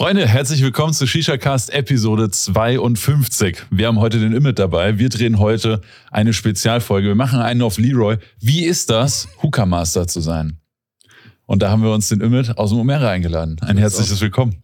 [0.00, 3.64] Freunde, herzlich willkommen zu Shisha Cast Episode 52.
[3.68, 4.98] Wir haben heute den Imit dabei.
[4.98, 7.08] Wir drehen heute eine Spezialfolge.
[7.08, 8.16] Wir machen einen auf Leroy.
[8.40, 10.58] Wie ist das, Hookah Master zu sein?
[11.44, 13.58] Und da haben wir uns den Imit aus dem Omera eingeladen.
[13.60, 14.62] Ein herzliches Willkommen.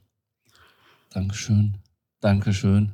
[1.12, 1.76] Dankeschön.
[2.22, 2.92] Dankeschön.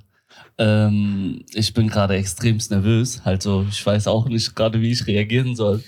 [0.58, 3.20] Ähm, ich bin gerade extremst nervös.
[3.22, 5.80] Also ich weiß auch nicht gerade, wie ich reagieren soll.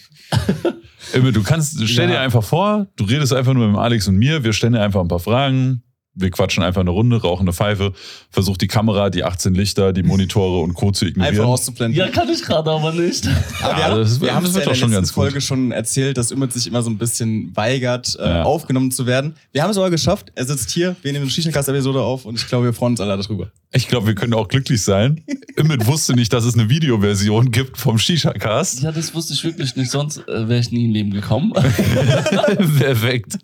[1.15, 2.21] Imit, du kannst, stell dir Ja.
[2.21, 4.45] einfach vor, du redest einfach nur mit Alex und mir.
[4.45, 5.83] Wir stellen dir einfach ein paar Fragen.
[6.17, 7.93] Wir quatschen einfach eine Runde, rauchen eine Pfeife,
[8.31, 10.93] versuch die Kamera, die 18 Lichter, die Monitore und Co.
[10.93, 11.35] zu ignorieren.
[11.37, 11.99] Einfach auszublenden.
[11.99, 13.29] Ja, kann ich gerade aber nicht.
[13.63, 15.15] Aber Ja, wir, das- wir haben es ja in der schon letzten gut.
[15.15, 18.43] Folge schon erzählt, dass Ümit sich immer so ein bisschen weigert, äh, Ja.
[18.45, 19.35] aufgenommen zu werden.
[19.53, 20.31] Wir haben es aber geschafft.
[20.37, 23.17] Er sitzt hier, wir nehmen eine Shisha-Cast-Episode auf und ich glaube, wir freuen uns alle
[23.21, 23.51] darüber.
[23.73, 25.25] Ich glaube, wir können auch glücklich sein.
[25.57, 28.83] Imit wusste nicht, dass es eine Videoversion gibt vom Shisha-Cast.
[28.83, 31.53] Ja, das wusste ich wirklich nicht, sonst äh, wäre ich nie im Leben gekommen.
[32.79, 33.39] Perfekt.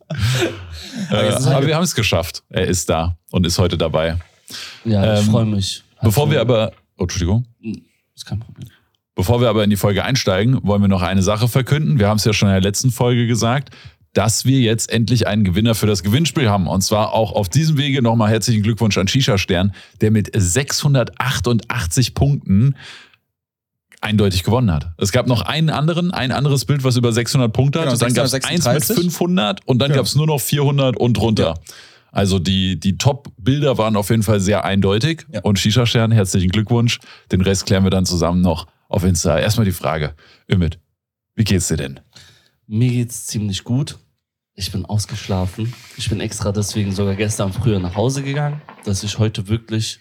[1.08, 2.42] Aber Äh, er aber wir haben es geschafft.
[2.60, 4.18] Er ist da und ist heute dabei.
[4.84, 5.82] ja, ich Ähm, freue mich.
[6.02, 7.46] Bevor Also, wir aber, oh, Entschuldigung.
[8.14, 8.68] Ist kein Problem.
[9.14, 11.98] Bevor wir aber in die Folge einsteigen, wollen wir noch eine Sache verkünden.
[11.98, 13.70] Wir haben es ja schon in der letzten Folge gesagt,
[14.12, 16.66] dass wir jetzt endlich einen Gewinner für das Gewinnspiel haben.
[16.66, 22.14] Und zwar auch auf diesem Wege nochmal herzlichen Glückwunsch an Shisha Stern, der mit 688
[22.14, 22.76] Punkten
[24.02, 24.88] eindeutig gewonnen hat.
[24.98, 28.02] Es gab noch einen anderen, ein anderes Bild, was über 600 Punkte Genau, hat.
[28.02, 28.96] dann gab es eins mit 636.
[29.04, 29.96] 500 und dann Ja.
[29.96, 31.54] gab es nur noch 400 und drunter.
[32.12, 35.26] Also die, die Top-Bilder waren auf jeden Fall sehr eindeutig.
[35.32, 35.40] Ja.
[35.42, 36.98] Und Shisha Stern, herzlichen Glückwunsch.
[37.30, 39.38] Den Rest klären wir dann zusammen noch auf Insta.
[39.38, 40.14] Erstmal die Frage,
[40.50, 40.78] Ümit,
[41.34, 42.00] wie geht's dir denn?
[42.66, 43.98] Mir geht's ziemlich gut.
[44.54, 45.72] Ich bin ausgeschlafen.
[45.96, 50.00] Ich bin extra deswegen sogar gestern früher nach Hause gegangen, dass ich heute wirklich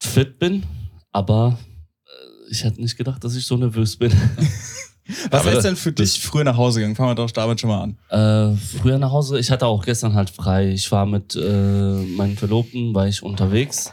[0.00, 0.64] fit bin.
[1.12, 1.58] Aber
[2.04, 4.12] äh, ich hätte nicht gedacht, dass ich so nervös bin.
[5.30, 6.96] Was Aber heißt denn für dich früher nach Hause gegangen?
[6.96, 7.96] Fangen wir doch damit schon mal an.
[8.08, 10.70] Äh, früher nach Hause, ich hatte auch gestern halt frei.
[10.70, 13.92] Ich war mit äh, meinen Verlobten, war ich unterwegs.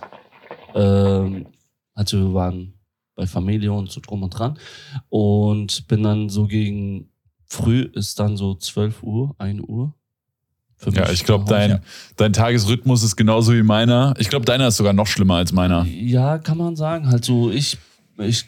[0.74, 1.48] Ähm,
[1.94, 2.74] also wir waren
[3.16, 4.58] bei Familie und so drum und dran.
[5.10, 7.10] Und bin dann so gegen
[7.46, 9.94] früh ist dann so 12 Uhr, 1 Uhr.
[10.76, 11.82] Für Ja, ich glaube, dein,
[12.18, 14.16] dein Tagesrhythmus ist genauso wie meiner.
[14.18, 15.86] Ich glaube, deiner ist sogar noch schlimmer als meiner.
[15.86, 17.08] Ja, kann man sagen.
[17.08, 17.78] Halt so, ich,
[18.18, 18.46] ich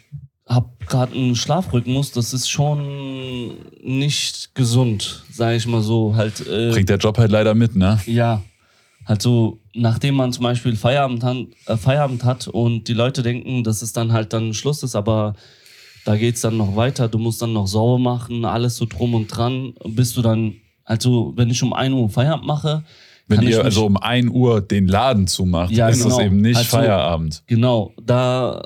[0.48, 3.50] habe gerade einen Schlafrhythmus, das ist schon
[3.82, 6.14] nicht gesund, sage ich mal so.
[6.14, 8.00] Halt, äh, Bringt der Job halt leider mit, ne?
[8.06, 8.42] Ja,
[9.06, 13.64] halt so, nachdem man zum Beispiel Feierabend, han- äh, Feierabend hat und die Leute denken,
[13.64, 15.34] dass es dann halt dann Schluss ist, aber
[16.04, 19.26] da geht's dann noch weiter, du musst dann noch sauber machen, alles so drum und
[19.26, 22.84] dran, bis du dann, also wenn ich um 1 Uhr Feierabend mache,
[23.28, 26.20] Wenn ihr also um 1 Uhr den Laden zumacht, Ja, ist das genau.
[26.26, 27.42] eben nicht Also- Feierabend.
[27.48, 28.62] Genau, da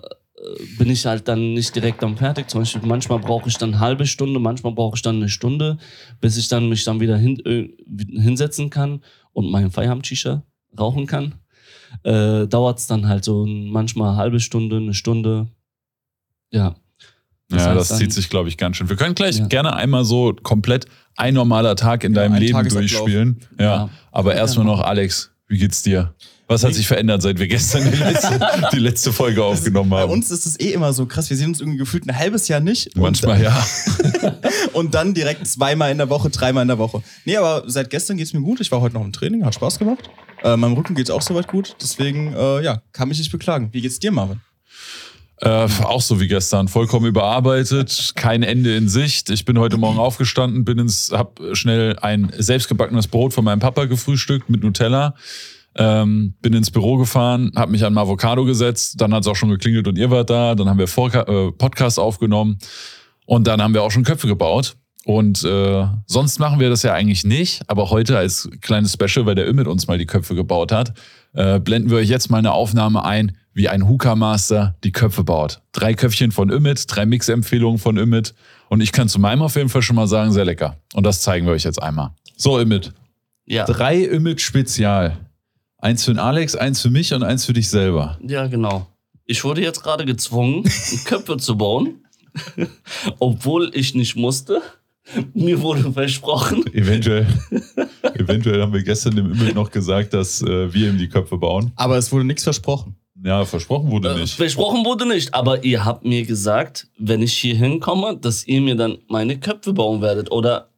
[0.78, 2.48] bin ich halt dann nicht direkt am fertig.
[2.48, 5.78] Zum Beispiel manchmal brauche ich dann eine halbe Stunde, manchmal brauche ich dann eine Stunde,
[6.20, 7.68] bis ich dann mich dann wieder hin, äh,
[8.20, 9.02] hinsetzen kann
[9.32, 10.42] und meinen Feierabend-Shisha
[10.78, 11.34] rauchen kann.
[12.04, 15.48] Äh, Dauert es dann halt so manchmal eine halbe Stunde, eine Stunde.
[16.52, 16.74] Ja.
[17.48, 18.88] Das ja, das dann- zieht sich, glaube ich, ganz schön.
[18.88, 19.46] Wir können gleich Ja.
[19.46, 20.86] gerne einmal so komplett
[21.16, 22.90] ein normaler Tag in Ja, deinem ein Leben Tagesablauf.
[22.90, 23.40] durchspielen.
[23.58, 23.64] Ja.
[23.64, 23.90] Ja.
[24.12, 24.76] Aber erstmal genau.
[24.78, 26.14] noch, Alex, wie geht's dir?
[26.50, 28.40] Was hat sich verändert, seit wir gestern die letzte,
[28.72, 30.10] die letzte Folge aufgenommen Bei haben?
[30.10, 31.30] uns ist es eh immer so krass.
[31.30, 32.94] Wir sehen uns irgendwie gefühlt ein halbes Jahr nicht.
[32.96, 33.56] Und- Manchmal ja.
[34.72, 37.02] Und dann direkt zweimal in der Woche, dreimal in der Woche.
[37.24, 38.60] Nee, aber seit gestern geht's mir gut.
[38.60, 40.10] Ich war heute noch im Training, hat Spaß gemacht.
[40.42, 41.76] Äh, meinem Rücken geht's auch soweit gut.
[41.80, 43.68] Deswegen, äh, ja, kann mich nicht beklagen.
[43.70, 44.40] Wie geht's dir, Marvin?
[45.36, 49.30] Äh, auch so wie gestern, vollkommen überarbeitet, kein Ende in Sicht.
[49.30, 53.84] Ich bin heute Morgen aufgestanden, bin ins, hab schnell ein selbstgebackenes Brot von meinem Papa
[53.84, 55.14] gefrühstückt mit Nutella.
[55.76, 59.36] Ähm, bin ins Büro gefahren, habe mich an ein Avocado gesetzt, dann hat es auch
[59.36, 62.58] schon geklingelt und ihr wart da, dann haben wir Vorka äh, Podcast aufgenommen
[63.24, 64.76] und dann haben wir auch schon Köpfe gebaut.
[65.04, 69.34] Und äh, sonst machen wir das ja eigentlich nicht, aber heute als kleines Special, weil
[69.34, 70.92] der Ümit uns mal die Köpfe gebaut hat,
[71.32, 75.24] äh, blenden wir euch jetzt mal eine Aufnahme ein, wie ein Hookah Master die Köpfe
[75.24, 75.62] baut.
[75.72, 78.34] Drei Köpfchen von Ümit, drei Mix-Empfehlungen von Ümit
[78.68, 80.76] und ich kann zu meinem auf jeden Fall schon mal sagen, sehr lecker.
[80.94, 82.10] Und das zeigen wir euch jetzt einmal.
[82.36, 82.92] So, Ümit.
[83.46, 83.64] Ja.
[83.64, 85.16] Drei Ümit Spezial.
[85.80, 88.18] Eins für den Alex, eins für mich und eins für dich selber.
[88.26, 88.86] Ja, genau.
[89.26, 90.64] Ich wurde jetzt gerade gezwungen,
[91.04, 92.04] Köpfe zu bauen,
[93.18, 94.60] obwohl ich nicht musste.
[95.34, 96.64] Mir wurde versprochen.
[96.72, 97.26] Eventuell,
[98.14, 101.72] eventuell haben wir gestern dem Ümit noch gesagt, dass äh, wir ihm die Köpfe bauen.
[101.76, 102.94] Aber es wurde nichts versprochen.
[103.24, 104.34] Ja, versprochen wurde Äh, nicht.
[104.34, 108.76] versprochen wurde nicht, aber ihr habt mir gesagt, wenn ich hier hinkomme, dass ihr mir
[108.76, 110.30] dann meine Köpfe bauen werdet.
[110.30, 110.69] Oder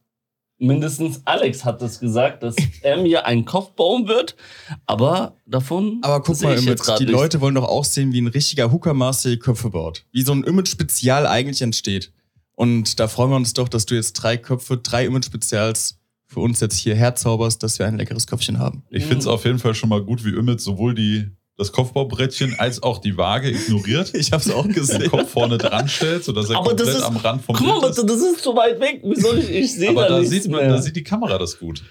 [0.63, 4.35] mindestens Alex hat es gesagt, dass er mir einen Kopf bauen wird.
[4.85, 7.19] Aber davon Aber guck sehe mal, ich Ümit, jetzt grad die nichts.
[7.19, 10.05] Leute wollen doch auch sehen, wie ein richtiger Hooker-Master die Köpfe baut.
[10.11, 12.11] Wie so ein Image-Spezial eigentlich entsteht.
[12.55, 16.59] Und da freuen wir uns doch, dass du jetzt drei Köpfe, drei Image-Spezials für uns
[16.59, 18.83] jetzt hier herzauberst, dass wir ein leckeres Köpfchen haben.
[18.89, 21.29] Ich finde es auf jeden Fall schon mal gut, wie Ümit sowohl die,
[21.63, 24.13] das Kopfbaubrettchen als auch die Waage ignoriert.
[24.13, 25.09] Ich habe es auch Den gesehen.
[25.09, 27.91] Kopf vorne dran stellt, sodass er Aber komplett ist- am Rand vom Guck mal, Bild
[27.97, 28.03] ist.
[28.09, 29.01] das ist zu weit weg.
[29.03, 29.49] Wie soll ich?
[29.49, 30.69] Ich sehe Aber da da sieht, man, mehr.
[30.69, 31.83] da sieht die Kamera das gut.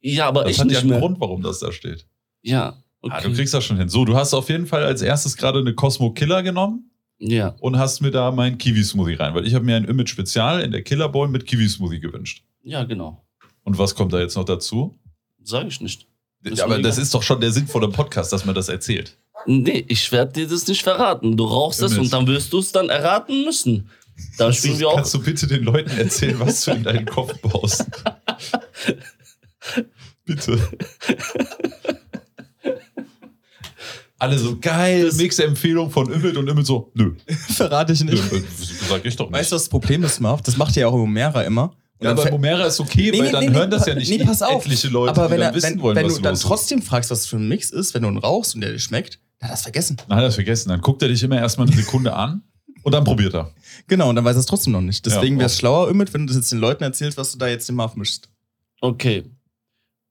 [0.00, 1.00] ja, aber Das ich hat ja nicht einen mehr.
[1.00, 2.06] Grund, warum das da steht.
[2.42, 3.28] Ja, Ah, okay.
[3.28, 3.88] du kriegst das schon hin.
[3.88, 7.78] So, du hast auf jeden Fall als erstes gerade eine Cosmo Killer genommen ja, und
[7.78, 10.82] hast mir da meinen Kiwi-Smoothie rein, weil ich habe mir ein Image Spezial in der
[10.82, 12.42] Killer Bowl mit Kiwi-Smoothie gewünscht.
[12.62, 13.24] ja, genau.
[13.62, 14.98] Und was kommt da jetzt noch dazu?
[15.42, 16.06] Sag ich nicht.
[16.44, 19.16] Ist aber das ist doch schon der Sinn von dem Podcast, dass man das erzählt.
[19.46, 21.36] Nee, ich werde dir das nicht verraten.
[21.36, 23.90] Du rauchst es und dann wirst du es dann erraten müssen.
[24.38, 24.96] Da spielen wir auch.
[24.96, 27.84] Kannst du bitte den Leuten erzählen, was du in deinen Kopf baust?
[30.24, 30.58] bitte.
[34.18, 38.24] Alle so geil, Mix-Empfehlung von Immit und Immit so, nö, Verrate ich nö, nicht.
[38.88, 39.38] sag ich doch nicht.
[39.38, 40.40] Weißt du, was das Problem ist, Marv?
[40.42, 41.74] Das macht ja auch Omera immer.
[42.04, 44.10] Ja, aber Momera ist okay, Nee, weil nee, dann nee, hören nee, das ja nicht
[44.10, 44.64] nee, pass auf.
[44.64, 46.42] etliche Leute, aber wenn, die er, dann wissen wenn, wollen, wenn was du dann ist.
[46.42, 49.18] trotzdem fragst, was für ein Mix ist, wenn du ihn rauchst und der dir schmeckt,
[49.40, 49.96] dann hat er es vergessen.
[50.08, 50.68] Dann hat er es vergessen.
[50.68, 52.42] Dann guckt er dich immer erstmal eine Sekunde an
[52.82, 53.50] und dann probiert er.
[53.88, 55.04] Genau, und dann weiß er es trotzdem noch nicht.
[55.04, 57.38] Deswegen Ja, wäre es schlauer, Ümit, wenn du das jetzt den Leuten erzählst, was du
[57.38, 58.28] da jetzt im Marv mischst.
[58.80, 59.24] Okay.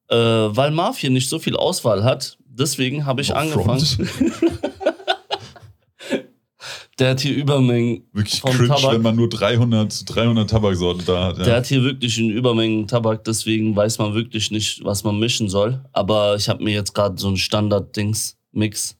[0.10, 3.86] Äh, weil Marv hier nicht so viel Auswahl hat, deswegen habe ich No angefangen.
[7.00, 8.94] Der hat hier Übermengen Wirklich vom cringe, Tabak.
[8.94, 11.38] wenn man nur 300, 300 Tabaksorten da hat.
[11.40, 11.56] Der Ja.
[11.56, 15.84] hat hier wirklich in Übermengen Tabak, deswegen weiß man wirklich nicht, was man mischen soll.
[15.92, 18.96] Aber ich habe mir jetzt gerade so einen Standard-Dings-Mix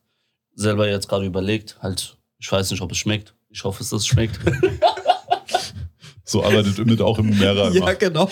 [0.56, 1.78] selber jetzt gerade überlegt.
[1.82, 3.36] Halt, ich weiß nicht, ob es schmeckt.
[3.52, 4.40] Ich hoffe, dass es schmeckt.
[6.26, 7.94] So arbeitet Ümit auch im Numera immer.
[7.96, 8.30] genau.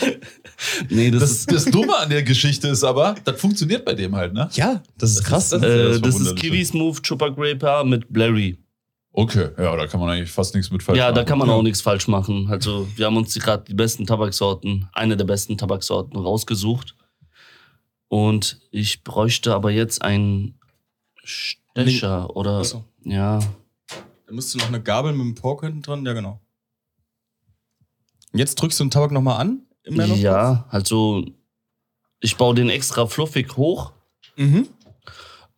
[0.90, 4.16] nee, das, Das, ist, das Dumme an der Geschichte ist aber, das funktioniert bei dem
[4.16, 4.50] halt, ne?
[4.54, 5.50] Ja, das ist krass.
[5.50, 6.36] das- äh, das ist Verwunderliche.
[6.36, 8.58] Kiwi Smooth Chupa Graper mit Blurry.
[9.14, 11.16] Okay, ja, da kann man eigentlich fast nichts mit falsch Ja, machen.
[11.16, 11.54] da kann man ja.
[11.56, 12.48] auch nichts falsch machen.
[12.50, 16.96] Also, wir haben uns gerade die besten Tabaksorten, eine der besten Tabaksorten rausgesucht.
[18.08, 20.60] Und ich bräuchte aber jetzt einen
[21.24, 22.60] Stecher oder.
[22.60, 22.86] Achso.
[23.04, 23.40] Ja,
[24.28, 26.06] Da müsste noch eine Gabel mit dem Pork hinten dran.
[26.06, 26.40] Ja, genau.
[28.32, 29.64] Und jetzt drückst du den Tabak nochmal an?
[29.86, 31.26] Ja, also
[32.22, 33.92] ich baue den extra fluffig hoch.
[34.38, 34.68] Mhm.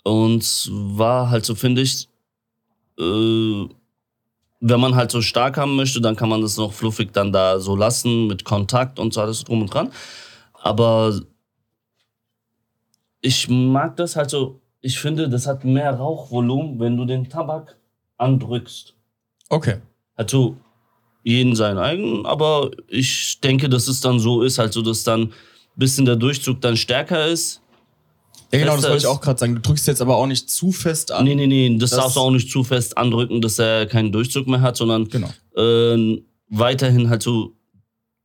[0.04, 2.10] Und war halt so, finde ich,
[3.00, 3.68] äh,
[4.66, 7.60] wenn man halt so stark haben möchte, dann kann man das noch fluffig dann da
[7.60, 9.92] so lassen mit Kontakt und so alles drum und dran.
[10.54, 11.20] Aber
[13.22, 17.78] ich mag das halt so, ich finde, das hat mehr Rauchvolumen, wenn du den Tabak
[18.18, 18.94] andrückst.
[19.50, 19.78] Okay.
[20.16, 20.58] Also
[21.24, 25.22] jeden seinen eigenen, aber ich denke, dass es dann so ist, halt so, dass dann
[25.24, 25.34] ein
[25.76, 27.63] bisschen der Durchzug dann stärker ist.
[28.54, 29.56] Ja, genau, das wollte ich auch gerade sagen.
[29.56, 31.26] Du drückst jetzt aber auch nicht zu fest an.
[31.26, 34.12] Nee, nee, nee, das, Das- darfst du auch nicht zu fest andrücken, dass er keinen
[34.12, 35.30] Durchzug mehr hat, sondern Genau.
[35.58, 37.56] äh, weiterhin halt so,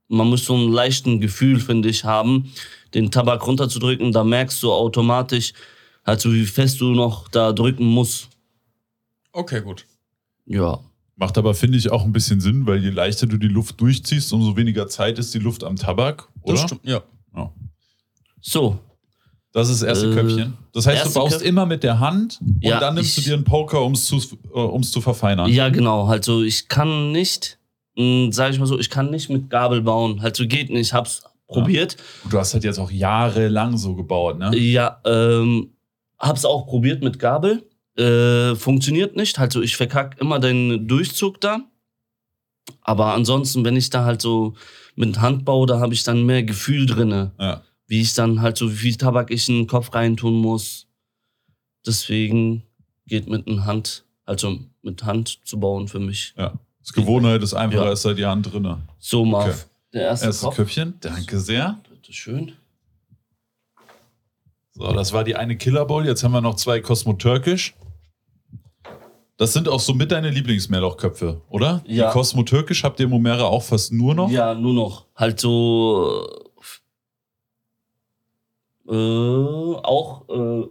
[0.07, 2.51] man muss so einen leichten Gefühl, finde ich, haben,
[2.93, 4.11] den Tabak runterzudrücken.
[4.11, 5.53] Da merkst du automatisch,
[6.05, 8.29] halt so, wie fest du noch da drücken musst.
[9.31, 9.85] Okay, gut.
[10.45, 10.79] Ja.
[11.15, 14.31] Macht aber, finde ich, auch ein bisschen Sinn, weil je leichter du die Luft durchziehst,
[14.31, 16.53] umso weniger Zeit ist die Luft am Tabak, oder?
[16.55, 17.01] Das stimmt, ja.
[17.35, 17.51] Ja.
[18.41, 18.79] So,
[19.51, 20.53] Das ist das erste Äh, Köpfchen.
[20.73, 23.29] Das heißt, du baust Köpf- immer mit der Hand und Ja, dann nimmst ich- du
[23.29, 25.49] dir einen Poker, um es zu, äh, um's zu verfeinern.
[25.51, 26.07] ja, genau.
[26.07, 27.57] Halt so, ich kann nicht,
[27.97, 30.21] mh, sag ich mal so, ich kann nicht mit Gabel bauen.
[30.21, 30.79] Halt so geht nicht.
[30.87, 31.97] Ich hab's probiert.
[32.29, 34.55] Du hast halt jetzt auch jahrelang so gebaut, ne?
[34.55, 35.71] Ja, ähm,
[36.19, 37.63] hab's auch probiert mit Gabel.
[37.97, 39.39] Äh, funktioniert nicht.
[39.39, 41.61] Also ich verkack immer den Durchzug da.
[42.81, 44.53] Aber ansonsten, wenn ich da halt so
[44.95, 47.31] mit Hand baue, da habe ich dann mehr Gefühl drinne.
[47.39, 47.61] Ja.
[47.89, 50.87] Wie ich dann halt so, wie viel Tabak ich in den Kopf reintun muss.
[51.85, 52.63] Deswegen
[53.07, 56.33] geht mit einer Hand, also mit Hand zu bauen für mich.
[56.37, 56.53] ja.
[56.81, 57.89] Das Gewohnheit ist einfacher, Ja.
[57.89, 58.77] als da die Hand drin.
[58.99, 59.47] So, Marv.
[59.47, 59.57] Okay.
[59.93, 60.55] Der erste, Erstes Kopf.
[60.55, 61.79] Köpfchen, danke sehr.
[61.89, 62.53] Bitte schön.
[64.71, 66.05] So, das war die eine Killer Bowl.
[66.05, 67.75] Jetzt haben wir noch zwei Cosmo Türkisch.
[69.37, 71.83] Das sind auch so mit deine Lieblingsmeerlochköpfe, oder?
[71.85, 72.07] Ja.
[72.07, 74.29] Die Cosmo Türkisch habt ihr im Momera auch fast nur noch?
[74.31, 75.05] Ja, nur noch.
[75.15, 76.27] Halt so.
[78.89, 78.93] Äh,
[79.83, 80.27] auch.
[80.29, 80.67] Äh,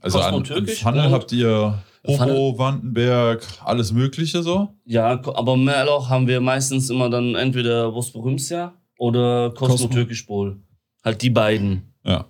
[0.00, 4.68] also an, an Türkisch Funnel und- habt ihr Hobo, Funnel- Wandenberg, alles Mögliche so?
[4.84, 9.88] ja, aber Meerloch haben wir meistens immer dann entweder Bosporymsia oder Cosmo.
[9.88, 10.58] Türkisch Bowl.
[11.02, 11.94] Halt die beiden.
[12.04, 12.26] Ja.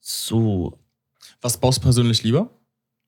[0.00, 0.78] So.
[1.40, 2.50] Was baust du persönlich lieber?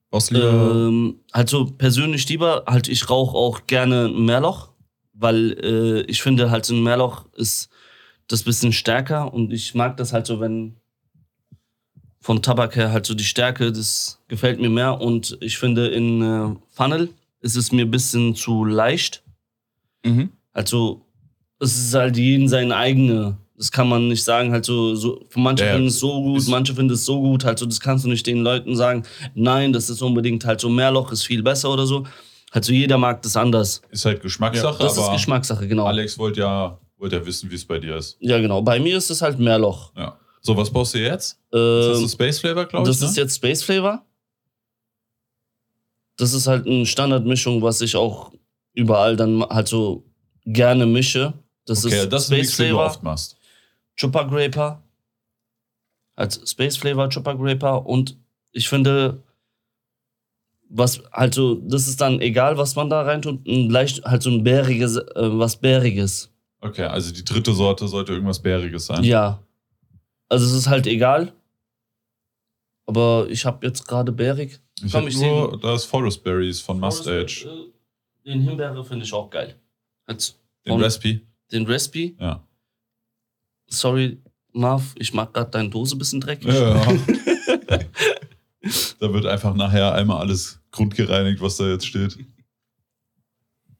[0.09, 0.71] Baust du lieber.
[0.87, 4.71] Ähm, halt so persönlich lieber, halt ich rauche auch gerne ein Meerloch,
[5.13, 7.69] weil äh, ich finde halt so ein Meerloch ist
[8.27, 10.75] das bisschen stärker und ich mag das halt so, wenn
[12.21, 16.21] von Tabak her halt so die Stärke, das gefällt mir mehr und ich finde in
[16.21, 17.09] äh, Funnel
[17.41, 19.23] ist es mir ein bisschen zu leicht.
[20.05, 20.29] mhm.
[20.53, 21.01] Also
[21.59, 25.65] es ist halt jeden seine eigene Das kann man nicht sagen, halt so, so manche
[25.65, 28.09] Ja, finden es so gut, manche finden es so gut, halt so, das kannst du
[28.09, 31.85] nicht den Leuten sagen, nein, das ist unbedingt halt so, Mehrloch ist viel besser oder
[31.85, 32.05] so.
[32.51, 33.81] Halt so, jeder mag das anders.
[33.91, 35.85] Ist halt Geschmackssache, Das ist Geschmackssache, genau.
[35.85, 38.17] Alex wollte ja, wollte ja wissen, wie es bei dir ist.
[38.19, 38.61] Ja, genau.
[38.61, 39.91] Bei mir ist es halt Mehrloch.
[39.97, 40.17] Ja.
[40.41, 41.39] So, was baust du jetzt?
[41.51, 42.97] Das Ähm, du Space Flavor, glaube ich.
[42.97, 43.23] das ist ne?
[43.23, 44.05] jetzt Space Flavor.
[46.17, 48.31] Das ist halt eine Standardmischung, was ich auch
[48.73, 50.03] überall dann halt so
[50.45, 51.33] gerne mische.
[51.65, 53.37] Das okay, ist das ist ein Space Mix, den du Flavor, oft machst.
[53.95, 54.83] Chupa Graper.
[56.15, 57.85] Als Space Flavor, Chupa Graper.
[57.85, 58.17] Und
[58.51, 59.23] ich finde,
[60.69, 64.29] was halt so, das ist dann egal, was man da reintut, ein leicht, halt so
[64.29, 66.30] ein bäriges, äh, was bäriges.
[66.61, 69.03] Okay, also die dritte Sorte sollte irgendwas Bäriges sein.
[69.03, 69.41] Ja.
[70.29, 71.33] Also es ist halt egal.
[72.85, 74.59] Aber ich habe jetzt gerade bärig.
[74.83, 77.47] Ich Komm, ich nur seh- das Forest Berries von Mustache.
[77.49, 77.71] Äh,
[78.25, 79.59] Den Himbeere finde ich auch geil.
[80.07, 81.21] Jetzt Den Recipe.
[81.51, 82.15] den Recipe.
[82.19, 82.43] Ja.
[83.67, 84.19] Sorry,
[84.53, 86.47] Marv, ich mag gerade deine Dose ein bisschen dreckig.
[86.53, 86.85] ja.
[88.99, 92.17] da wird einfach nachher einmal alles grundgereinigt, was da jetzt steht.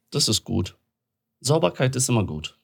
[0.10, 0.78] Das ist gut.
[1.42, 2.58] Sauberkeit ist immer gut.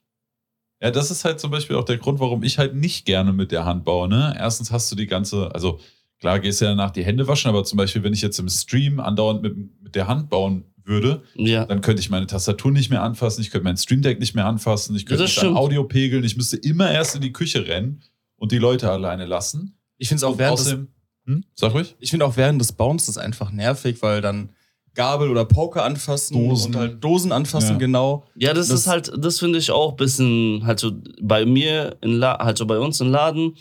[0.82, 3.52] Ja, das ist halt zum Beispiel auch der Grund, warum ich halt nicht gerne mit
[3.52, 4.08] der Hand baue.
[4.08, 4.36] Ne?
[4.38, 5.80] Erstens hast du die ganze, also
[6.20, 8.48] klar gehst du ja danach die Hände waschen, aber zum Beispiel, wenn ich jetzt im
[8.50, 11.66] Stream andauernd mit, mit der Hand bauen würde, Ja.
[11.66, 14.46] dann könnte ich meine Tastatur nicht mehr anfassen, ich könnte mein Stream Deck nicht mehr
[14.46, 15.58] anfassen, ich könnte stimmt.
[15.58, 18.02] Audio pegeln, ich müsste immer erst in die Küche rennen
[18.38, 19.78] und die Leute alleine lassen.
[19.98, 20.88] Ich finde es auch während des, außerdem,
[21.26, 21.44] hm?
[21.56, 21.96] Sag ruhig.
[22.00, 24.50] ich finde auch während des Bauens das einfach nervig, weil dann
[24.98, 26.74] Gabel oder Poker anfassen Dosen.
[26.74, 27.78] und halt Dosen anfassen, Ja.
[27.78, 28.26] genau.
[28.36, 31.96] Ja, das, Das- ist halt, das finde ich auch ein bisschen, halt so bei mir,
[32.02, 33.56] in La halt so bei uns im Laden,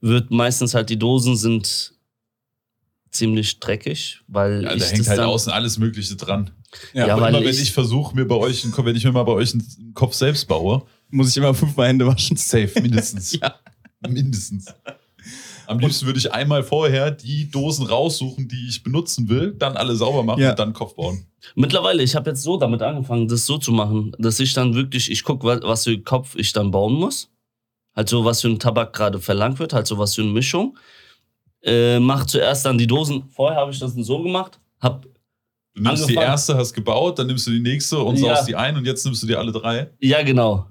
[0.00, 1.94] wird meistens halt die Dosen sind
[3.10, 6.50] ziemlich dreckig, weil Ja, ich da hängt das halt dann, außen alles Mögliche dran.
[6.92, 9.12] Ja, Aber weil immer wenn ich- ich versuche, mir bei euch, einen- wenn ich mir
[9.12, 12.36] mal bei euch einen Kopf selbst baue, Muss ich immer fünfmal Hände waschen.
[12.36, 13.32] safe, mindestens.
[13.40, 13.54] Ja.
[14.06, 14.66] Mindestens.
[15.66, 19.96] Am liebsten würde ich einmal vorher die Dosen raussuchen, die ich benutzen will, dann alle
[19.96, 20.50] sauber machen Ja.
[20.50, 21.26] und dann Kopf bauen.
[21.54, 25.10] Mittlerweile, ich habe jetzt so damit angefangen, das so zu machen, dass ich dann wirklich,
[25.10, 27.30] ich gucke, was, was für Kopf ich dann bauen muss.
[27.94, 30.76] Halt so, was für ein Tabak gerade verlangt wird, halt so was für eine Mischung.
[31.62, 33.24] Äh, mach zuerst dann die Dosen.
[33.30, 35.02] Vorher habe ich das so gemacht, hab,
[35.74, 38.34] Du nimmst die Angefangen- erste, hast gebaut, dann nimmst du die nächste und Ja.
[38.36, 39.90] saust die ein und jetzt nimmst du dir alle drei.
[40.00, 40.66] ja genau.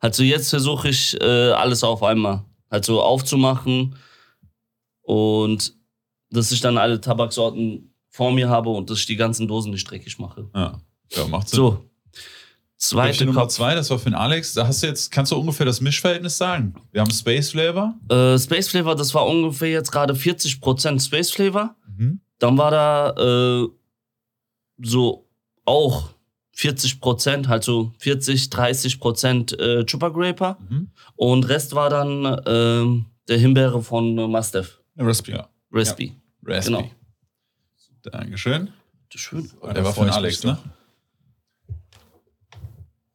[0.00, 2.44] Halt so, jetzt versuche ich äh, alles auf einmal.
[2.70, 3.96] Halt so aufzumachen
[5.08, 5.74] und
[6.30, 9.90] dass ich dann alle Tabaksorten vor mir habe und dass ich die ganzen Dosen nicht
[9.90, 10.50] dreckig mache.
[10.54, 10.78] Ja,
[11.12, 11.56] ja macht Sinn.
[11.56, 11.84] So.
[12.76, 14.52] Zweite Nummer zwei, das war für den Alex.
[14.52, 16.74] Da hast du jetzt, kannst du ungefähr das Mischverhältnis sagen?
[16.92, 17.94] Wir haben Space Flavor.
[18.10, 21.74] Äh, Space Flavor, das war ungefähr jetzt gerade 40% Space Flavor.
[21.96, 22.20] Mhm.
[22.38, 23.68] Dann war da äh,
[24.82, 25.26] so
[25.64, 26.10] auch
[26.54, 30.58] 40%, halt so 40, 30% äh, Chupa Graper.
[30.68, 30.90] Mhm.
[31.16, 34.77] Und Rest war dann ähm, der Himbeere von äh, Mastef.
[34.98, 35.32] Recipe.
[35.32, 35.48] Ja.
[35.72, 36.12] Recipe.
[36.44, 36.76] Recipe.
[36.76, 36.90] Genau.
[38.02, 38.72] Dankeschön.
[39.14, 39.50] Schön.
[39.74, 40.58] Der war von Alex, ne?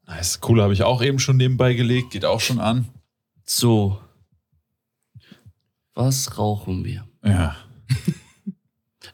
[0.07, 0.39] Nice.
[0.41, 2.11] Coole habe ich auch eben schon nebenbei gelegt.
[2.11, 2.89] Geht auch schon an.
[3.45, 3.99] So.
[5.93, 7.07] Was rauchen wir?
[7.23, 7.55] Ja.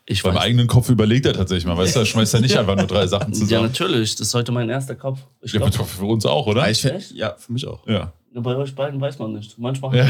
[0.06, 0.42] Ich Beim weiß.
[0.42, 1.78] eigenen Kopf überlegt er tatsächlich mal.
[1.78, 3.68] Weißt du, er schmeißt ja nicht einfach nur drei Sachen Ja, zusammen.
[3.68, 4.16] natürlich.
[4.16, 5.20] Das ist heute mein erster Kopf.
[5.42, 6.64] Ich Ja, glaub, für uns auch, oder?
[6.64, 7.12] Ja, ich, Echt?
[7.12, 7.86] ja, für mich auch.
[7.88, 8.12] Ja.
[8.34, 9.58] Bei euch beiden weiß man nicht.
[9.58, 10.08] Manchmal Ja.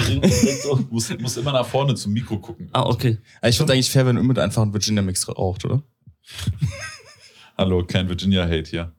[0.64, 0.80] so.
[0.90, 2.70] Muss, muss immer nach vorne zum Mikro gucken.
[2.74, 3.18] Ah, okay.
[3.44, 5.82] Ich finde eigentlich fair, wenn Ümit einfach einen Virginia Mix raucht, oder?
[7.58, 8.94] Hallo, kein Virginia-Hate hier.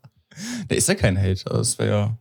[0.70, 1.42] Der ist ja kein Hate.
[1.46, 2.18] aber Das wäre ja.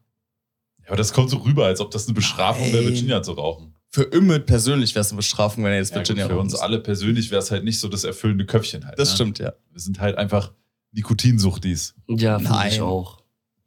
[0.83, 2.86] Ja, aber das kommt so rüber, als ob das eine Bestrafung wäre.
[2.86, 3.75] Virginia zu rauchen.
[3.89, 6.53] Für Ümit persönlich wäre es eine Bestrafung, wenn er jetzt Ja, gut, Virginia für uns
[6.53, 6.63] raucht.
[6.63, 8.98] alle persönlich wäre es halt nicht so das erfüllende Köpfchen halt.
[9.00, 9.15] Das ne?
[9.15, 9.53] stimmt, ja.
[9.71, 10.53] Wir sind halt einfach
[10.91, 11.95] Nikotinsuchtis.
[12.07, 13.21] Ja, finde ich auch.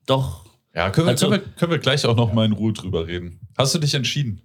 [0.07, 0.44] Doch,
[0.75, 3.07] Ja, können wir, Also- können, wir, können wir gleich auch noch mal in Ruhe drüber
[3.07, 3.41] reden.
[3.57, 4.41] Hast du dich entschieden,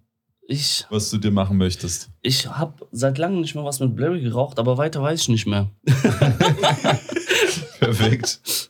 [0.48, 2.10] ich, was du dir machen möchtest?
[2.22, 5.48] ich habe seit langem nicht mehr was mit Blurry geraucht, aber weiter weiß ich nicht
[5.48, 5.70] mehr.
[7.80, 8.70] Perfekt.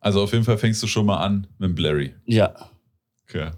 [0.00, 2.14] Also auf jeden Fall fängst du schon mal an mit Blurry.
[2.26, 2.52] Ja.
[3.28, 3.50] Okay.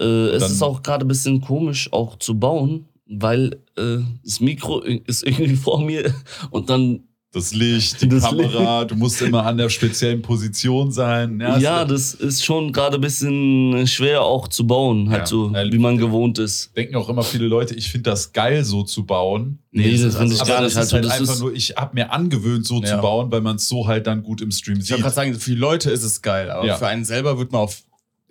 [0.00, 4.80] Äh, es ist auch gerade ein bisschen komisch, auch zu bauen, weil äh, das Mikro
[4.80, 6.12] ist irgendwie vor mir
[6.50, 7.04] und dann,
[7.34, 11.40] Das Licht, die Das Kamera, du musst immer an der speziellen Position sein.
[11.58, 15.26] ja, es- das ist schon gerade ein bisschen schwer auch zu bauen, halt Ja.
[15.26, 16.70] so, Ja, wie man gewohnt ist.
[16.76, 19.58] denken auch immer viele Leute, ich finde das geil, so zu bauen.
[19.72, 20.76] Nee, das ist- finde ich gar das nicht.
[20.76, 23.00] Halt ist so, halt das einfach ist, nur, ich habe mir angewöhnt, so zu Ja.
[23.00, 24.92] bauen, weil man es so halt dann gut im Stream Ich sieht.
[24.92, 26.76] wollte gerade sagen, für die Leute ist es geil, aber Ja.
[26.76, 27.82] für einen selber wird man auf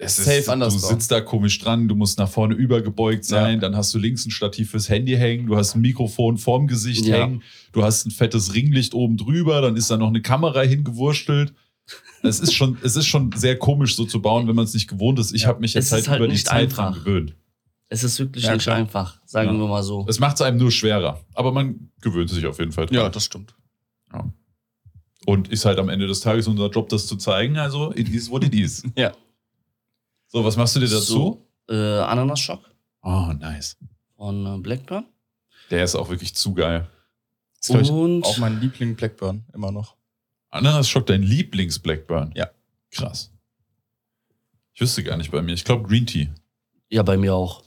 [0.06, 0.90] Es safe ist, anders du bauen.
[0.92, 3.60] sitzt da komisch dran, du musst nach vorne übergebeugt sein, Ja.
[3.62, 7.06] dann hast du links ein Stativ fürs Handy hängen, du hast ein Mikrofon vorm Gesicht
[7.06, 7.18] Ja.
[7.18, 11.54] hängen, du hast ein fettes Ringlicht oben drüber, dann ist da noch eine Kamera hingewurstelt.
[12.22, 14.88] Es ist schon, es ist schon sehr komisch, so zu bauen, wenn man es nicht
[14.88, 15.34] gewohnt ist.
[15.34, 17.04] Ich habe mich jetzt halt, halt über die Zeit dran einfach.
[17.04, 17.36] gewöhnt.
[17.90, 18.78] Es ist wirklich Ja, nicht klar.
[18.78, 19.60] einfach, sagen Ja.
[19.60, 20.06] wir mal so.
[20.08, 21.20] Es macht es einem nur schwerer.
[21.36, 22.96] Aber man gewöhnt sich auf jeden Fall dran.
[22.96, 23.54] Ja, das stimmt.
[25.26, 27.58] Und ist halt am Ende des Tages unser Job, das zu zeigen.
[27.58, 28.84] Also, it is what it is.
[28.98, 29.14] Ja.
[30.34, 31.46] So, was machst du dir dazu?
[31.68, 32.60] So, äh, Ananasschock
[33.04, 33.78] Oh, nice.
[34.18, 35.06] von äh, Blackburn.
[35.70, 36.88] Der ist auch wirklich zu geil.
[37.62, 39.96] Ist, Und Auch mein Liebling Blackburn, immer noch.
[40.50, 42.32] Ananas-Schock dein Lieblings-Blackburn?
[42.36, 42.50] Ja.
[42.92, 43.32] Krass.
[44.74, 45.54] Ich wüsste gar nicht bei mir.
[45.54, 46.30] Ich glaube Green Tea.
[46.90, 47.62] ja, bei mir auch.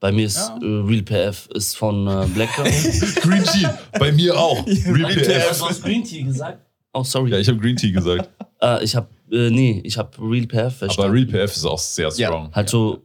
[0.00, 0.56] Bei mir ist Ja.
[0.60, 2.66] äh, Real PF ist von äh, Blackburn.
[3.22, 3.68] Green Tea.
[3.98, 4.66] bei mir auch.
[4.66, 5.14] Real.
[5.14, 5.58] PF.
[5.60, 6.58] du hast Green Tea gesagt?
[6.92, 7.30] Oh, sorry.
[7.30, 8.28] Ja, ich habe Green Tea gesagt.
[8.60, 11.10] äh, ich habe äh, nee, ich habe Real PF verstanden.
[11.10, 12.28] Aber Real PF ist auch sehr Ja.
[12.28, 12.54] strong.
[12.54, 13.02] Halt so.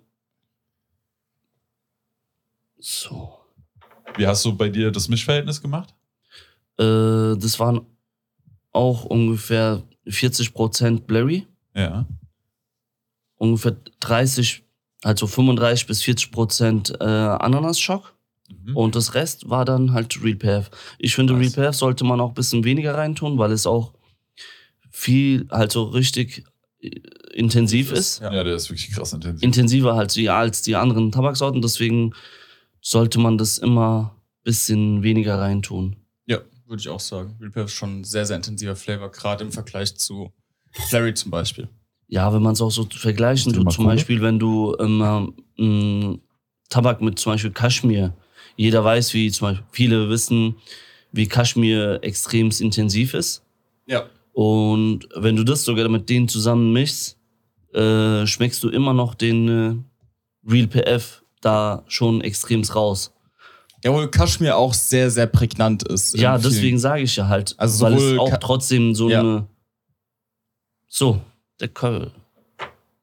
[2.79, 3.33] So.
[4.15, 5.93] Wie hast du bei dir das Mischverhältnis gemacht?
[6.79, 7.81] Äh, das waren
[8.71, 12.05] auch ungefähr 40% Blurry, Ja.
[13.37, 14.63] ungefähr 30,
[15.03, 18.13] also 35 bis 40% äh, Ananasschock
[18.49, 18.77] Mhm.
[18.77, 20.69] und das Rest war dann halt Real PF.
[20.99, 21.57] Ich finde, Nice.
[21.57, 23.93] Real PF sollte man auch ein bisschen weniger reintun, weil es auch
[24.97, 26.43] viel, halt so richtig
[26.79, 26.89] äh,
[27.33, 28.19] intensiv ist.
[28.19, 28.31] Ja.
[28.31, 29.43] Der ist wirklich krass intensiv.
[29.43, 32.13] Intensiver halt ja, als die anderen Tabaksorten, deswegen
[32.81, 35.97] sollte man das immer ein bisschen weniger reintun.
[36.25, 37.37] Ja, würde ich auch sagen.
[37.39, 40.33] Real PF ist schon ein sehr, sehr intensiver Flavor, gerade im Vergleich zu
[40.71, 41.69] Flurry zum Beispiel.
[42.07, 43.85] Ja, wenn man es auch so vergleichen tut, zum?
[43.85, 46.21] Beispiel, wenn du ähm, ähm,
[46.69, 48.13] Tabak mit zum Beispiel Kaschmir,
[48.55, 50.55] jeder weiß, wie zum Beispiel, viele wissen,
[51.11, 53.43] wie Kaschmir extrem intensiv ist.
[53.85, 54.09] Ja.
[54.37, 57.17] Und wenn du das sogar mit denen zusammen mischst,
[57.73, 63.11] äh, schmeckst du immer noch den äh, Real PF da schon extremst raus.
[63.83, 66.15] Jawohl, Kaschmir auch sehr, sehr prägnant ist.
[66.15, 69.21] Ja, deswegen sage ich ja halt, Also weil es auch Ka- trotzdem so Ja.
[69.21, 69.47] eine.
[70.87, 71.19] So,
[71.59, 72.11] der Köpfchen.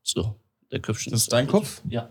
[0.04, 0.36] So,
[0.70, 1.10] der Köpfchen.
[1.10, 1.82] Das ist dein Kopf?
[1.88, 2.10] Ja.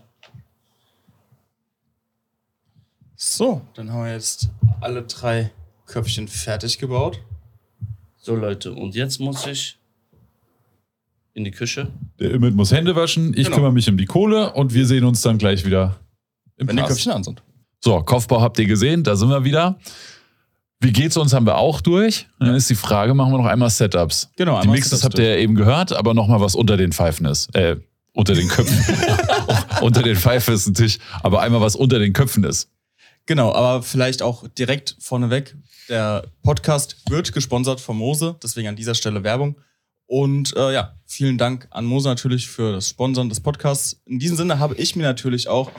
[3.16, 4.50] So, dann haben wir jetzt
[4.82, 5.50] alle drei
[5.86, 7.20] Köpfchen fertig gebaut.
[8.24, 9.76] So, Leute, und jetzt muss ich
[11.34, 11.88] in die Küche.
[12.18, 13.56] Der Imit muss Hände waschen, ich Genau.
[13.56, 15.96] kümmere mich um die Kohle und wir sehen uns dann gleich wieder
[16.56, 16.92] im Wenn die Cast.
[16.94, 17.42] Köpfchen an sind.
[17.82, 19.78] So, Kopfbau habt ihr gesehen, da sind wir wieder.
[20.80, 22.26] Wie geht's uns, haben wir auch durch.
[22.38, 24.30] Und dann ist die Frage, machen wir noch einmal Setups.
[24.36, 26.78] Genau, Die einmal Mixes Setups habt ihr ja eben gehört, aber noch mal was unter
[26.78, 27.54] den Pfeifen ist.
[27.54, 27.76] Äh,
[28.14, 28.78] unter den Köpfen.
[29.82, 32.70] unter den Pfeifen ist ein Tisch, aber einmal was unter den Köpfen ist.
[33.26, 35.56] Genau, aber vielleicht auch direkt vorneweg.
[35.88, 39.56] Der Podcast wird gesponsert von Mose, deswegen an dieser Stelle Werbung.
[40.06, 44.00] Und äh, ja, vielen Dank an Mose natürlich für das Sponsern des Podcasts.
[44.04, 45.70] In diesem Sinne habe ich mir natürlich auch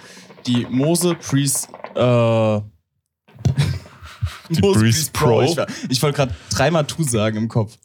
[0.48, 2.60] die Mose Priest äh,
[4.50, 5.42] Die Breeze Pro.
[5.42, 7.78] Ich, war- ich wollte gerade dreimal Tu sagen im Kopf.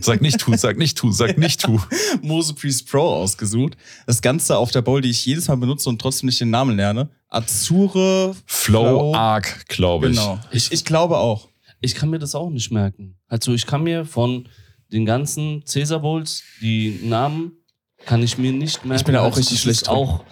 [0.00, 1.78] Sag nicht tu, sag nicht tu, sag nicht tu.
[2.22, 3.76] Mose Priest Pro ausgesucht.
[4.06, 6.76] Das Ganze auf der Bowl, die ich jedes Mal benutze und trotzdem nicht den Namen
[6.76, 7.10] lerne.
[7.30, 10.16] Azure Flow Arc, glaube ich.
[10.16, 10.38] Genau.
[10.50, 11.48] Ich, ich glaube auch.
[11.80, 13.16] Ich kann mir das auch nicht merken.
[13.28, 14.48] Also, ich kann mir von
[14.92, 17.52] den ganzen Caesar Bowls die Namen
[18.04, 19.04] kann ich mir nicht merken.
[19.04, 19.88] bin da auch Also, richtig schlecht.
[19.88, 20.24] Auch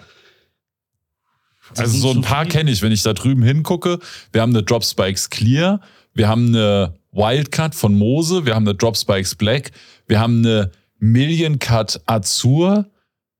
[1.77, 3.99] Also sind so ein paar kenne ich, wenn ich da drüben hingucke.
[4.33, 5.81] Wir haben eine Drop Spikes Clear,
[6.15, 9.71] wir haben eine Wildcat von Mose, wir haben eine Drop Spikes Black,
[10.07, 12.91] wir haben eine Million Cut Azur,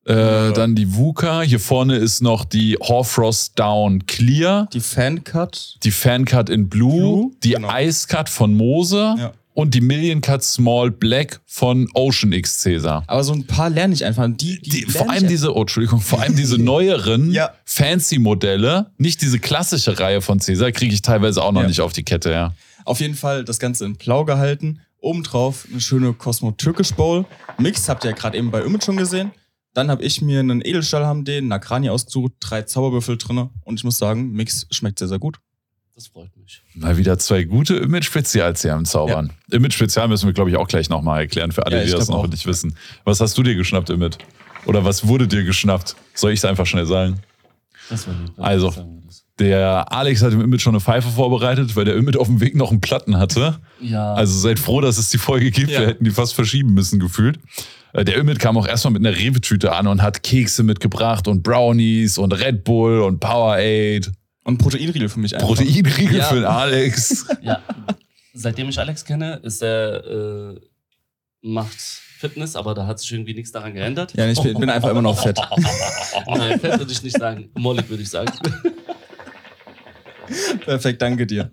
[0.09, 0.13] äh,
[0.47, 0.53] Ja.
[0.53, 1.43] dann die Vuka.
[1.43, 5.77] Hier vorne ist noch die Horfrost Down Clear, Die Fan-Cut.
[5.83, 7.69] die Fan Cut in Blue, Blue, die genau.
[7.77, 9.33] Ice Cut von Mose Ja.
[9.55, 13.05] und die Million Cut Small Black von Ocean X Caesar.
[13.07, 14.27] Aber so ein paar lerne ich einfach.
[14.29, 17.51] Die, die, Die, vor allem diese, oh, Entschuldigung, vor allem diese neueren Ja.
[17.65, 21.67] fancy Modelle, nicht diese klassische Reihe von Cäsar, kriege ich teilweise auch noch Ja.
[21.69, 22.55] nicht auf die Kette, ja.
[22.85, 24.81] Auf jeden Fall das Ganze in Blau gehalten.
[25.01, 27.25] Obendrauf eine schöne Cosmo Türkisch Bowl.
[27.59, 29.31] Mix habt ihr ja gerade eben bei Ümit schon gesehen.
[29.79, 33.85] Dann habe ich mir einen Edelstahl HMD, einen Nakrani ausgesucht, drei Zauberwürfel drinne und ich
[33.85, 35.39] muss sagen, Mix schmeckt sehr, sehr gut.
[35.95, 36.65] Das freut mich.
[36.75, 39.33] Mal wieder zwei gute Image-Spezials hier am Zaubern.
[39.53, 42.25] Image-Spezial müssen wir, glaube ich, auch gleich nochmal erklären für alle, Ja, die das noch
[42.25, 42.27] auch.
[42.27, 42.75] nicht wissen.
[43.05, 44.17] Was hast du dir geschnappt, Image?
[44.67, 45.95] Oder was wurde dir geschnappt?
[46.13, 47.21] Soll ich es einfach schnell sagen?
[47.89, 48.33] Das war lieb.
[48.37, 48.75] Also.
[49.39, 52.57] Der Alex hat im Image schon eine Pfeife vorbereitet, weil der Image auf dem Weg
[52.57, 53.61] noch einen Platten hatte.
[53.81, 54.15] Ja.
[54.15, 55.71] Also seid froh, dass es die Folge gibt.
[55.71, 55.81] Ja.
[55.81, 57.39] Wir hätten die fast verschieben müssen, gefühlt.
[57.93, 61.43] Äh, Der Ümit kam auch erstmal mit einer Rewe-Tüte an und hat Kekse mitgebracht und
[61.45, 64.11] Brownies und Red Bull und Powerade.
[64.45, 65.47] Und Proteinriegel für mich einfach.
[65.47, 66.25] Proteinriegel Ja.
[66.25, 67.27] für den Alex.
[67.43, 67.61] ja.
[68.35, 70.05] Seitdem ich Alex kenne, ist er
[70.55, 70.61] äh,
[71.43, 74.15] macht Fitness, aber da hat sich irgendwie nichts daran geändert.
[74.17, 75.39] Ja, ich bin, bin einfach immer noch fett.
[76.27, 77.51] Nein, fett würde ich nicht sagen.
[77.55, 78.33] Mollig würde ich sagen.
[80.65, 81.53] Perfekt, danke dir.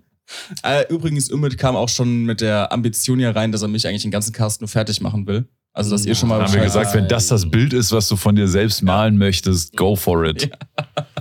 [0.62, 4.02] Äh, übrigens, Ümit kam auch schon mit der Ambition hier rein, dass er mich eigentlich
[4.02, 5.48] den ganzen Cast nur fertig machen will.
[5.72, 8.16] Also, dass ihr schon mal haben wir gesagt, wenn das das Bild ist, was du
[8.16, 10.42] von dir selbst malen möchtest, go for it.
[10.42, 10.52] wisst.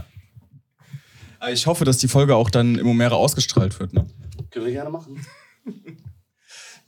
[1.52, 3.94] Ich hoffe, dass die Folge auch dann im Omera ausgestrahlt wird.
[3.94, 4.08] Ne?
[4.50, 5.24] Können wir gerne machen.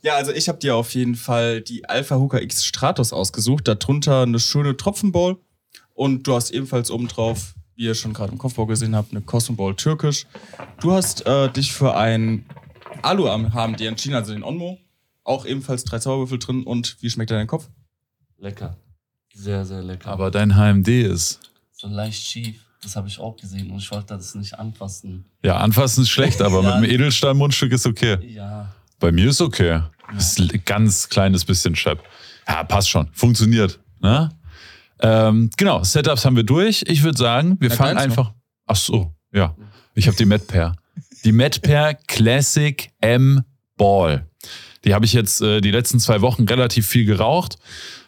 [0.00, 3.66] Ja, also ich habe dir auf jeden Fall die Alpha Hooker X Stratos ausgesucht.
[3.66, 5.38] Darunter eine schöne Tropfenball.
[5.92, 9.54] Und du hast ebenfalls obendrauf, wie ihr schon gerade im Kopfbau gesehen habt, eine Cosmo
[9.54, 10.26] Ball türkisch.
[10.80, 12.44] Du hast äh, dich für ein
[13.02, 14.78] Alu am HMD entschieden, also den Onmo.
[15.22, 16.64] Auch ebenfalls drei Zauberwürfel drin.
[16.64, 17.68] Und wie schmeckt dein Kopf?
[18.36, 18.76] Lecker.
[19.32, 20.10] Sehr, sehr lecker.
[20.10, 21.38] Aber dein HMD ist.
[21.70, 22.64] so leicht schief.
[22.82, 25.24] Das habe ich auch gesehen und ich wollte das nicht anfassen.
[25.44, 26.80] Ja, anfassen ist schlecht, aber Ja.
[26.80, 28.18] mit dem Edelstahl-Mundstück ist okay.
[28.28, 28.72] Ja.
[28.98, 29.82] Bei mir ist okay.
[30.16, 32.02] Ist ein ganz kleines bisschen Chap.
[32.48, 33.08] Ja, passt schon.
[33.12, 33.78] Funktioniert.
[34.00, 34.30] Ne?
[35.00, 36.84] Ähm, genau, Setups haben wir durch.
[36.86, 38.32] Ich würde sagen, wir Ja, fangen einfach.
[38.66, 39.54] Ach so, ja.
[39.94, 40.74] Ich habe die MedPair.
[41.24, 43.42] Die MedPair Classic M
[43.76, 44.26] Ball.
[44.84, 47.56] Die habe ich jetzt äh, die letzten zwei Wochen relativ viel geraucht.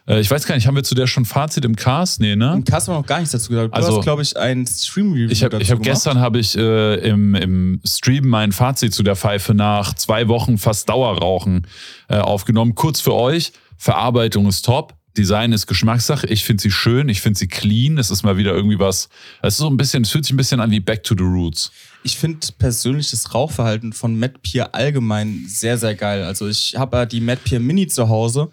[0.07, 2.21] Äh, ich weiß gar nicht, haben wir zu der schon Fazit im Cast?
[2.21, 2.53] Nee, ne?
[2.55, 3.73] Im Cast haben wir noch gar nichts dazu gesagt.
[3.73, 6.57] Du Also- hast, glaube ich, ein Stream-Review Ich habe dazu ich hab gestern habe ich
[6.57, 11.67] äh, im, im Stream mein Fazit zu der Pfeife nach zwei Wochen fast Dauerrauchen
[12.09, 12.75] äh, aufgenommen.
[12.77, 14.95] Kurz für euch, Verarbeitung ist top.
[15.21, 16.27] Design ist Geschmackssache.
[16.29, 17.99] Ich finde sie schön, ich finde sie clean.
[17.99, 19.11] Es ist mal wieder irgendwie was.
[19.43, 21.25] Es ist so ein bisschen, es fühlt sich ein bisschen an wie Back to the
[21.25, 21.71] Roots.
[22.05, 26.25] Ich finde persönlich das Rauchverhalten von Mad Pier allgemein sehr, sehr geil.
[26.25, 28.51] Also ich habe ja die Mad Pier Mini zu Hause.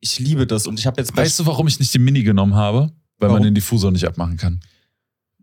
[0.00, 2.56] Ich liebe das und ich habe jetzt Weißt du, warum ich nicht die Mini genommen
[2.56, 2.90] habe?
[3.18, 3.44] Weil man Warum?
[3.44, 4.60] den Diffusor nicht abmachen kann.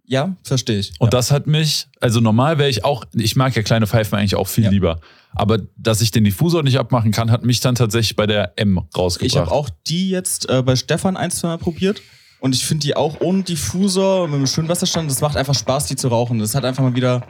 [0.08, 0.94] Ja, verstehe ich.
[1.00, 1.12] Und ja.
[1.12, 4.48] das hat mich, also normal wäre ich auch, ich mag ja kleine Pfeifen eigentlich auch
[4.48, 4.70] viel Ja.
[4.70, 5.00] lieber.
[5.34, 8.78] Aber dass ich den Diffusor nicht abmachen kann, hat mich dann tatsächlich bei der M
[8.96, 9.28] rausgebracht.
[9.34, 12.02] ich habe auch die jetzt äh, bei Stefan ein, zwei Mal probiert
[12.40, 15.10] und ich finde die auch ohne Diffusor mit einem schönen Wasserstand.
[15.10, 16.40] Das macht einfach Spaß, die zu rauchen.
[16.40, 17.24] Das hat einfach mal wieder,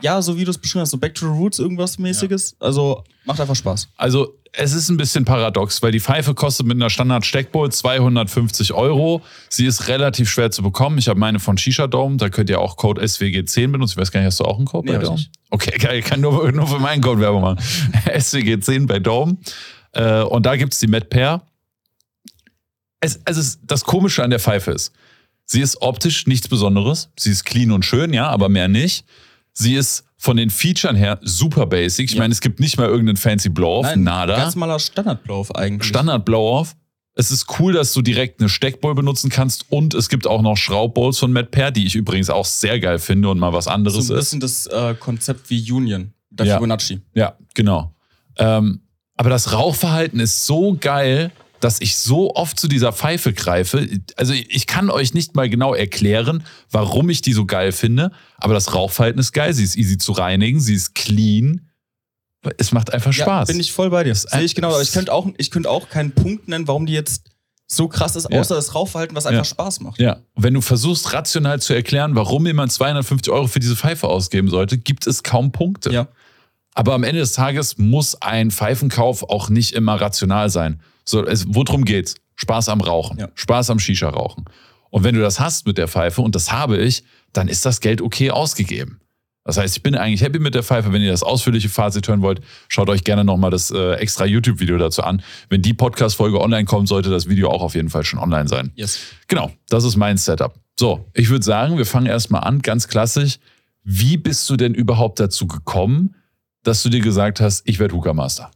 [0.00, 2.56] ja, so wie du es beschrieben hast, so Back to the Roots irgendwas mäßiges.
[2.60, 3.88] Also macht einfach Spaß.
[3.96, 9.22] Also es ist ein bisschen paradox, weil die Pfeife kostet mit einer Standard-Steckbowl 250 Euro.
[9.50, 10.98] Sie ist relativ schwer zu bekommen.
[10.98, 13.92] Ich habe meine von Shisha Dome, da könnt ihr auch Code SWG10 benutzen.
[13.92, 15.22] Ich weiß gar nicht, hast du auch einen Code Nee, bei Dome?
[15.50, 17.58] Okay, geil, ich kann nur, nur für meinen Code Werbung machen.
[18.06, 19.36] SWG10 bei Dome.
[19.92, 21.42] Äh, und da gibt's die Met Pair.
[23.00, 24.92] Es, also es, das Komische an der Pfeife ist,
[25.44, 27.10] sie ist optisch nichts Besonderes.
[27.18, 29.04] Sie ist clean und schön, ja, aber mehr nicht.
[29.58, 32.10] Sie ist von den Features her super basic.
[32.10, 32.20] Ich Ja.
[32.20, 34.36] meine, es gibt nicht mal irgendeinen fancy Blow-Off, nada.
[34.36, 35.88] Ganz maler Standardblauf eigentlich.
[35.88, 36.76] Standard Blow-Off.
[37.14, 40.56] Es ist cool, dass du direkt eine Steckbowl benutzen kannst und es gibt auch noch
[40.58, 44.06] Schraubbowls von Matt Pair, die ich übrigens auch sehr geil finde und mal was anderes
[44.08, 44.24] so ein ist.
[44.26, 46.12] bisschen das äh, Konzept wie Union.
[46.30, 46.54] Der Ja.
[46.56, 47.00] Fibonacci.
[47.14, 47.94] Ja, genau.
[48.36, 48.82] Ähm,
[49.16, 53.88] aber das Rauchverhalten ist so geil, dass ich so oft zu dieser Pfeife greife.
[54.16, 58.54] Also ich kann euch nicht mal genau erklären, warum ich die so geil finde, aber
[58.54, 59.52] das Rauchverhalten ist geil.
[59.54, 61.62] Sie ist easy zu reinigen, sie ist clean.
[62.58, 63.48] Es macht einfach Spaß.
[63.48, 64.14] Ja, bin ich voll bei dir.
[64.14, 64.68] Sehe ich genau.
[64.72, 67.30] Aber ich könnte auch, ich könnte auch keinen Punkt nennen, warum die jetzt
[67.66, 68.38] so krass ist, Ja.
[68.38, 69.44] außer das Rauchverhalten, was einfach Ja.
[69.44, 69.98] Spaß macht.
[69.98, 74.06] Ja, und wenn du versuchst, rational zu erklären, warum jemand 250 Euro für diese Pfeife
[74.06, 75.90] ausgeben sollte, gibt es kaum Punkte.
[75.90, 76.06] Ja.
[76.74, 80.80] Aber am Ende des Tages muss ein Pfeifenkauf auch nicht immer rational sein.
[81.08, 82.16] So, es, worum geht's?
[82.34, 83.28] Spaß am Rauchen, Ja.
[83.34, 84.44] Spaß am Shisha-Rauchen.
[84.90, 87.80] Und wenn du das hast mit der Pfeife, und das habe ich, dann ist das
[87.80, 89.00] Geld okay ausgegeben.
[89.44, 90.92] Das heißt, ich bin eigentlich happy mit der Pfeife.
[90.92, 94.76] Wenn ihr das ausführliche Fazit hören wollt, schaut euch gerne nochmal das äh, extra YouTube-Video
[94.76, 95.22] dazu an.
[95.48, 98.72] Wenn die Podcast-Folge online kommt, sollte das Video auch auf jeden Fall schon online sein.
[98.74, 98.98] Yes.
[99.28, 100.54] Genau, das ist mein Setup.
[100.78, 103.38] So, ich würde sagen, wir fangen erstmal an, ganz klassisch.
[103.84, 106.16] Wie bist du denn überhaupt dazu gekommen,
[106.64, 108.50] dass du dir gesagt hast, ich werde Hookah Master?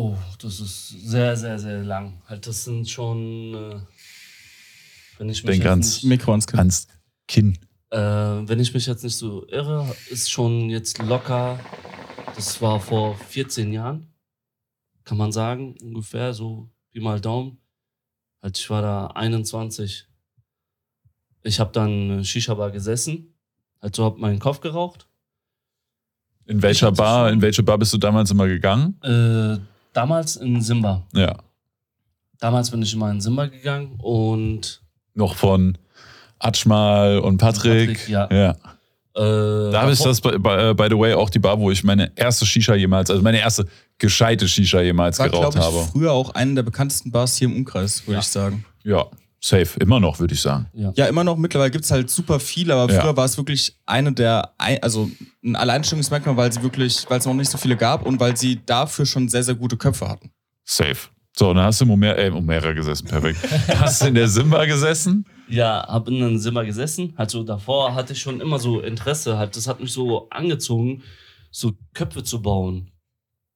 [0.00, 2.22] Oh, das ist sehr, sehr, sehr lang.
[2.28, 3.80] Halt, das sind schon, äh,
[5.18, 6.58] wenn ich mich Denk jetzt ans- nicht, Mikro ans Kinn.
[6.60, 6.86] Ans
[7.26, 7.58] Kinn.
[7.90, 11.58] äh, wenn ich mich jetzt nicht so irre, ist schon jetzt locker.
[12.36, 14.06] Das war vor 14 Jahren,
[15.04, 17.58] kann man sagen, ungefähr so wie mal Daumen.
[18.40, 20.06] Halt, ich war da 21.
[21.42, 23.34] Ich habe dann Shisha-Bar gesessen,
[23.82, 25.08] halt so hab meinen Kopf geraucht.
[26.46, 29.00] In welcher Bar, in welche Bar bist du damals immer gegangen?
[29.02, 29.58] Äh,
[29.98, 31.02] damals in Simba.
[31.12, 31.34] Ja.
[32.38, 34.80] Damals bin ich immer in Simba gegangen und
[35.14, 35.76] Noch von
[36.38, 37.88] Atschmal und Patrick.
[37.98, 38.28] Patrick, ja.
[38.30, 38.50] ja.
[39.16, 41.82] äh, Da habe ich das, by, by, by the way, auch die Bar, wo ich
[41.82, 43.66] meine erste Shisha jemals, also meine erste
[43.98, 45.78] gescheite Shisha jemals War, geraucht ich, habe.
[45.90, 48.20] früher auch eine der bekanntesten Bars hier im Umkreis, würde Ja.
[48.20, 48.64] ich sagen.
[48.84, 49.06] Ja,
[49.40, 49.78] safe.
[49.80, 50.66] Immer noch, würde ich sagen.
[50.74, 50.92] Ja.
[50.96, 51.36] Ja, immer noch.
[51.36, 53.00] Mittlerweile gibt es halt super viel, aber Ja.
[53.00, 55.10] früher war es wirklich eine der, ein- also
[55.44, 58.60] ein Alleinstellungsmerkmal, weil sie wirklich, weil es noch nicht so viele gab und weil sie
[58.66, 60.30] dafür schon sehr, sehr gute Köpfe hatten.
[60.64, 60.96] Safe.
[61.36, 63.38] So, dann hast du im Umera, äh, Umera gesessen, perfekt.
[63.80, 65.24] hast du in der Simba gesessen?
[65.48, 67.14] Ja, hab in einem Zimmer gesessen.
[67.16, 69.38] Halt so davor hatte ich schon immer so Interesse.
[69.38, 71.02] Halt, das hat mich so angezogen,
[71.52, 72.90] so Köpfe zu bauen.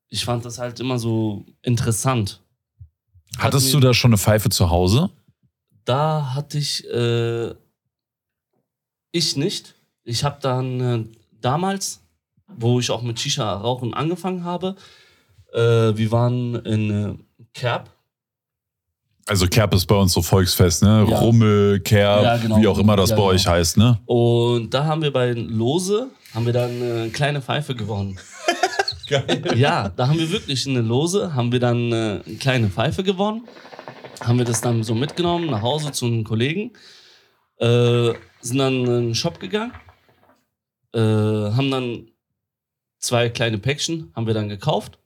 [0.09, 2.41] Ich fand das halt immer so interessant.
[3.39, 5.11] Hattest Hat du da schon eine Pfeife zu Hause?
[5.85, 7.55] Da hatte ich, äh,
[9.13, 9.75] ich nicht.
[10.05, 11.05] Ich habe dann äh,
[11.41, 12.01] damals,
[12.47, 14.77] wo ich auch mit Shisha-Rauchen angefangen habe,
[15.53, 15.59] äh,
[15.97, 17.91] wir waren in äh, Kerb.
[19.27, 21.07] Also Kerb ist bei uns so Volksfest, ne?
[21.09, 21.19] Ja.
[21.19, 22.61] Rummel, Kerb, Ja, genau.
[22.61, 23.33] wie auch immer das Ja, bei genau.
[23.35, 23.99] euch heißt, ne?
[24.07, 28.19] Und da haben wir bei Lose, haben wir dann äh, eine kleine Pfeife gewonnen.
[29.09, 29.43] Geil.
[29.57, 33.45] Ja, da haben wir wirklich eine Lose, haben wir dann äh, eine kleine Pfeife gewonnen.
[34.23, 36.73] Haben wir das dann so mitgenommen nach Hause zu einem Kollegen.
[37.57, 39.73] Äh, sind dann in den Shop gegangen.
[40.95, 42.09] Äh, haben dann
[42.99, 44.99] zwei kleine Päckchen, haben wir dann gekauft.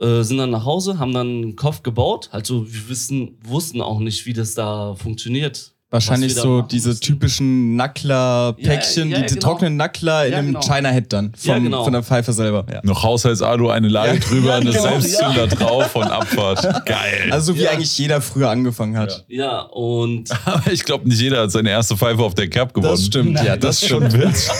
[0.00, 2.28] Äh, sind dann nach Hause, haben dann einen Kopf gebaut.
[2.32, 5.71] Also wir wissen, wussten auch nicht, wie das da funktioniert.
[5.92, 7.04] Wahrscheinlich so diese mussten.
[7.04, 9.46] typischen Nackler-Päckchen, Ja, ja, diese genau.
[9.48, 10.60] trockenen Nackler in Ja, einem genau.
[10.60, 11.34] China-Head dann.
[11.34, 11.84] Vom, Ja, genau.
[11.84, 12.64] Von der Pfeife selber.
[12.72, 12.80] Ja.
[12.82, 16.86] Noch Haushaltsalu, eine Lage Ja, drüber, ja, eine genau, Selbstzünder drauf und Abfahrt.
[16.86, 17.28] Geil.
[17.30, 17.70] Also wie Ja.
[17.72, 19.24] eigentlich jeder früher angefangen hat.
[19.28, 22.92] Ja, und Aber ich glaube, nicht jeder hat seine erste Pfeife auf der Kerb gewonnen.
[22.92, 24.50] Das stimmt, ja, Nein, das, Das ist schon wild.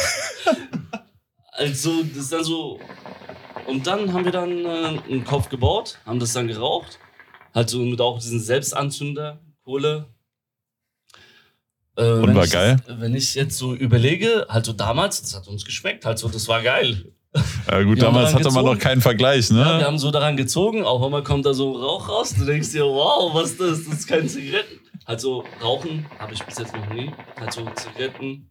[1.52, 2.78] Also, das ist dann so.
[3.66, 6.98] Und dann haben wir dann äh, einen Kopf gebaut, haben das dann geraucht.
[7.54, 10.06] Halt so mit auch diesen Selbstanzünder, Kohle.
[11.96, 12.76] Äh, Und wenn war geil?
[12.86, 16.48] Wenn ich jetzt so überlege, halt so damals, das hat uns geschmeckt, halt so, das
[16.48, 17.12] war geil.
[17.68, 19.84] Ja, gut, Wir damals hatte man noch keinen Vergleich, Wir ne?
[19.84, 22.34] haben so daran gezogen, auf einmal kommt da so Rauch raus.
[22.36, 23.84] Du denkst dir, wow, was ist das?
[23.84, 24.80] Das ist kein Zigaretten.
[25.06, 27.10] Halt so Rauchen habe ich bis jetzt noch nie.
[27.38, 28.50] Halt so Zigaretten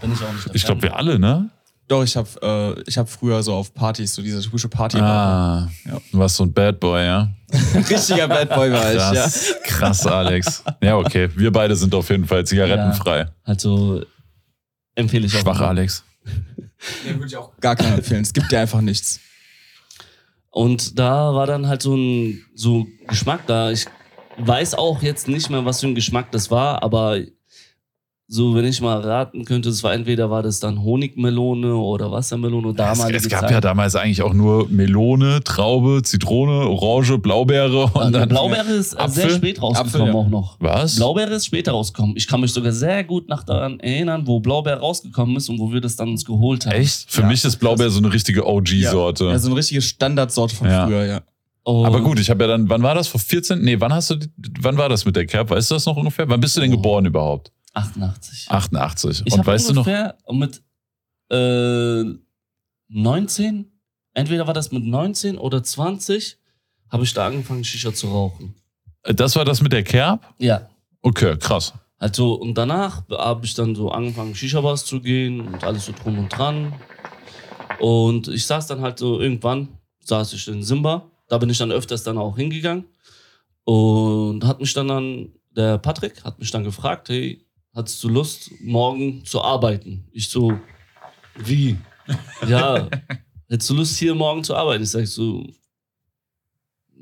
[0.00, 0.48] bin ich auch nicht.
[0.54, 1.50] Ich glaube, wir alle, ne?
[1.88, 2.28] Doch, ich habe
[2.76, 4.98] äh, ich hab früher so auf Partys, so diese typische Party.
[4.98, 5.98] Ah, Ja.
[6.12, 7.30] du warst so ein Bad Boy, ja?
[7.74, 9.26] Richtiger Bad Boy war ich, ja.
[9.64, 10.62] Krass, Alex.
[10.82, 11.30] Ja, okay.
[11.34, 13.28] Wir beide sind auf jeden Fall zigarettenfrei.
[13.46, 14.02] Halt so
[14.94, 15.40] empfehle ich auch.
[15.40, 16.04] Schwach, Alex.
[17.06, 18.20] Den würde ich auch gar keinen empfehlen.
[18.22, 19.20] Es gibt dir einfach nichts.
[20.50, 23.70] Und da war dann halt so ein so Geschmack da.
[23.70, 23.86] Ich
[24.38, 27.18] weiß auch jetzt nicht mehr, was für ein Geschmack das war, aber
[28.30, 32.68] so, wenn ich mal raten könnte, es war entweder war das dann Honigmelone oder Wassermelone.
[32.70, 33.50] Es, Damalige es gab Zeit.
[33.52, 38.28] ja damals eigentlich auch nur Melone, Traube, Zitrone, Orange, Blaubeere und Also dann.
[38.28, 39.30] Blaubeere ist äh, sehr Apfel?
[39.36, 40.14] spät rausgekommen Apfel, ja.
[40.14, 40.56] auch noch.
[40.60, 40.96] Was?
[40.96, 42.16] Blaubeere ist später rausgekommen.
[42.18, 45.72] Ich kann mich sogar sehr gut nach daran erinnern, wo Blaubeere rausgekommen ist und wo
[45.72, 46.72] wir das dann uns geholt haben.
[46.76, 47.10] Echt?
[47.10, 49.28] Für Ja, mich ist Blaubeer so eine richtige OG-Sorte.
[49.30, 50.86] Also eine richtige Standardsorte von Ja.
[50.86, 51.20] früher, ja.
[51.64, 53.08] Und Aber gut, ich habe ja dann, wann war das?
[53.08, 53.60] Vor 14?
[53.62, 54.28] Nee, wann hast du, die-
[54.60, 55.50] wann war das mit der Cap?
[55.50, 56.28] Weißt du das noch ungefähr?
[56.28, 56.76] Wann bist du denn Oh.
[56.76, 57.52] geboren überhaupt?
[57.78, 58.50] 88.
[58.50, 59.22] 88.
[59.24, 59.86] Ich Und weißt du noch?
[59.86, 60.62] ungefähr mit
[61.30, 62.04] äh,
[62.88, 63.70] 19,
[64.14, 66.38] entweder war das mit 19 oder 20,
[66.90, 68.54] habe ich da angefangen, Shisha zu rauchen.
[69.02, 70.34] Das war das mit der Kerb?
[70.38, 70.68] Ja.
[71.02, 71.72] Okay, krass.
[71.98, 76.18] Also, und danach habe ich dann so angefangen, Shisha-Bars zu gehen und alles so drum
[76.18, 76.72] und dran.
[77.80, 79.68] Und ich saß dann halt so irgendwann,
[80.04, 81.10] saß ich in Simba.
[81.28, 82.84] Da bin ich dann öfters dann auch hingegangen.
[83.64, 88.50] Und hat mich dann dann, der Patrick hat mich dann gefragt, hey, hast du Lust,
[88.60, 90.04] morgen zu arbeiten?
[90.12, 90.52] Ich so,
[91.36, 91.76] wie?
[92.48, 92.88] Ja,
[93.50, 94.82] hättest du Lust, hier morgen zu arbeiten?
[94.82, 95.44] Ich sag so,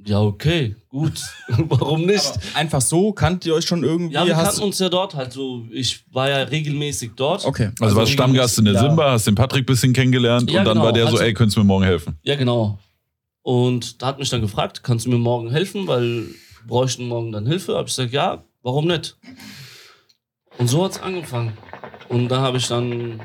[0.05, 1.21] ja, okay, gut.
[1.49, 2.33] Warum nicht?
[2.55, 4.15] Einfach so, kannt ihr euch schon irgendwie?
[4.15, 5.67] Ja, wir kannten uns ja dort halt so.
[5.73, 7.45] Ich war ja regelmäßig dort.
[7.45, 7.71] Okay.
[7.81, 8.81] Also, warst Stammgast in der ja.
[8.81, 10.87] Simba, hast den Patrick bisschen kennengelernt Ja, und dann genau.
[10.87, 12.19] war der so, Also- ey, könntest du mir morgen helfen?
[12.23, 12.79] Ja, genau.
[13.43, 16.35] Und da hat mich dann gefragt, kannst du mir morgen helfen, weil wir
[16.67, 17.77] bräuchten morgen dann Hilfe.
[17.77, 19.17] Hab ich gesagt, ja, warum nicht?
[20.59, 21.57] Und so hat's angefangen.
[22.09, 23.21] Und da habe ich dann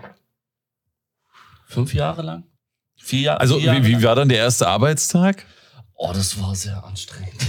[1.67, 2.43] fünf Jahre lang,
[2.97, 3.39] vier, Jahre.
[3.41, 5.45] Also, vier Jahre wie, wie war dann der erste Arbeitstag?
[5.95, 7.33] Oh, das war sehr anstrengend.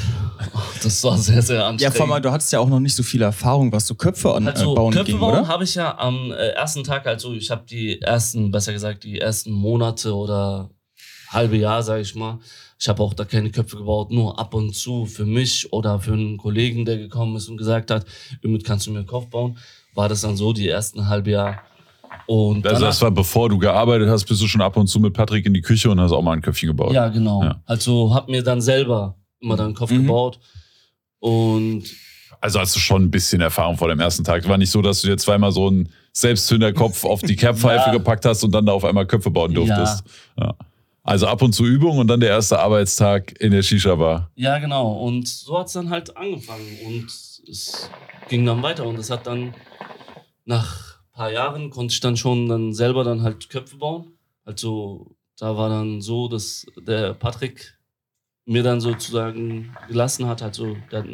[0.82, 1.96] Das war sehr, sehr Ja, anstrengend.
[1.96, 4.48] vor allem, du hattest ja auch noch nicht so viel Erfahrung, was so Köpfe an,
[4.48, 5.46] Also äh, bauen Köpfe ging, bauen oder?
[5.48, 9.20] habe ich ja am äh, ersten Tag, also ich habe die ersten, besser gesagt, die
[9.20, 10.70] ersten Monate oder
[11.28, 12.40] halbe Jahr, sage ich mal.
[12.82, 16.14] Ich habe auch da keine Köpfe gebaut, nur ab und zu für mich oder für
[16.14, 18.04] einen Kollegen, der gekommen ist und gesagt hat,
[18.44, 19.56] Ümit, kannst du mir einen Kopf bauen?
[19.94, 21.60] War das dann so, die ersten halbe Jahr.
[22.26, 25.14] Und Also, das war bevor du gearbeitet hast, bist du schon ab und zu mit
[25.14, 26.92] Patrick in die Küche und hast auch mal ein Köpfchen gebaut.
[26.92, 27.44] Ja, genau.
[27.44, 27.62] Ja.
[27.66, 30.02] Also habe mir dann selber immer dann einen Kopf Mhm.
[30.02, 30.40] gebaut.
[31.20, 31.84] Und
[32.40, 34.48] Also hast du schon ein bisschen Erfahrung vor dem ersten Tag.
[34.48, 37.92] War nicht so, dass du dir zweimal so einen Selbstzünderkopf auf die Kerbpfeife Ja.
[37.92, 40.02] gepackt hast und dann da auf einmal Köpfe bauen durftest.
[40.36, 40.52] Ja.
[41.04, 44.30] Also ab und zu Übung und dann der erste Arbeitstag in der Shisha-Bar.
[44.36, 44.92] Ja, genau.
[44.92, 46.78] Und so hat es dann halt angefangen.
[46.86, 47.90] Und es
[48.28, 48.86] ging dann weiter.
[48.86, 49.54] Und es hat dann
[50.44, 54.12] nach ein paar Jahren konnte ich dann schon dann selber dann halt Köpfe bauen.
[54.44, 57.78] Also da war dann so, dass der Patrick
[58.44, 60.42] mir dann sozusagen gelassen hat.
[60.42, 61.04] Also der,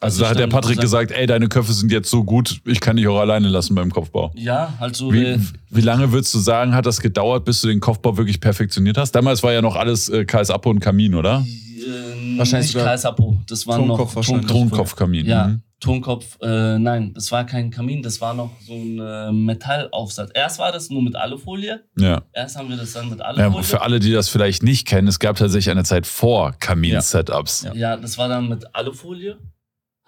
[0.00, 2.60] hat- als Also da hat der Patrick gesagt, ey, deine Köpfe sind jetzt so gut,
[2.64, 4.32] ich kann dich auch alleine lassen beim Kopfbau.
[4.34, 5.10] Ja, halt so.
[5.12, 8.40] der, Wie, wie lange würdest du sagen, hat das gedauert, bis du den Kopfbau wirklich
[8.40, 9.12] perfektioniert hast?
[9.12, 11.44] Damals war ja noch alles äh, KS Apo und Kamin, oder?
[11.46, 13.36] äh, Wahrscheinlich nicht Kaisapo.
[13.46, 14.46] das war Tonkopf noch wahrscheinlich.
[14.46, 15.26] Tonkopfkamin.
[15.26, 15.62] Ja, Mhm.
[15.80, 20.30] Tonkopf, äh, nein, das war kein Kamin, das war noch so ein äh, Metallaufsatz.
[20.34, 22.20] Erst war das nur mit Alufolie, Ja.
[22.34, 23.24] erst haben wir das dann mit ja.
[23.24, 23.62] Alufolie.
[23.64, 27.62] Für alle, die das vielleicht nicht kennen, es gab tatsächlich eine Zeit vor Kamin-Setups.
[27.62, 27.74] Ja.
[27.74, 29.38] Ja, das war dann mit Alufolie.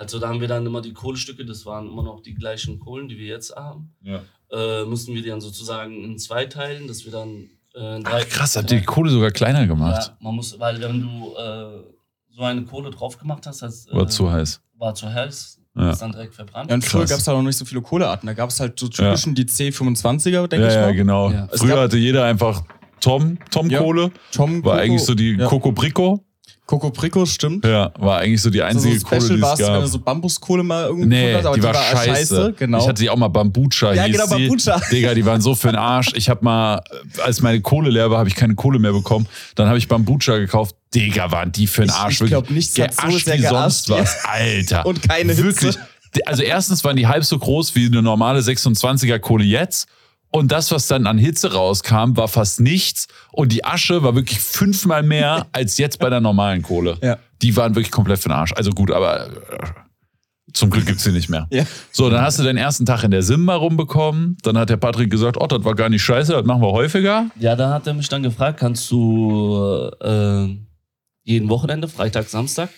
[0.03, 3.07] Also da haben wir dann immer die Kohlestücke, das waren immer noch die gleichen Kohlen,
[3.09, 3.95] die wir jetzt haben.
[4.03, 4.21] Ja.
[4.51, 8.23] Äh, mussten wir die dann sozusagen in zwei teilen, dass wir dann äh, in drei.
[8.23, 10.09] Ach, krass, habt ihr die Kohle sogar kleiner gemacht?
[10.09, 11.85] Ja, man muss, weil wenn du äh,
[12.31, 14.61] so eine Kohle drauf gemacht hast, äh, War zu heiß.
[14.77, 15.91] war zu heiß, Ja.
[15.93, 16.69] ist dann direkt verbrannt.
[16.69, 18.27] Ja, und früher gab es halt noch nicht so viele Kohlearten.
[18.27, 20.95] Da gab es halt so typischen die C25er, denke ich Ja, ja, mal.
[20.95, 21.31] genau.
[21.31, 21.49] Ja.
[21.53, 22.65] Es Früher hatte jeder einfach
[23.01, 23.79] Tom, Tom Ja.
[23.81, 24.11] Kohle.
[24.33, 25.47] Tom War Coco- eigentlich so die ja.
[25.47, 26.25] Coco Brico.
[26.73, 27.67] Coco Prico, stimmt.
[27.67, 29.83] Ja, war eigentlich so die Also einzige so Kohle, die war es es, wenn gab.
[29.83, 32.55] du so Bambuskohle mal irgendwo Nee, hast, aber die, war scheiße.
[32.59, 32.79] Genau.
[32.79, 33.93] Ich hatte die auch mal Bambucha.
[33.93, 34.47] Ja, genau, die.
[34.49, 34.81] Bambucha.
[34.91, 36.13] Digga, die waren so für den Arsch.
[36.15, 36.81] Ich habe mal,
[37.23, 39.29] als meine Kohle leer war, habe ich keine Kohle mehr bekommen.
[39.55, 40.75] Dann habe ich Bambucha gekauft.
[40.95, 42.15] Digga, waren die für den Ich- Arsch.
[42.15, 44.17] ich wirklich glaub, nichts hat so geascht sehr wie geascht, sonst was.
[44.25, 44.87] Alter.
[44.87, 45.45] Und keine Hitze.
[45.45, 45.77] Wirklich.
[46.25, 49.89] Also erstens waren die halb so groß wie eine normale 26er Kohle jetzt.
[50.33, 53.07] Und das, was dann an Hitze rauskam, war fast nichts.
[53.33, 56.97] Und die Asche war wirklich fünfmal mehr als jetzt bei der normalen Kohle.
[57.03, 57.19] Ja.
[57.43, 58.53] Die waren wirklich komplett für den Arsch.
[58.55, 59.31] Also gut, aber äh,
[60.55, 61.47] zum Glück gibt's sie nicht mehr.
[61.51, 61.65] Ja.
[61.91, 64.39] So, dann hast du deinen ersten Tag in der Simba rumbekommen.
[64.43, 67.27] Dann hat der Patrick gesagt, oh, das war gar nicht scheiße, das machen wir häufiger.
[67.39, 70.49] Ja, da hat er mich dann gefragt, kannst du äh,
[71.25, 72.71] jeden Wochenende, Freitag, Samstag,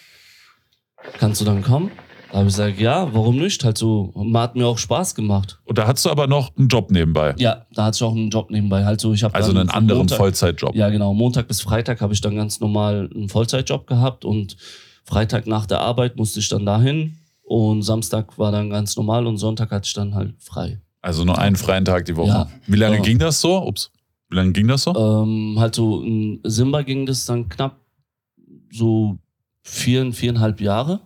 [1.18, 1.92] kannst du dann kommen?
[2.34, 3.62] Da habe ich gesagt, ja, warum nicht?
[3.62, 5.60] Halt so, hat mir auch Spaß gemacht.
[5.66, 7.32] Und da hattest du aber noch einen Job nebenbei.
[7.38, 8.84] Ja, da hatte ich auch einen Job nebenbei.
[8.84, 10.74] Halt so, ich habe Also einen anderen Montag, Vollzeitjob.
[10.74, 11.14] Ja, genau.
[11.14, 14.56] Montag bis Freitag habe ich dann ganz normal einen Vollzeitjob gehabt und
[15.04, 19.36] Freitag nach der Arbeit musste ich dann dahin und Samstag war dann ganz normal und
[19.36, 20.80] Sonntag hatte ich dann halt frei.
[21.02, 22.30] Also nur einen freien Tag die Woche.
[22.30, 22.48] Ja.
[22.66, 23.02] Wie lange Ja.
[23.02, 23.64] ging das so?
[23.64, 23.92] Ups.
[24.28, 24.92] Wie lange ging das so?
[24.96, 27.76] Ähm, halt so in Simba ging das dann knapp
[28.72, 29.18] so
[29.62, 30.98] vier, viereinhalb Jahre.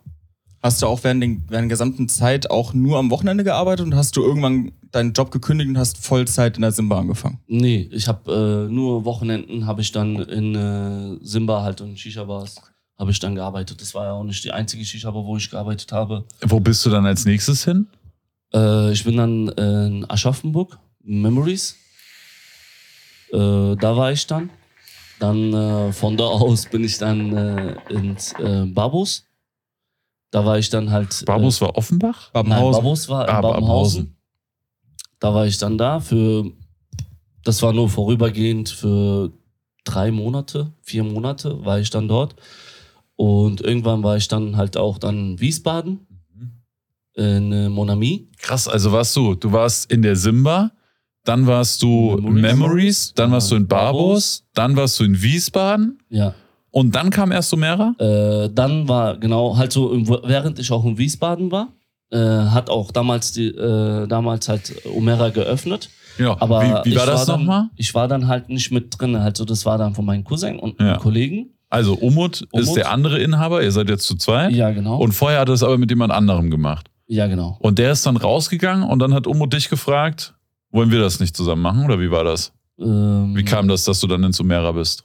[0.69, 3.95] Hast du auch während, den, während der gesamten Zeit auch nur am Wochenende gearbeitet und
[3.95, 7.41] hast du irgendwann deinen Job gekündigt und hast Vollzeit in der Simba angefangen?
[7.47, 12.57] Nee, ich habe äh, nur Wochenenden habe ich dann in äh, Simba halt und Shisha-Bars
[12.99, 13.81] habe ich dann gearbeitet.
[13.81, 16.27] Das war ja auch nicht die einzige Shisha-Bar, wo ich gearbeitet habe.
[16.43, 17.87] Wo bist du dann als nächstes hin?
[18.53, 21.77] Äh, ich bin dann in Aschaffenburg, Memories.
[23.33, 23.39] Äh,
[23.75, 24.51] da war ich dann.
[25.19, 29.25] Dann äh, von da aus bin ich dann äh, ins äh, Babus.
[30.31, 31.25] Da war ich dann halt.
[31.25, 32.31] Barbus war Offenbach?
[32.35, 32.83] Äh, nein, Babenhausen.
[32.83, 33.61] Babus war in Ah, Babenhausen.
[33.61, 34.17] Babenhausen.
[35.21, 36.51] Da war ich dann da für.
[37.45, 39.33] Das war nur vorübergehend für
[39.85, 42.35] drei Monate, vier Monate war ich dann dort.
[43.17, 46.07] Und irgendwann war ich dann halt auch dann in Wiesbaden,
[47.15, 48.29] in äh, Monami.
[48.39, 50.71] Krass, also warst du, du warst in der Simba,
[51.25, 52.43] dann warst du Memories.
[52.43, 56.35] Memories, dann warst du in Barbus, dann warst du in Wiesbaden Ja.
[56.71, 57.95] Und dann kam erst Omera?
[57.99, 59.91] Äh, dann war genau, halt so,
[60.25, 61.69] während ich auch in Wiesbaden war,
[62.11, 65.89] äh, hat auch damals die, äh, damals halt Omera geöffnet.
[66.19, 67.69] Ja, Aber wie, wie war ich das nochmal?
[67.77, 69.15] Ich war dann halt nicht mit drin.
[69.15, 70.93] Also das war dann von meinem Cousin und Ja.
[70.95, 71.51] einem Kollegen.
[71.71, 72.77] Also Umut, ist Umut.
[72.77, 74.53] der andere Inhaber, ihr seid jetzt zu zweit.
[74.53, 74.99] Ja, genau.
[74.99, 76.89] Und vorher hat er es aber mit jemand anderem gemacht.
[77.07, 77.57] ja, genau.
[77.61, 80.35] Und der ist dann rausgegangen und dann hat Umut dich gefragt,
[80.71, 82.53] wollen wir das nicht zusammen machen oder wie war das?
[82.81, 85.05] Ähm, Wie kam das, dass du dann in Sumera bist?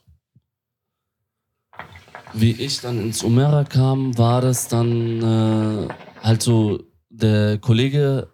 [2.34, 5.88] Wie ich dann ins Omera kam, war das dann äh,
[6.22, 8.28] halt so, der Kollege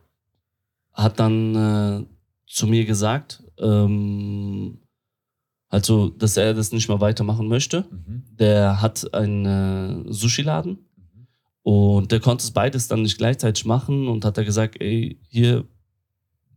[0.93, 2.05] hat dann äh,
[2.47, 4.79] zu mir gesagt, ähm,
[5.69, 7.85] halt so, dass er das nicht mehr weitermachen möchte.
[8.39, 10.79] Der hat einen äh, Sushi-Laden
[11.63, 15.65] und der konnte es beides dann nicht gleichzeitig machen und hat er gesagt, ey, hier,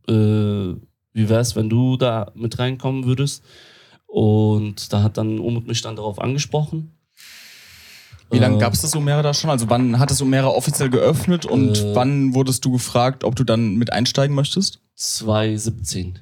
[0.09, 0.75] äh,
[1.15, 3.45] wie wär's, wenn du da mit reinkommen würdest?
[4.07, 6.93] Und da hat dann Umut mich dann darauf angesprochen.
[8.33, 9.51] Wie lange Äh, gab es das Omera da schon?
[9.51, 11.95] Also wann hat das Omera offiziell geöffnet und Äh.
[11.95, 14.81] wann wurdest du gefragt, ob du dann mit einsteigen möchtest?
[14.97, 16.19] 2017.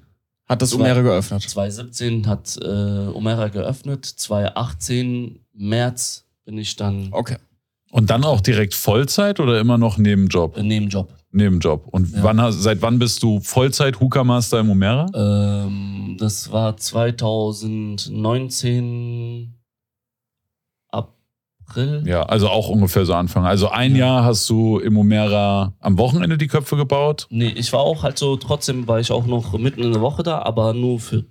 [0.49, 1.43] Hat das Omera geöffnet?
[1.43, 4.05] 2017 hat äh, Omera geöffnet.
[4.05, 7.37] 2018 März bin ich dann Okay.
[7.93, 10.57] Und dann auch direkt Vollzeit oder immer noch Nebenjob?
[10.57, 11.09] äh, Nebenjob.
[11.33, 11.87] Nebenjob.
[11.93, 12.23] Und Ja.
[12.25, 15.07] wann, hast- seit wann bist du Vollzeit Hookah Master im Omera?
[15.15, 19.55] Ähm, das war 2019
[21.71, 22.03] April.
[22.07, 23.47] Ja, also auch ungefähr so Anfang.
[23.47, 24.07] Also ein Ja.
[24.07, 27.27] Jahr hast du im Omera am Wochenende die Köpfe gebaut.
[27.31, 30.23] Nee, ich war auch halt so, trotzdem war ich auch noch mitten in der Woche
[30.23, 31.25] da, aber nur für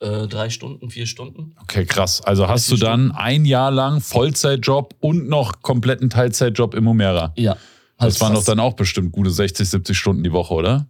[0.00, 1.54] äh, drei Stunden, vier Stunden.
[1.62, 2.22] Okay, krass.
[2.22, 7.32] Also hast du dann ein Jahr lang Vollzeitjob und noch kompletten Teilzeitjob im Omera.
[7.36, 7.56] Ja.
[7.98, 10.86] Das waren doch dann auch bestimmt gute 60, 70 Stunden die Woche, oder?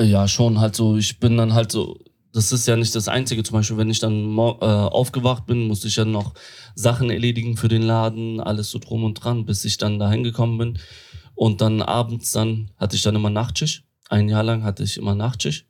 [0.00, 0.96] Ja, schon halt so.
[0.96, 1.98] Ich bin dann halt so.
[2.38, 3.42] Das ist ja nicht das Einzige.
[3.42, 6.34] Zum Beispiel, wenn ich dann äh, aufgewacht bin, musste ich ja noch
[6.76, 10.56] Sachen erledigen für den Laden, alles so drum und dran, bis ich dann dahin gekommen
[10.56, 10.78] bin.
[11.34, 13.82] Und dann abends dann hatte ich dann immer Nachtschicht.
[14.08, 15.66] Ein Jahr lang hatte ich immer Nachtschicht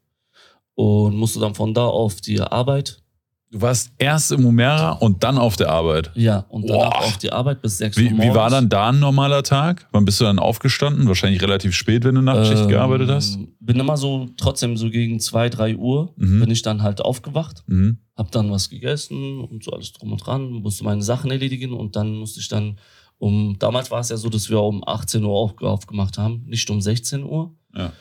[0.75, 3.03] und musste dann von da auf die Arbeit.
[3.51, 6.11] Du warst erst im Humera und dann auf der Arbeit.
[6.15, 6.99] Ja, und danach Boah.
[7.07, 8.25] auf die Arbeit bis 6 Uhr Wie, morgens.
[8.27, 9.89] wie war dann da ein normaler Tag?
[9.91, 11.09] Wann bist du dann aufgestanden?
[11.09, 13.39] Wahrscheinlich relativ spät, wenn du Nachtschicht Ähm, gearbeitet hast.
[13.61, 16.41] Bin immer so, trotzdem so gegen 2, 3 Uhr Mhm.
[16.41, 17.63] bin ich dann halt aufgewacht.
[17.67, 17.99] Mhm.
[18.17, 21.97] hab dann was gegessen und so alles drum und dran, musste meine Sachen erledigen und
[21.97, 22.79] dann musste ich dann
[23.17, 26.69] um, damals war es ja so, dass wir um 18 Uhr auf, aufgemacht haben, nicht
[26.71, 27.55] um 16 Uhr.
[27.75, 27.93] Ja.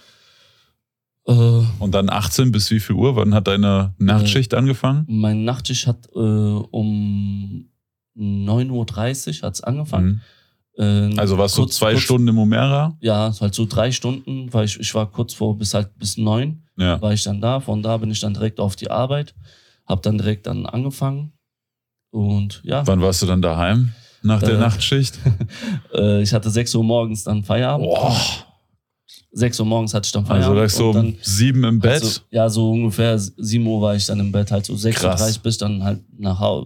[1.27, 1.33] Äh,
[1.79, 3.15] Und dann 18 bis wie viel Uhr?
[3.15, 5.05] Wann hat deine Nachtschicht angefangen?
[5.09, 7.69] mein Nachttisch hat äh, um
[8.17, 10.21] 9.30 Uhr hat's angefangen.
[10.77, 11.11] Mhm.
[11.13, 12.95] Äh, Also warst du kurz- zwei kurz- Stunden im Humera?
[13.01, 16.63] Ja, halt so drei Stunden, weil ich, ich war kurz vor bis halt bis neun
[16.77, 17.01] Ja.
[17.01, 17.59] war ich dann da.
[17.59, 19.35] Von da bin ich dann direkt auf die Arbeit,
[19.85, 21.33] hab dann direkt dann angefangen
[22.11, 23.91] und ja, Wann warst du dann daheim?
[24.23, 25.19] Nach der Äh, Nachtschicht?
[25.93, 27.85] äh, ich hatte 6 Uhr morgens dann Feierabend.
[27.87, 28.15] Boah.
[29.31, 30.59] 6 Uhr morgens hatte ich dann Also Feierabend.
[30.61, 32.03] lagst du und um dann, sieben im Bett?
[32.03, 35.37] Also, ja, so ungefähr 7 Uhr war ich dann im Bett, halt so 6.30 Krass.
[35.37, 36.65] Uhr bis dann halt nach,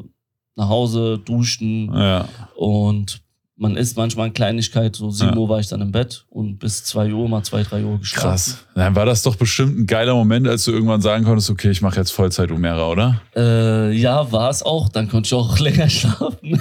[0.55, 2.27] nach Hause, duschen ja.
[2.55, 3.21] und
[3.61, 5.37] man isst manchmal eine Kleinigkeit, so 7 Ja.
[5.37, 8.27] Uhr war ich dann im Bett und bis 2 Uhr, mal 2, 3 Uhr geschlafen.
[8.29, 8.65] Krass.
[8.73, 11.81] Dann war das doch bestimmt ein geiler Moment, als du irgendwann sagen konntest, okay, ich
[11.81, 13.21] mache jetzt Vollzeit Humera, oder?
[13.35, 14.89] Äh, ja, war es auch.
[14.89, 16.59] Dann konnte ich auch länger schlafen.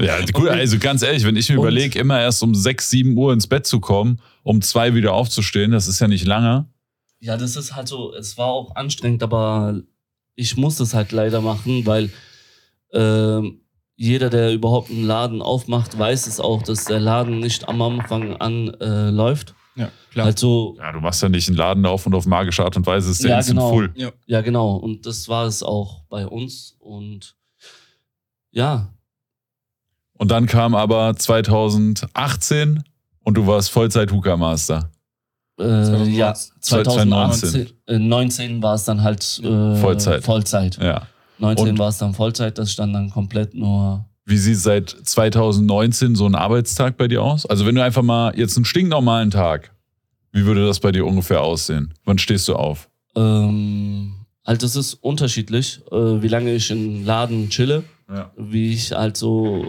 [0.00, 3.32] Ja, gut, also ganz ehrlich, wenn ich mir überlege, immer erst um sechs, sieben Uhr
[3.32, 6.66] ins Bett zu kommen, um zwei wieder aufzustehen, das ist ja nicht lange.
[7.20, 9.80] ja, das ist halt so, es war auch anstrengend, aber
[10.36, 12.10] ich muss es halt leider machen, weil
[12.92, 13.60] ähm,
[14.00, 18.36] jeder, der überhaupt einen Laden aufmacht, weiß es auch, dass der Laden nicht am Anfang
[18.36, 19.54] an äh, läuft.
[19.74, 20.26] Ja, klar.
[20.26, 22.86] Halt so, Ja, du machst ja nicht einen Laden auf und auf magische Art und
[22.86, 23.70] Weise ist der Ja, instant genau.
[23.70, 23.92] full.
[23.96, 24.10] ja.
[24.26, 24.76] ja genau.
[24.76, 26.76] Und das war es auch bei uns.
[26.78, 27.34] Und
[28.52, 28.88] ja,
[30.14, 32.82] Und dann kam aber 2018
[33.24, 34.90] und du warst Vollzeit Hookah Master.
[35.60, 37.50] äh, ja, 2019.
[37.50, 40.24] 2019 äh, 19 war es dann halt äh, Vollzeit.
[40.24, 40.78] Vollzeit.
[40.80, 41.06] Ja.
[41.38, 46.14] 19 Und- war es dann Vollzeit, dass ich dann, komplett nur Wie sieht seit 2019
[46.14, 47.46] so ein Arbeitstag bei dir aus?
[47.46, 49.72] Also wenn du einfach mal jetzt einen stinknormalen Tag,
[50.32, 51.94] wie würde das bei dir ungefähr aussehen?
[52.04, 52.88] Wann stehst du auf?
[53.16, 54.12] Ähm,
[54.46, 58.30] halt, es ist unterschiedlich, äh, wie lange ich im Laden chille, Ja.
[58.36, 59.68] wie ich halt so, äh,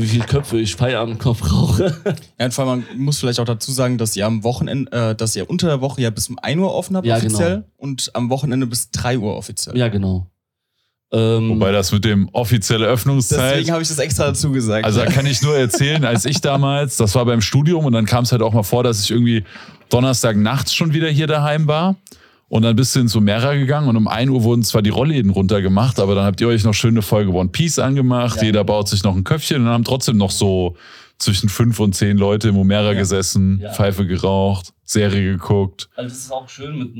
[0.00, 1.96] wie viel Köpfe ich Feierabendkopf rauche.
[2.38, 5.14] Ja, und vor allem, man muss vielleicht auch dazu sagen, dass ihr am Wochenende, äh,
[5.14, 7.66] dass ihr unter der Woche ja bis um 1 Uhr offen habt Ja, offiziell genau.
[7.76, 9.76] und am Wochenende bis 3 Uhr offiziell.
[9.76, 10.26] ja, genau.
[11.12, 13.52] Ähm, Wobei das mit dem offizielle Öffnungszeit.
[13.54, 14.84] Deswegen habe ich das extra dazu gesagt.
[14.84, 18.06] Also da kann ich nur erzählen, als ich damals, das war beim Studium und dann
[18.06, 19.44] kam es halt auch mal vor, dass ich irgendwie
[19.88, 21.96] Donnerstag nachts schon wieder hier daheim war.
[22.48, 25.32] Und dann bist du ins Sumera gegangen und um 1 Uhr wurden zwar die Rollläden
[25.32, 28.36] runtergemacht, aber dann habt ihr euch noch schöne Folge One Piece angemacht.
[28.36, 28.44] Ja.
[28.44, 30.76] Jeder baut sich noch ein Köpfchen und dann haben trotzdem noch so
[31.18, 32.98] zwischen fünf und zehn Leute im Umera Ja.
[32.98, 33.72] gesessen, Ja.
[33.72, 35.88] Pfeife geraucht, Serie geguckt.
[35.96, 36.94] Also es ist auch schön, mit,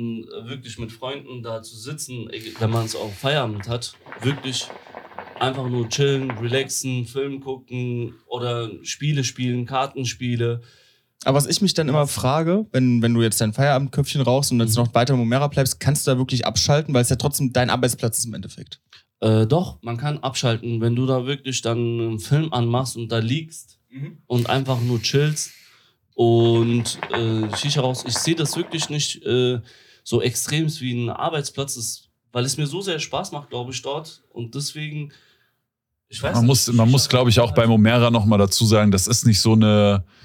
[0.49, 3.95] wirklich mit Freunden da zu sitzen, wenn man es auch Feierabend hat.
[4.23, 4.67] Wirklich
[5.39, 10.63] einfach nur chillen, relaxen, Film gucken oder Spiele spielen, Kartenspiele.
[11.25, 14.61] Aber was ich mich dann immer frage, wenn, wenn du jetzt dein Feierabendköpfchen rauchst und
[14.61, 14.85] jetzt Mhm.
[14.85, 17.69] noch weiter im Momera bleibst, kannst du da wirklich abschalten, weil es ja trotzdem dein
[17.71, 18.81] Arbeitsplatz ist im Endeffekt.
[19.21, 23.19] Äh, doch, man kann abschalten, wenn du da wirklich dann einen Film anmachst und da
[23.19, 23.76] liegst
[24.27, 25.53] und einfach nur chillst
[26.15, 28.05] und äh, Shisha raus.
[28.07, 29.61] Ich sehe das wirklich nicht äh,
[30.03, 33.83] so extrem wie ein Arbeitsplatz, ist, weil es mir so sehr Spaß macht, glaube ich,
[33.83, 34.23] dort.
[34.31, 35.13] Und deswegen,
[36.09, 38.91] ich weiß Man nicht, muss, man muss glaube ich, auch beim Umera nochmal dazu sagen,
[38.91, 40.16] das ist nicht so eine 08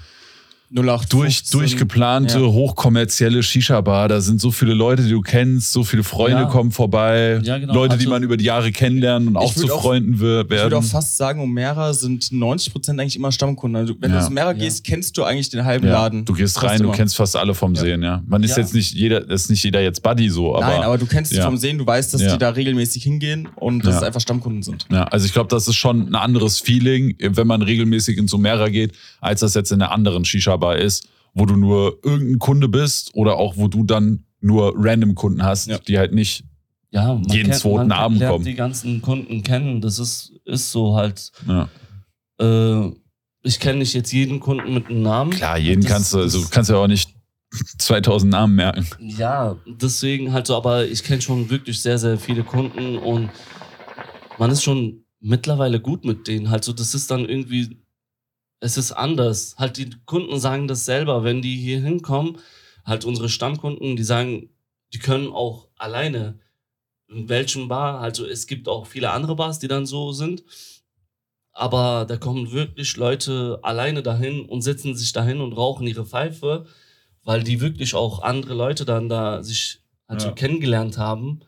[0.74, 2.46] durch, durchgeplante, Ja.
[2.46, 4.08] hochkommerzielle Shisha-Bar.
[4.08, 6.44] Da sind so viele Leute, die du kennst, so viele Freunde Ja.
[6.46, 7.74] kommen vorbei, Ja, genau.
[7.74, 10.48] Leute, die Also- man über die Jahre kennenlernen und auch zu auch- Freunden wir- Ich
[10.48, 10.74] würde werden.
[10.74, 13.76] auch fast sagen, Omera sind 90% eigentlich immer Stammkunden.
[13.76, 14.16] Also wenn Ja.
[14.18, 14.52] du ins Omera Ja.
[14.54, 16.24] gehst, kennst du eigentlich den halben ja, Laden.
[16.24, 16.94] du gehst rein, du immer.
[16.94, 17.80] kennst fast alle vom Ja.
[17.82, 18.22] Sehen, ja.
[18.26, 18.58] Man ist Ja.
[18.62, 20.66] jetzt nicht jeder, ist nicht jeder jetzt Buddy so, aber.
[20.66, 21.40] Nein, aber du kennst Ja.
[21.40, 22.32] es vom Sehen, du weißt, dass Ja.
[22.32, 24.00] die da regelmäßig hingehen und dass Ja.
[24.00, 24.86] es einfach Stammkunden sind.
[24.90, 28.68] Ja, also ich glaube, das ist schon ein anderes Feeling, wenn man regelmäßig ins Sumera
[28.68, 33.10] geht, als das jetzt in einer anderen Shisha-Bar ist, wo du nur irgendein Kunde bist
[33.14, 35.78] oder auch wo du dann nur random Kunden hast, Ja.
[35.78, 36.44] die halt nicht.
[36.90, 38.44] ja, man jeden kennt- zweiten man Abend kommen.
[38.44, 39.80] die ganzen Kunden kennen.
[39.80, 41.30] Das ist, ist so halt.
[41.48, 41.68] Ja.
[42.40, 42.90] Äh,
[43.44, 45.30] ich kenne nicht jetzt jeden Kunden mit einem Namen.
[45.32, 47.10] Klar, jeden Das- kannst du, also kannst ja auch nicht
[47.78, 48.86] 2000 Namen merken.
[49.00, 53.30] Ja, deswegen halt so, aber ich kenne schon wirklich sehr, sehr viele Kunden und
[54.38, 56.50] man ist schon mittlerweile gut mit denen.
[56.50, 57.81] Halt so, das ist dann irgendwie,
[58.62, 59.56] es ist anders.
[59.58, 62.38] Halt die Kunden sagen das selber, wenn die hier hinkommen,
[62.84, 64.50] halt unsere Stammkunden, die sagen,
[64.92, 66.38] die können auch alleine
[67.08, 67.98] in welchem Bar.
[68.00, 70.44] Also es gibt auch viele andere Bars, die dann so sind.
[71.52, 76.66] Aber da kommen wirklich Leute alleine dahin und setzen sich dahin und rauchen ihre Pfeife,
[77.24, 80.34] weil die wirklich auch andere Leute dann da sich also Ja.
[80.34, 81.40] kennengelernt haben.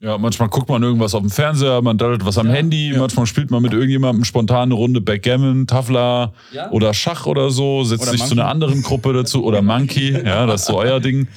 [0.00, 2.98] Ja, manchmal guckt man irgendwas auf dem Fernseher, man daddelt was am Ja, Handy, ja.
[2.98, 6.70] manchmal spielt man mit irgendjemandem spontan eine Runde Backgammon, Tafla Ja?
[6.70, 8.40] oder Schach oder so, setzt Oder sich zu Monkey.
[8.42, 11.28] einer anderen Gruppe dazu oder Monkey, ja, das ist so euer Ding.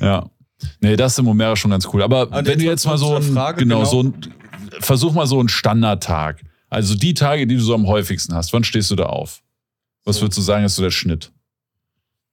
[0.00, 0.28] Ja.
[0.80, 2.02] Nee, das ist im Momera schon ganz cool.
[2.02, 3.88] Aber, Aber wenn du jetzt mal zu so ein, Frage, genau, genau.
[3.90, 4.14] so ein,
[4.80, 6.42] versuch mal so einen Standardtag.
[6.68, 9.42] Also die Tage, die du so am häufigsten hast, wann stehst du da auf?
[10.04, 10.22] Was So.
[10.22, 11.30] würdest du sagen, ist so der Schnitt?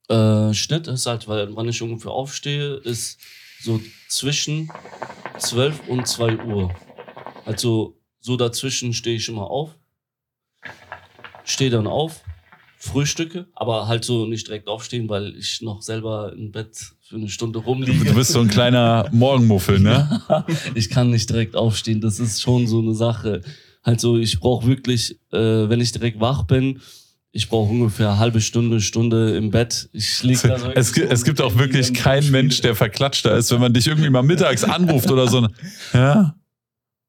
[0.08, 3.20] Äh, Schnitt ist halt, weil wann ich ungefähr aufstehe, ist
[3.62, 4.70] so zwischen
[5.38, 6.74] 12 und 2 Uhr.
[7.44, 9.78] Also so dazwischen stehe ich immer auf,
[11.44, 12.22] stehe dann auf,
[12.78, 17.28] frühstücke, aber halt so nicht direkt aufstehen, weil ich noch selber im Bett für eine
[17.28, 18.04] Stunde rumliege.
[18.04, 20.22] Du bist so ein kleiner Morgenmuffel, ne?
[20.74, 22.00] ich kann nicht direkt aufstehen.
[22.00, 23.42] Das ist schon so eine Sache.
[23.82, 26.80] Also ich brauche wirklich, äh, wenn ich direkt wach bin,
[27.36, 29.88] ich brauche ungefähr eine halbe Stunde, Stunde im Bett.
[29.92, 33.52] Ich lieg da so Es, gibt- es gibt auch wirklich keinen Mensch, der verklatschter ist,
[33.52, 35.46] wenn man dich irgendwie mal mittags anruft oder so.
[35.92, 36.34] Ja?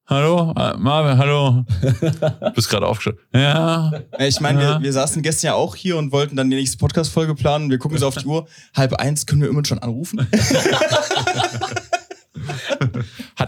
[0.10, 0.54] Hallo?
[0.58, 1.66] Äh, Marvin, hallo?
[1.82, 3.22] Du bist gerade aufgestanden.
[3.34, 3.92] Ja?
[4.18, 4.78] Ja, Ich meine, Ja.
[4.78, 7.70] wir, wir saßen gestern ja auch hier und wollten dann die nächste Podcast-Folge planen.
[7.70, 8.48] Wir gucken so auf die Uhr.
[8.74, 10.26] Halb eins können wir immer schon anrufen.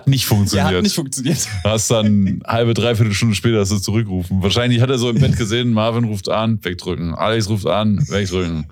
[0.10, 0.76] Nicht funktioniert.
[0.76, 1.48] hat nicht funktioniert.
[1.64, 4.42] Hast dann halbe, dreiviertel Stunde später hast du zurückgerufen.
[4.42, 7.14] Wahrscheinlich hat er so im Bett gesehen, Marvin ruft an, wegdrücken.
[7.16, 8.66] Alex ruft an, wegdrücken.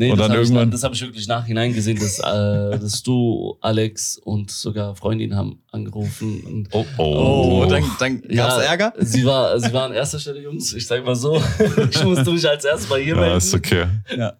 [0.00, 2.22] Nee, Und das habe ich, das hab ich wirklich nachhinein gesehen, dass, äh,
[2.78, 6.40] dass du, Alex und sogar Freundin haben angerufen.
[6.44, 8.92] Und Oh, Oh, dann, dann gab's Ärger?
[9.00, 10.72] Sie war, sie war an erster Stelle, Jungs.
[10.72, 11.42] Ich sag mal so.
[11.90, 13.38] ich musste mich als erstes bei ihr Ja, melden.
[13.38, 13.86] ist okay.
[14.16, 14.34] Ja.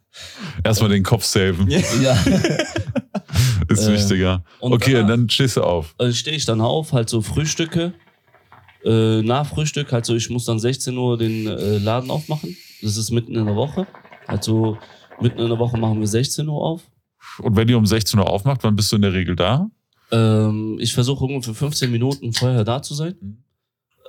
[0.63, 1.69] Erstmal den Kopf saven.
[1.69, 1.81] Ja.
[2.03, 2.17] Ja.
[3.69, 4.45] Ist Äh, wichtiger.
[4.61, 5.95] und Okay, danach- und dann stehst du auf.
[5.99, 7.93] Also stehe ich dann auf, halt so Frühstücke.
[8.85, 12.57] Äh, nach Frühstück, halt so, ich muss dann 16 Uhr den äh, Laden aufmachen.
[12.81, 13.87] Das ist mitten in der Woche.
[14.29, 14.79] Also
[15.21, 16.83] mitten in der Woche machen wir 16 Uhr auf.
[17.41, 19.71] Und wenn ihr um 16 Uhr aufmacht, wann bist du in der Regel da?
[20.11, 23.15] Ähm, ich versuche ungefähr 15 Minuten vorher da zu sein.
[23.21, 23.39] Mhm.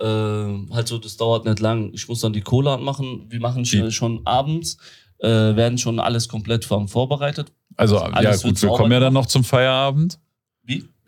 [0.02, 1.92] Ähm, halt so, das dauert nicht lang.
[1.94, 3.26] Ich muss dann die Cola anmachen.
[3.30, 4.78] Wir machen schon, schon abends,
[5.20, 7.52] äh, werden schon alles komplett vor- vorbereitet.
[7.76, 10.20] Also, Alles ja gut, wir kommen ja dann noch zum Feierabend.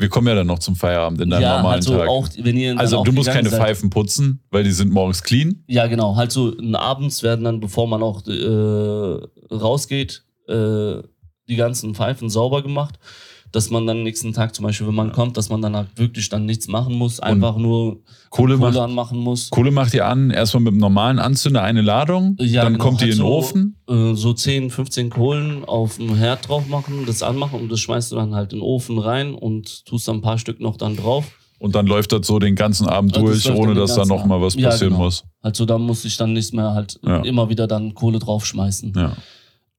[0.02, 2.10] Wir kommen ja dann noch zum Feierabend in deinem ja, normalen halt so Tag.
[2.10, 3.62] auch, wenn ihr also auch du musst keine seid.
[3.62, 5.64] Pfeifen putzen, weil die sind morgens clean.
[5.68, 6.16] Ja, genau.
[6.16, 10.96] Halt so abends werden dann, bevor man auch äh, rausgeht, äh,
[11.48, 12.98] die ganzen Pfeifen sauber gemacht.
[13.52, 16.30] Dass man dann nächsten Tag zum Beispiel, wenn man kommt, dass man dann halt wirklich
[16.30, 17.98] dann nichts machen muss, einfach nur
[18.30, 19.50] Kohle, Kohle macht, anmachen muss.
[19.50, 23.02] Kohle macht ihr an, erstmal mit einem normalen Anzünder eine Ladung, Ja, dann genau, kommt
[23.02, 23.76] die halt in den so, Ofen.
[23.90, 28.12] Äh, so 10, 15 Kohlen auf dem Herd drauf machen, das anmachen und das schmeißt
[28.14, 30.96] du dann halt in den Ofen rein und tust dann ein paar Stück noch dann
[30.96, 31.26] drauf.
[31.60, 33.98] Und dann läuft das so den ganzen Abend Ja, das durch, läuft ohne dass da
[33.98, 34.46] ganzen noch mal Abend.
[34.48, 35.04] was Ja, passieren genau.
[35.06, 35.26] muss.
[35.42, 37.18] Also da muss ich dann nichts mehr halt Ja.
[37.24, 38.94] immer wieder dann Kohle draufschmeißen.
[38.96, 39.12] Ja.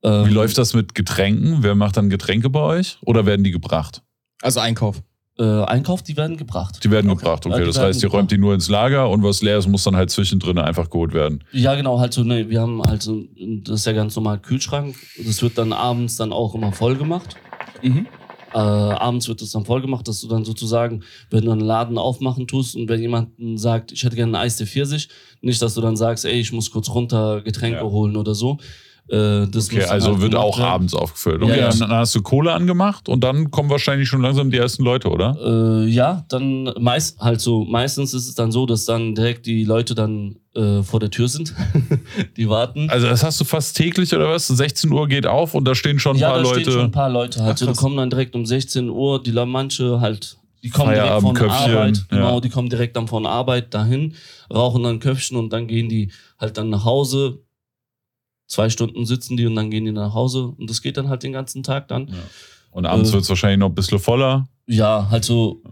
[0.02, 1.58] Ähm, Wie läuft das mit Getränken?
[1.62, 2.98] Wer macht dann Getränke bei euch?
[3.04, 4.02] Oder werden die gebracht?
[4.40, 5.02] Also Einkauf.
[5.38, 6.84] Äh, Einkauf, die werden gebracht.
[6.84, 7.20] Die werden Okay.
[7.20, 7.60] gebracht, okay.
[7.60, 9.96] Ja, das heißt, ihr räumt die nur ins Lager und was leer ist, muss dann
[9.96, 11.42] halt zwischendrin einfach geholt werden.
[11.52, 13.24] Ja, genau, halt so, ne, wir haben halt so,
[13.62, 14.94] das ist ja ganz normal Kühlschrank.
[15.24, 17.36] Das wird dann abends dann auch immer voll gemacht.
[17.80, 18.06] Mhm.
[18.52, 21.96] Äh, abends wird das dann voll gemacht, dass du dann sozusagen, wenn du einen Laden
[21.96, 25.08] aufmachen tust und wenn jemand sagt, ich hätte gerne einen Eis der Pfirsich,
[25.40, 27.84] nicht, dass du dann sagst, ey, ich muss kurz runter Getränke Ja.
[27.84, 28.58] holen oder so.
[29.08, 30.70] Äh, das Okay, also halt wird auch werden.
[30.70, 31.40] abends aufgefüllt.
[31.42, 31.68] Ja, Okay, ja.
[31.70, 35.08] Dann, dann hast du Kohle angemacht und dann kommen wahrscheinlich schon langsam die ersten Leute,
[35.10, 35.36] oder?
[35.84, 39.64] Äh, ja, dann meist halt so, meistens ist es dann so, dass dann direkt die
[39.64, 41.54] Leute dann äh, vor der Tür sind.
[42.36, 42.88] die warten.
[42.90, 44.46] Also das hast du fast täglich oder was?
[44.48, 46.60] 16 Uhr geht auf und da stehen schon ein ja, paar da Leute.
[46.60, 47.52] stehen schon ein paar Leute halt.
[47.54, 47.80] Ach, so, die krass.
[47.80, 52.04] kommen dann direkt um 16 Uhr, die manche halt, die kommen direkt von Feierabendköpfchen, Arbeit,
[52.08, 52.40] genau, ja.
[52.40, 54.14] die kommen direkt dann von der Arbeit dahin,
[54.52, 57.40] rauchen dann Köpfchen und dann gehen die halt dann nach Hause.
[58.52, 61.22] Zwei Stunden sitzen die und dann gehen die nach Hause und das geht dann halt
[61.22, 62.08] den ganzen Tag dann.
[62.70, 64.46] Und abends Äh, wird es wahrscheinlich noch ein bisschen voller.
[64.66, 65.62] Ja, halt so.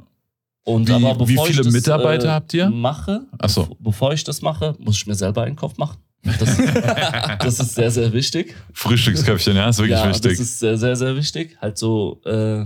[0.64, 2.70] Und Wie- aber wie viele ich das, Mitarbeiter äh, habt ihr?
[2.70, 3.62] Mache, Ach so.
[3.64, 5.98] bev- bevor ich das mache, muss ich mir selber einen Kopf machen.
[6.22, 6.56] Das,
[7.38, 8.54] das ist sehr, sehr wichtig.
[8.72, 10.32] Frühstücksköpfchen, ja, ist wirklich ja, wichtig.
[10.32, 11.58] das ist sehr, sehr, sehr wichtig.
[11.60, 12.64] Halt so, äh,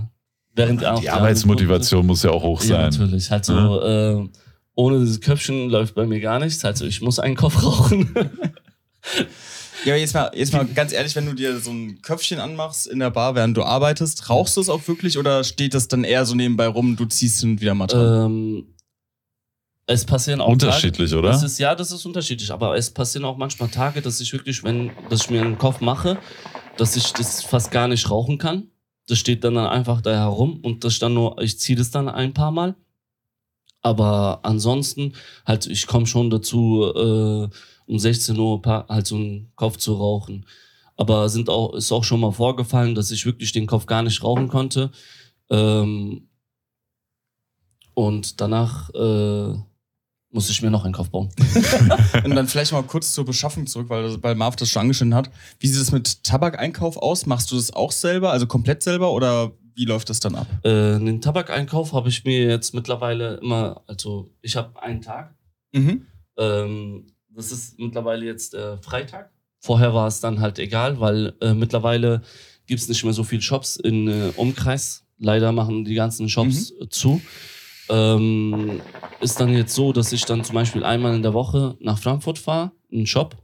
[0.53, 2.99] während auch die Arbeitsmotivation muss ja auch hoch Ja, sein.
[3.01, 3.29] natürlich.
[3.31, 4.27] Halt so, äh,
[4.75, 6.63] ohne dieses Köpfchen läuft bei mir gar nichts.
[6.63, 8.13] Also ich muss einen Kopf rauchen.
[9.85, 12.87] Ja, aber jetzt mal, jetzt mal ganz ehrlich, wenn du dir so ein Köpfchen anmachst
[12.87, 16.03] in der Bar, während du arbeitest, rauchst du es auch wirklich oder steht das dann
[16.03, 18.25] eher so nebenbei rum, du ziehst hin und wieder mal dran?
[18.25, 18.75] ähm,
[19.87, 21.29] es passieren auch Unterschiedlich, Tage, oder?
[21.29, 22.51] Das ist, ja, das ist unterschiedlich.
[22.51, 25.79] Aber es passieren auch manchmal Tage, dass ich wirklich, wenn, dass ich mir einen Kopf
[25.79, 26.17] mache,
[26.77, 28.69] dass ich das fast gar nicht rauchen kann.
[29.07, 32.33] Das steht dann einfach da herum und das dann nur, ich ziehe das dann ein
[32.33, 32.75] paar Mal.
[33.83, 35.13] Aber ansonsten,
[35.45, 37.55] halt, ich komme schon dazu, äh,
[37.87, 40.45] um 16 Uhr halt so einen Kopf zu rauchen.
[40.97, 44.23] Aber sind auch, ist auch schon mal vorgefallen, dass ich wirklich den Kopf gar nicht
[44.23, 44.91] rauchen konnte.
[45.49, 46.29] Ähm,
[47.93, 49.57] und danach äh,
[50.35, 51.29] musste ich mir noch einen Kopf bauen.
[52.25, 55.31] Und dann vielleicht mal kurz zur Beschaffung zurück, weil, weil Marv das schon angeschnitten hat.
[55.59, 57.25] Wie sieht es mit Tabakeinkauf aus?
[57.25, 60.47] Machst du das auch selber, also komplett selber oder wie läuft das dann ab?
[60.63, 65.35] Äh, den Tabakeinkauf habe ich mir jetzt mittlerweile immer, also ich habe einen Tag.
[65.73, 66.05] Mhm.
[66.37, 69.31] Ähm, das ist mittlerweile jetzt äh, Freitag.
[69.59, 72.21] Vorher war es dann halt egal, weil äh, mittlerweile
[72.67, 75.03] gibt es nicht mehr so viele Shops in äh, Umkreis.
[75.17, 77.21] Leider machen die ganzen Shops äh, zu.
[77.89, 78.81] Ähm,
[79.21, 82.37] ist dann jetzt so, dass ich dann zum Beispiel einmal in der Woche nach Frankfurt
[82.39, 83.35] fahre, einen Shop,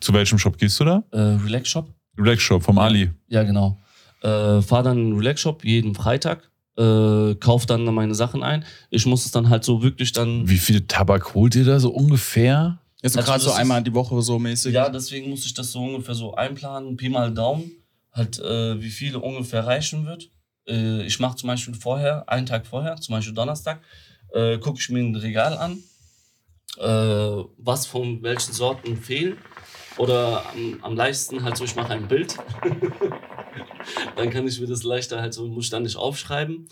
[0.00, 1.04] Zu welchem Shop gehst du da?
[1.12, 1.92] äh, Relax Shop.
[2.18, 3.10] Relax Shop vom Ali.
[3.28, 3.78] Ja, genau.
[4.22, 8.64] Äh, fahr dann in den Relax Shop jeden Freitag, äh, kauf dann meine Sachen ein.
[8.90, 10.48] Ich muss es dann halt so wirklich dann.
[10.48, 12.78] Wie viel Tabak holt ihr da so ungefähr?
[13.02, 14.72] Jetzt Also gerade so einmal die Woche so mäßig.
[14.72, 17.72] Ja, deswegen muss ich das so ungefähr so einplanen, Pi mal Daumen,
[18.12, 20.30] halt äh, wie viel ungefähr reichen wird.
[20.68, 23.80] Äh, ich mache zum Beispiel vorher, einen Tag vorher, zum Beispiel Donnerstag,
[24.32, 25.78] äh, gucke ich mir ein Regal an,
[26.78, 29.36] äh, was von welchen Sorten fehlen.
[29.98, 32.36] Oder am, am leichtesten halt so, ich mache ein Bild.
[34.16, 36.68] dann kann ich mir das leichter halt so, muss ich dann nicht aufschreiben.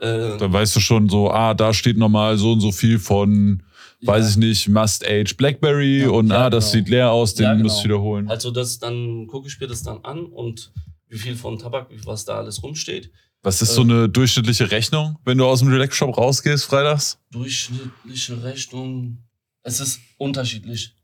[0.00, 3.62] Äh, Dann weißt du schon so, ah, da steht nochmal so und so viel von,
[4.02, 4.30] weiß ja.
[4.30, 6.84] ich nicht, Must Age Blackberry Ja, und ja, ah, das genau.
[6.84, 7.64] sieht leer aus, den Ja, genau.
[7.64, 8.28] musst du wiederholen.
[8.28, 10.72] Also das, dann gucke ich mir das dann an und
[11.08, 13.10] wie viel von Tabak, was da alles rumsteht.
[13.42, 17.18] Was ist so eine durchschnittliche Rechnung, wenn du aus dem Relax Shop rausgehst freitags?
[17.30, 19.18] Durchschnittliche Rechnung.
[19.62, 20.94] Es ist unterschiedlich.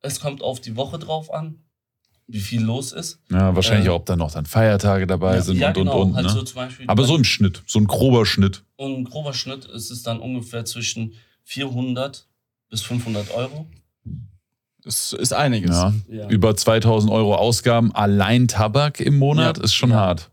[0.00, 1.64] Es kommt auf die Woche drauf an,
[2.26, 3.20] wie viel los ist.
[3.30, 5.42] Ja, wahrscheinlich Äh, auch, ob da noch dann Feiertage dabei ja.
[5.42, 6.00] sind ja, und genau.
[6.02, 6.14] und und.
[6.16, 6.44] halt Ne?
[6.54, 8.62] Beispiel Aber so im Schnitt, so ein grober Schnitt.
[8.76, 12.28] und ein grober Schnitt ist es dann ungefähr zwischen 400
[12.70, 13.66] bis 500 Euro.
[14.82, 15.70] Das ist einiges.
[15.76, 15.92] Ja.
[16.08, 16.28] Ja.
[16.28, 19.64] Über 2000 Euro Ausgaben allein Tabak im Monat Ja.
[19.64, 19.96] ist schon Ja.
[19.96, 20.30] hart.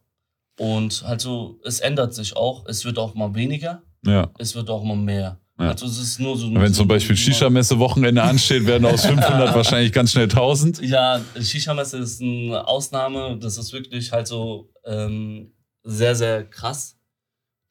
[0.57, 2.65] Und halt so, es ändert sich auch.
[2.65, 4.29] Es wird auch mal weniger, Ja.
[4.39, 5.39] es wird auch mal mehr.
[5.59, 5.69] Ja.
[5.71, 6.53] Also es ist nur so.
[6.53, 10.81] Wenn so zum Beispiel Shisha-Messe-Wochenende ansteht, werden aus 500 wahrscheinlich ganz schnell 1000.
[10.81, 13.38] Ja, Shisha-Messe ist eine Ausnahme.
[13.39, 15.51] Das ist wirklich halt so ähm,
[15.83, 16.95] sehr, sehr krass.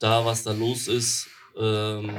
[0.01, 1.29] Da, was da los ist.
[1.59, 2.11] Ähm,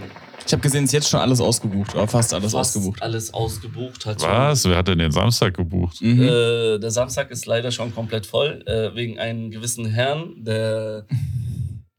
[0.45, 3.01] Ich habe gesehen, es ist jetzt schon alles ausgebucht, oder fast alles fast ausgebucht.
[3.01, 4.01] Alles ausgebucht.
[4.01, 4.27] So.
[4.27, 4.65] Was?
[4.65, 6.01] Wer hat denn den Samstag gebucht?
[6.01, 6.21] Mhm.
[6.23, 11.05] Äh, der Samstag ist leider schon komplett voll, äh, wegen einem gewissen Herrn, der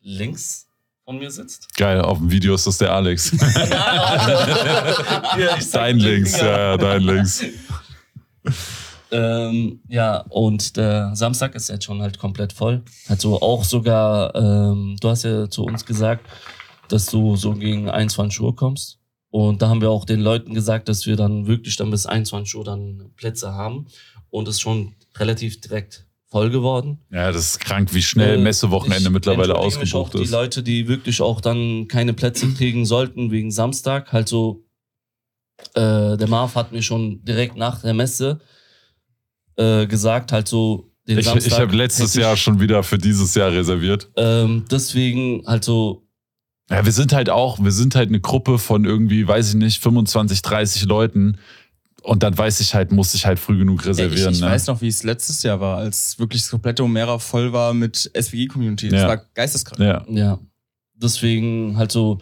[0.03, 0.66] links
[1.05, 1.74] von mir sitzt.
[1.76, 3.32] Geil, auf dem Video ist das der Alex.
[3.70, 7.45] ja, ich sag dein links, ja, ja, dein links.
[9.11, 12.82] Ähm, ja, und der Samstag ist jetzt schon halt komplett voll.
[13.09, 16.26] Also auch sogar, ähm, du hast ja zu uns gesagt,
[16.89, 18.99] dass du so gegen 21 Uhr kommst.
[19.30, 22.55] Und da haben wir auch den Leuten gesagt, dass wir dann wirklich dann bis 21
[22.55, 23.86] Uhr dann Plätze haben.
[24.30, 26.99] Und es ist schon relativ direkt voll geworden.
[27.11, 30.24] Ja, das ist krank, wie schnell Äh, Messewochenende mittlerweile ausgebucht ist.
[30.24, 34.64] Die Leute, die wirklich auch dann keine Plätze kriegen sollten wegen Samstag, halt so,
[35.74, 38.41] äh, der Marv hat mir schon direkt nach der Messe
[39.57, 41.53] äh, gesagt, halt so, den Ich, Samstag.
[41.53, 44.11] ich habe letztes Jahr schon wieder für dieses Jahr reserviert.
[44.16, 46.07] Ähm, deswegen halt so,
[46.71, 49.83] Ja, wir sind halt auch, wir sind halt eine Gruppe von irgendwie, weiß ich nicht,
[49.83, 51.39] 25, 30 Leuten.
[52.03, 54.31] Und dann weiß ich halt, muss ich halt früh genug reservieren.
[54.33, 54.47] ich ich ne?
[54.51, 58.11] weiß noch, wie es letztes Jahr war, als wirklich das komplette Omera voll war mit
[58.19, 58.89] SWG-Community.
[58.89, 59.09] Das Ja.
[59.09, 59.81] war geisteskrank.
[59.81, 60.05] Ja.
[60.09, 60.39] ja,
[60.95, 62.19] deswegen halt so,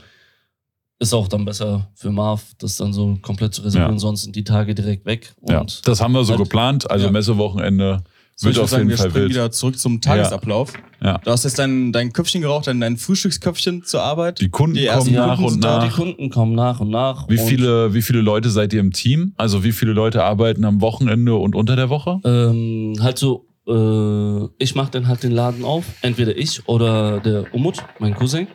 [0.98, 3.98] ist auch dann besser für Marv, das dann so komplett zu reservieren, Ja.
[3.98, 5.34] sonst sind die Tage direkt weg.
[5.48, 6.90] ja, das haben wir so halt- geplant.
[6.90, 7.12] Also Ja.
[7.12, 8.02] Messewochenende
[8.38, 9.34] So, ich wird würde auf sagen, jeden wir Fall springen wild.
[9.34, 10.74] wieder zurück zum Tagesablauf.
[11.02, 11.16] Ja.
[11.24, 14.40] Du hast jetzt dein, dein Köpfchen geraucht, dein, dein Frühstücksköpfchen zur Arbeit.
[14.42, 15.96] Die Kunden Die kommen ersten nach Kunden und da, die nach.
[15.96, 17.28] Kunden kommen nach und nach.
[17.30, 19.32] Wie und viele, wie viele Leute seid ihr im Team?
[19.38, 22.20] Also wie viele Leute arbeiten am Wochenende und unter der Woche?
[22.24, 25.86] Ähm, halt so, äh, ich mache dann halt den Laden auf.
[26.02, 28.48] Entweder ich oder der Umut, mein Cousin,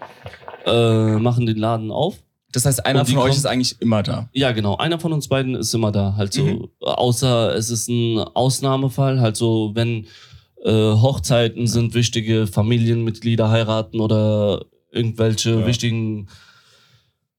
[0.67, 2.17] äh, machen den Laden auf.
[2.51, 4.29] Das heißt, einer von euch ist eigentlich immer da.
[4.33, 4.75] Ja, genau.
[4.77, 6.15] Einer von uns beiden ist immer da.
[6.17, 6.67] Halt so, Mhm.
[6.81, 9.19] außer es ist ein Ausnahmefall.
[9.21, 10.05] Halt so, wenn
[10.63, 15.65] äh, Hochzeiten sind, wichtige Familienmitglieder heiraten oder irgendwelche Ja.
[15.65, 16.27] wichtigen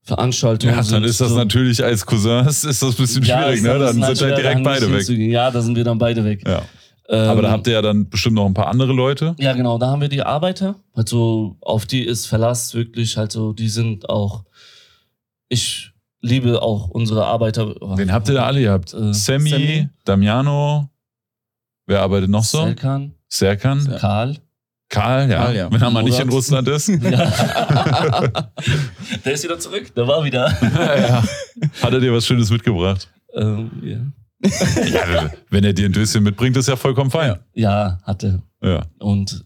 [0.02, 0.74] Veranstaltungen.
[0.74, 1.36] Ja, dann ist das so.
[1.36, 3.78] natürlich als Cousins ist das ein bisschen Ja, schwierig, ne?
[3.78, 5.08] Dann sind halt direkt beide weg.
[5.08, 6.42] Ja, da sind wir dann beide weg.
[6.46, 6.62] Ja.
[7.08, 9.34] Ähm, Aber da habt ihr ja dann bestimmt noch ein paar andere Leute.
[9.38, 10.76] Ja, genau, da haben wir die Arbeiter.
[10.94, 14.44] Also auf die ist Verlass wirklich, halt so, die sind auch.
[15.52, 15.92] Ich
[16.22, 17.74] liebe auch unsere Arbeiter.
[17.98, 18.60] Wen habt ihr da alle?
[18.62, 19.88] Ihr habt Äh, Sammy, Sammy.
[20.06, 20.88] Damiano.
[21.86, 22.64] Wer arbeitet noch so?
[23.28, 23.98] Serkan, Ja.
[23.98, 24.38] Karl.
[24.88, 25.36] Karl, ja.
[25.44, 25.70] Karl, ja.
[25.70, 26.30] Wenn er mal nicht in.
[26.30, 26.88] Russland ist.
[26.88, 27.02] Der
[29.26, 29.94] ist wieder zurück.
[29.94, 30.48] Der war wieder.
[30.62, 31.22] ja.
[31.82, 33.10] Hat er dir was Schönes mitgebracht?
[33.34, 33.98] ähm, ja.
[34.86, 37.38] Ja, wenn er dir ein Döschen mitbringt, ist ja vollkommen fein.
[37.52, 38.40] ja, hatte.
[38.62, 38.84] Ja.
[39.00, 39.44] Und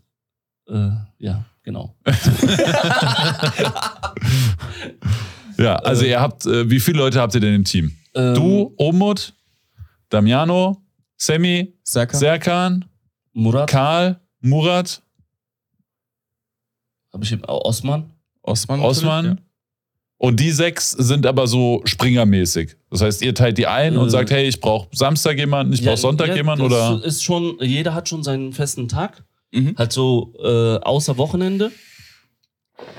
[0.69, 1.97] äh, ja, genau.
[5.59, 7.97] Ja, also ihr habt, äh, wie viele Leute habt ihr denn im Team?
[8.15, 9.35] Ähm, Du, Omut,
[10.09, 10.83] Damiano,
[11.17, 12.21] Sammy, Serkan?
[12.21, 12.85] Serkan,
[13.33, 15.03] Murat, Karl, Murat,
[17.13, 18.11] habe ich eben, Osman.
[18.43, 18.81] Osman?
[18.81, 19.41] Osman.
[20.19, 22.77] Und die sechs sind aber so Springermäßig.
[22.91, 25.85] Das heißt, ihr teilt die ein und Äh, sagt, hey, ich brauche Samstag jemanden, ich
[25.85, 27.03] brauche Sonntag ja, jemanden oder.
[27.05, 29.25] Ist schon, jeder hat schon seinen festen Tag.
[29.53, 29.61] Ja.
[29.61, 29.75] Mhm.
[29.77, 31.71] Halt so äh, außer Wochenende.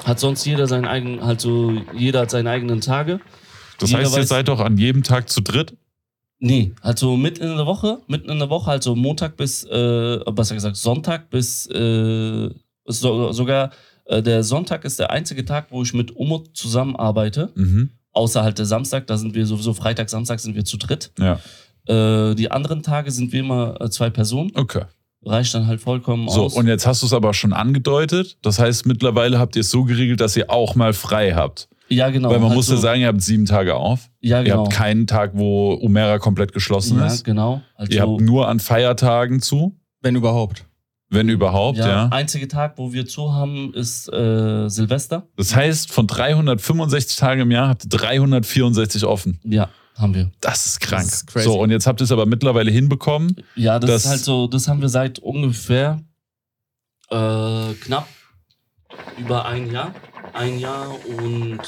[0.06, 3.20] Hat sonst jeder seinen eigenen, halt so, jeder hat seine eigenen Tage.
[3.80, 5.76] Das jeder heißt, ihr seid doch an jedem Tag zu dritt.
[6.40, 10.54] Nee, also mitten in der Woche, mitten in der Woche, also Montag bis, äh, besser
[10.56, 12.50] gesagt, Sonntag bis, äh,
[12.86, 13.72] so, sogar
[14.06, 17.52] äh, der Sonntag ist der einzige Tag, wo ich mit Umut zusammenarbeite.
[17.56, 17.90] Mhm.
[18.14, 21.12] Außer halt der Samstag, da sind wir sowieso Freitag, Samstag sind wir zu dritt.
[21.20, 21.40] Ja,
[21.88, 24.52] Äh, die anderen Tage sind wir immer äh, zwei Personen.
[24.56, 24.84] okay.
[25.28, 26.56] Reicht dann halt vollkommen So, aus.
[26.56, 28.38] und jetzt hast du es aber schon angedeutet.
[28.42, 31.68] Das heißt, mittlerweile habt ihr es so geregelt, dass ihr auch mal frei habt.
[31.90, 32.30] ja, genau.
[32.30, 34.10] Weil man halt muss ja so- sagen, ihr habt sieben Tage auf.
[34.22, 34.64] ja, Ihr genau.
[34.64, 37.24] habt keinen Tag, wo Umera komplett geschlossen ja, ist.
[37.24, 37.62] genau.
[37.76, 40.66] Also, Ihr habt nur an Feiertagen zu, Wenn überhaupt.
[41.10, 41.88] wenn überhaupt, ja.
[41.88, 45.28] ja, einzige Tag, wo wir zu haben, ist äh, Silvester.
[45.38, 49.40] Das heißt, von 365 Tagen im Jahr habt ihr 364 offen.
[49.46, 50.32] Ja, haben wir.
[50.42, 51.04] Das ist krank.
[51.04, 51.46] Das ist crazy.
[51.46, 53.36] so, und jetzt habt ihr es aber mittlerweile hinbekommen.
[53.56, 56.02] Ja, das, ist halt so, das haben wir seit ungefähr
[57.10, 58.08] äh, knapp
[59.18, 59.94] über ein Jahr,
[60.34, 60.88] ein Jahr
[61.20, 61.60] und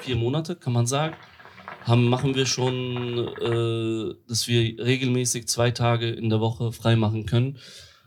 [0.00, 1.14] vier Monate, kann man sagen,
[1.84, 7.26] haben, machen wir schon, äh, dass wir regelmäßig zwei Tage in der Woche frei machen
[7.26, 7.58] können.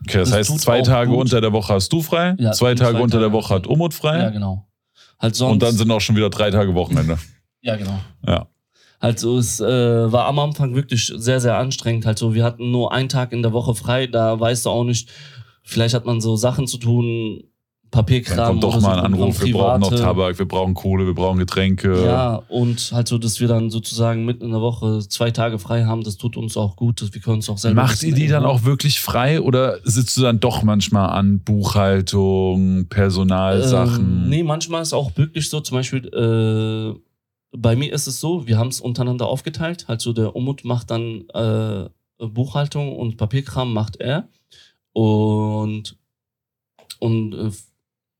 [0.06, 1.20] Okay, das, Das heißt, zwei Tage gut.
[1.20, 3.66] unter der Woche hast du frei, Ja, zwei Tage zwei unter der Tage- Woche hat
[3.66, 4.66] Umut frei Ja, genau.
[5.18, 7.18] Halt sonst, und dann sind auch schon wieder drei Tage Wochenende.
[7.60, 8.00] ja, genau.
[8.26, 8.46] ja.
[9.00, 12.04] Also es äh, war am Anfang wirklich sehr, sehr anstrengend.
[12.06, 14.84] Halt so, wir hatten nur einen Tag in der Woche frei, da weißt du auch
[14.84, 15.08] nicht,
[15.62, 17.44] vielleicht hat man so Sachen zu tun,
[17.90, 18.36] Papierkram.
[18.36, 21.38] Dann kommt doch mal ein Anruf, wir brauchen noch Tabak, wir brauchen Kohle, wir brauchen
[21.38, 22.04] Getränke.
[22.04, 25.84] Ja, und halt so, dass wir dann sozusagen mitten in der Woche zwei Tage frei
[25.84, 27.82] haben, das tut uns auch gut, wir können uns auch selber.
[27.82, 32.86] Macht ihr die dann auch wirklich frei oder sitzt du dann doch manchmal an Buchhaltung,
[32.88, 34.24] Personalsachen?
[34.24, 37.00] Ähm, nee, manchmal ist auch wirklich so, zum Beispiel, äh,
[37.52, 39.88] bei mir ist es so, wir haben es untereinander aufgeteilt.
[39.88, 41.88] Halt so, der Umut macht dann äh,
[42.18, 44.28] Buchhaltung und Papierkram macht er.
[44.92, 45.98] Und,
[46.98, 47.50] und äh,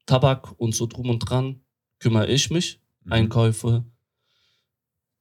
[0.06, 1.60] Tabak und so drum und dran
[1.98, 2.80] kümmere ich mich.
[3.04, 3.12] Mhm.
[3.12, 3.84] Einkäufe.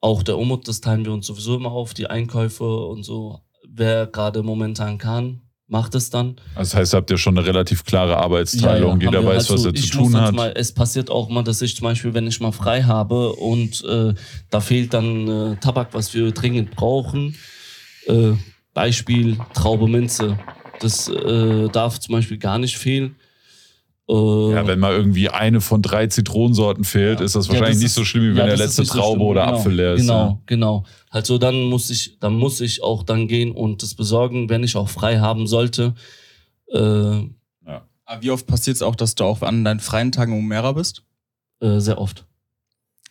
[0.02, 3.42] Auch der Umut, das teilen wir uns sowieso immer auf, die Einkäufe und so.
[3.68, 6.36] Wer gerade momentan kann, macht es dann.
[6.56, 9.30] Also das heißt, habt ihr schon eine relativ klare Arbeitsteilung, haben jeder wir.
[9.30, 10.22] weiß, was Also er zu tun hat.
[10.34, 13.84] manchmal- es passiert auch mal, dass ich zum Beispiel, wenn ich mal frei habe und
[13.86, 14.14] äh,
[14.50, 17.36] da fehlt dann äh, Tabak, was wir dringend brauchen.
[18.08, 18.32] Äh,
[18.74, 20.38] Beispiel Traube Minze.
[20.80, 23.16] Das äh, darf zum Beispiel gar nicht fehlen.
[24.10, 27.26] Äh, Ja, wenn mal irgendwie eine von drei Zitronensorten fehlt, Ja.
[27.26, 28.94] ist das Ja, wahrscheinlich das nicht ist- so schlimm, wie ja, wenn der letzte so
[28.94, 29.28] Traube schlimm.
[29.28, 30.02] oder genau, Apfel leer ist.
[30.02, 30.84] Genau, genau.
[31.12, 34.64] Halt so, dann muss ich, dann muss ich auch dann gehen und das besorgen, wenn
[34.64, 35.94] ich auch frei haben sollte.
[36.72, 36.78] Äh,
[38.12, 41.04] Aber wie oft passiert es auch, dass du auch an deinen freien Tagen Umera bist?
[41.62, 42.26] äh, sehr oft.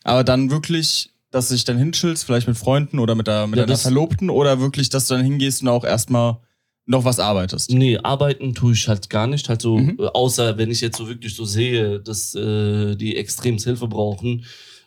[0.03, 3.59] Aber dann wirklich, dass du dich dann hinschillst, vielleicht mit Freunden oder mit, der, mit
[3.59, 6.39] Ja, deiner Verlobten oder wirklich, dass du dann hingehst und auch erstmal
[6.89, 7.69] noch was arbeitest?
[7.71, 9.47] Nee, arbeiten tue ich halt gar nicht.
[9.47, 9.97] Halt so, Mhm.
[9.99, 14.43] äh, außer wenn ich jetzt so wirklich so sehe, dass äh, die extremst Hilfe brauchen,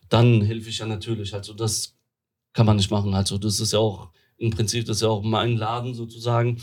[0.09, 1.33] dann helfe ich ja natürlich.
[1.33, 1.95] Also das
[2.53, 3.15] kann man nicht machen.
[3.15, 6.59] Also das ist ja auch im Prinzip, das ist ja auch mein Laden sozusagen.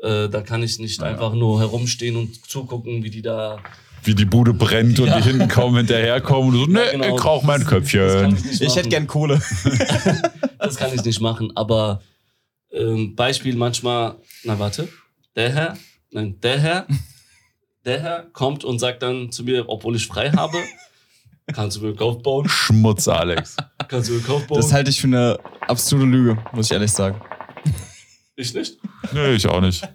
[0.00, 1.06] Äh, da kann ich nicht Ja.
[1.08, 3.58] einfach nur herumstehen und zugucken, wie die da.
[4.04, 5.18] Wie die Bude brennt und Ja.
[5.20, 7.16] die hinten kaum hinterherkommen und so, ne, Ja, genau.
[7.16, 8.36] ich rauch mein Köpfchen.
[8.52, 9.40] ich Ich hätte gern Kohle.
[10.58, 12.00] Das kann ich nicht machen, aber
[12.74, 14.88] ähm, Beispiel manchmal, na warte,
[15.36, 15.78] der Herr,
[16.10, 16.86] nein, der Herr,
[17.84, 20.58] der Herr kommt und sagt dann zu mir, obwohl ich frei habe,
[21.52, 22.48] kannst du mir einen Kauf bauen?
[22.48, 23.56] Schmutz, Alex.
[23.88, 24.60] Kannst du mir einen Kauf bauen?
[24.60, 27.20] Das halte ich für eine absolute Lüge, muss ich ehrlich sagen.
[28.36, 28.78] ich nicht?
[29.12, 29.86] Nee, ich auch nicht.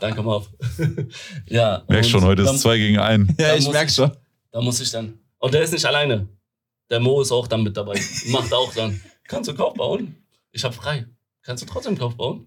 [0.00, 0.48] Dann komm auf.
[1.46, 1.82] ja.
[1.88, 3.34] Merkst schon, heute dann, ist zwei gegen ein.
[3.38, 4.10] Ja, ich ich- schon.
[4.52, 5.18] Da muss ich dann.
[5.38, 6.28] Und der ist nicht alleine.
[6.88, 8.00] Der Mo ist auch dann mit dabei.
[8.28, 9.00] Macht auch dann.
[9.26, 10.14] Kannst du Kauf bauen?
[10.52, 11.06] Ich hab frei.
[11.44, 12.46] Kannst du trotzdem Kauf bauen?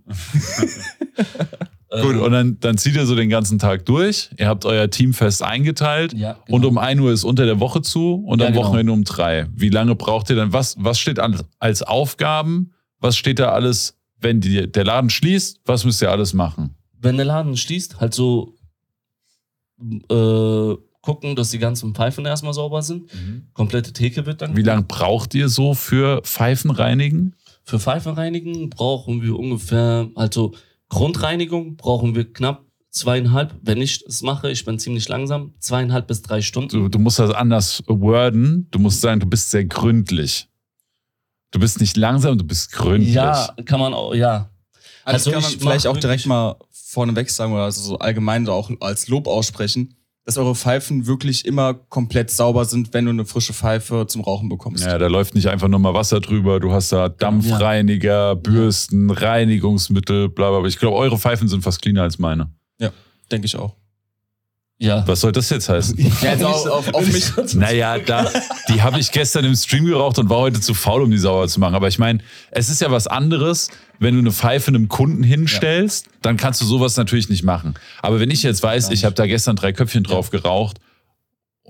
[1.90, 4.30] Gut, Ähm, und dann, dann zieht ihr so den ganzen Tag durch.
[4.38, 6.12] Ihr habt euer Team fest eingeteilt.
[6.14, 6.68] ja, Und genau.
[6.70, 8.66] um 1 Uhr ist unter der Woche zu und Ja, am genau.
[8.66, 9.48] Wochenende um 3.
[9.56, 10.52] Wie lange braucht ihr dann?
[10.52, 12.74] Was, was steht an, als Aufgaben?
[13.00, 15.62] Was steht da alles, wenn die, der Laden schließt?
[15.66, 16.74] Was müsst ihr alles machen?
[17.00, 18.56] wenn der Laden schließt, halt so
[19.80, 23.10] äh, gucken, dass die ganzen Pfeifen erstmal sauber sind.
[23.54, 24.56] Komplette Theke wird dann.
[24.58, 27.36] Wie lange braucht ihr so für Pfeifenreinigen?
[27.68, 30.54] Für Pfeifen reinigen brauchen wir ungefähr, also
[30.88, 36.22] Grundreinigung brauchen wir knapp zweieinhalb, wenn ich es mache, ich bin ziemlich langsam, zweieinhalb bis
[36.22, 36.70] drei Stunden.
[36.70, 38.70] Du, du musst das anders worden.
[38.72, 40.48] Du musst sagen, du bist sehr gründlich.
[41.52, 43.14] Du bist nicht langsam, du bist gründlich.
[43.14, 44.50] Ja, kann man auch, ja.
[45.04, 48.48] Also, Also kann man ich vielleicht auch direkt mal vorneweg sagen oder also so allgemein
[48.48, 49.94] auch als Lob aussprechen,
[50.28, 54.50] dass eure Pfeifen wirklich immer komplett sauber sind, wenn du eine frische Pfeife zum Rauchen
[54.50, 54.86] bekommst.
[54.86, 56.60] Ja, da läuft nicht einfach nur mal Wasser drüber.
[56.60, 60.60] Du hast da Dampfreiniger, Bürsten, Reinigungsmittel, bla bla.
[60.60, 60.68] bla.
[60.68, 62.52] Ich glaube, eure Pfeifen sind fast cleaner als meine.
[63.32, 63.76] Denke ich auch.
[64.80, 65.04] Ja.
[65.08, 65.98] Was soll das jetzt heißen?
[66.22, 67.32] Ja, also auf, auf, auf mich.
[67.56, 68.30] Naja, da,
[68.70, 71.48] die habe ich gestern im Stream geraucht und war heute zu faul, um die sauber
[71.48, 71.74] zu machen.
[71.74, 72.20] Aber ich meine,
[72.52, 73.70] es ist ja was anderes,
[74.00, 77.74] wenn du eine Pfeife einem Kunden hinstellst, dann kannst du sowas natürlich nicht machen.
[78.04, 80.78] Aber wenn ich jetzt weiß, ich habe da gestern drei Köpfchen drauf geraucht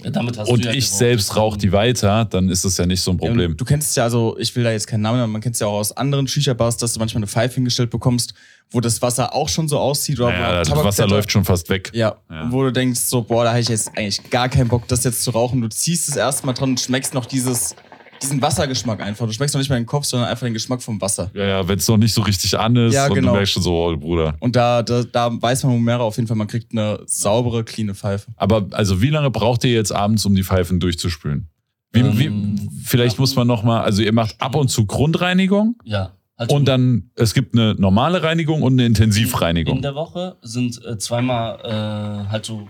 [0.03, 0.97] Ja, damit hast und du ja ich geraucht.
[0.99, 3.57] selbst rauche die weiter, dann ist das ja nicht so ein Problem.
[3.57, 5.65] Du kennst ja, also ich will da jetzt keinen Namen, aber man kennt es ja
[5.67, 8.35] auch aus anderen Shisha-Bars, dass du manchmal eine Pfeife hingestellt bekommst,
[8.69, 10.19] wo das Wasser auch schon so aussieht.
[10.19, 11.89] Oder Ja, das Wasser läuft schon fast weg.
[11.95, 12.51] Ja, Ja.
[12.51, 15.23] wo du denkst, so, boah, da habe ich jetzt eigentlich gar keinen Bock, das jetzt
[15.23, 15.61] zu rauchen.
[15.61, 17.75] Du ziehst es erstmal dran und schmeckst noch dieses,
[18.21, 19.25] diesen Wassergeschmack einfach.
[19.25, 21.29] Du schmeckst noch nicht mal den Kopf, sondern einfach den Geschmack vom Wasser.
[21.33, 23.29] Ja, ja, wenn es noch nicht so richtig an ist Ja, und genau.
[23.31, 24.35] du merkst schon so, oh, Bruder.
[24.39, 27.93] Und da, da, da weiß man Mumera auf jeden Fall, man kriegt eine saubere, cleane
[27.95, 28.31] Pfeife.
[28.35, 31.49] Aber also wie lange braucht ihr jetzt abends, um die Pfeifen durchzuspülen?
[31.91, 32.17] Wie, Ähm,
[32.59, 36.13] wie, vielleicht muss man noch mal, also ihr macht ab und zu Grundreinigung Ja.
[36.39, 39.81] Also und dann, es gibt eine normale Reinigung und eine In Intensivreinigung.
[39.81, 42.67] der Woche sind äh, zweimal äh, halt so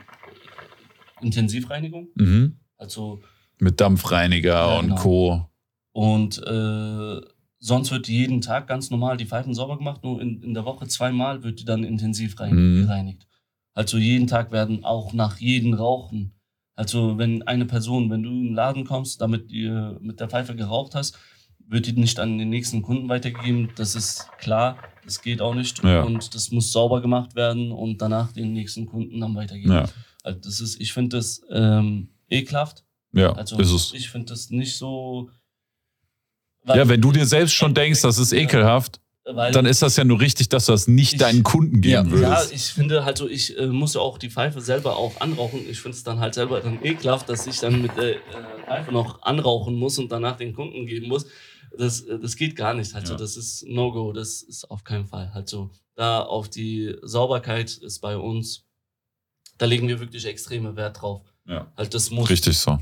[1.21, 2.07] Intensivreinigung.
[2.15, 2.57] Mhm.
[2.77, 3.21] Also
[3.59, 5.01] Mit Dampfreiniger Ja, und genau.
[5.01, 5.49] Co.
[5.93, 7.21] und äh,
[7.59, 10.03] sonst wird jeden Tag ganz normal die Pfeifen sauber gemacht.
[10.03, 12.81] Nur in, in der Woche zweimal wird die dann intensiv rein, Mhm.
[12.83, 13.27] gereinigt.
[13.73, 16.33] Also jeden Tag werden auch nach jedem Rauchen.
[16.75, 20.55] Also wenn eine Person, wenn du in den Laden kommst, damit ihr mit der Pfeife
[20.55, 21.17] geraucht hast,
[21.67, 23.69] wird die nicht an den nächsten Kunden weitergegeben.
[23.75, 25.83] Das ist klar, das geht auch nicht.
[25.83, 26.03] Ja.
[26.03, 29.71] Und das muss sauber gemacht werden und danach den nächsten Kunden dann weitergeben.
[29.73, 29.85] Ja,
[30.23, 32.83] Also das ist, ich finde das ähm, ekelhaft.
[33.17, 33.93] Ja Also ist es.
[33.93, 35.29] ich finde das nicht so.
[36.65, 40.03] Ja, wenn du dir selbst schon denkst, das ist ekelhaft, weil, dann ist das ja
[40.03, 42.19] nur richtig, dass du das nicht Ich- deinen Kunden geben Ja.
[42.19, 42.53] Ja, würdest.
[42.53, 45.61] ich finde halt so, ich äh, muss ja auch die Pfeife selber auch anrauchen.
[45.69, 48.19] Ich finde es dann halt selber dann ekelhaft, dass ich dann mit der äh,
[48.65, 51.25] Pfeife noch anrauchen muss und danach den Kunden geben muss.
[51.77, 52.93] Das, äh, das geht gar nicht.
[52.95, 53.19] Also Ja.
[53.19, 55.31] das ist No-Go, das ist auf keinen Fall.
[55.33, 58.65] Also da auf die Sauberkeit ist bei uns,
[59.57, 61.21] da legen wir wirklich extreme Wert drauf.
[61.45, 61.71] Ja.
[61.77, 62.29] Halt das muss.
[62.29, 62.77] Richtig so.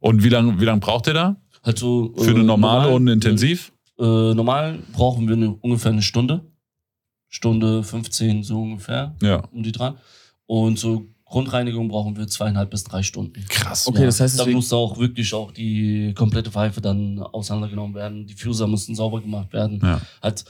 [0.00, 1.36] Und wie lange wie lang braucht ihr da?
[1.62, 3.72] Also, Für eine äh, normale normal- und eine intensiv?
[3.98, 6.50] Äh, normal brauchen wir eine, ungefähr eine Stunde.
[7.28, 9.42] Stunde 15 so ungefähr, Ja.
[9.52, 9.98] um die dran.
[10.46, 13.44] Und so Grundreinigung brauchen wir zweieinhalb bis drei Stunden.
[13.48, 13.86] Krass.
[13.86, 18.26] Okay, das heißt, da muss auch wirklich auch die komplette Pfeife dann auseinandergenommen werden.
[18.26, 19.78] Die Fuser müssen sauber gemacht werden.
[19.80, 20.00] Ja.
[20.20, 20.44] Halt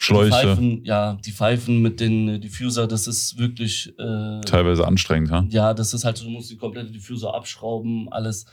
[0.00, 5.30] die Schläuche, Pfeifen, ja, die Pfeifen mit den Diffuser, das ist wirklich, äh, teilweise anstrengend,
[5.30, 5.44] ha?
[5.50, 8.46] ja, das ist halt, so, du musst die komplette Diffuser abschrauben, alles.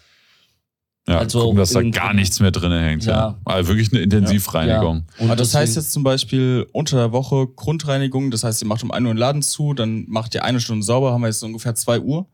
[1.07, 3.05] Ja, Also gucken, dass da gar nichts mehr drin hängt.
[3.05, 3.11] Ja.
[3.11, 3.39] Ja.
[3.45, 5.05] Also wirklich eine Intensivreinigung.
[5.19, 8.83] Und Aber das heißt jetzt zum Beispiel unter der Woche Grundreinigung, das heißt, ihr macht
[8.83, 11.41] um 1 Uhr den Laden zu, dann macht ihr eine Stunde sauber, haben wir jetzt
[11.43, 12.27] ungefähr 2 Uhr.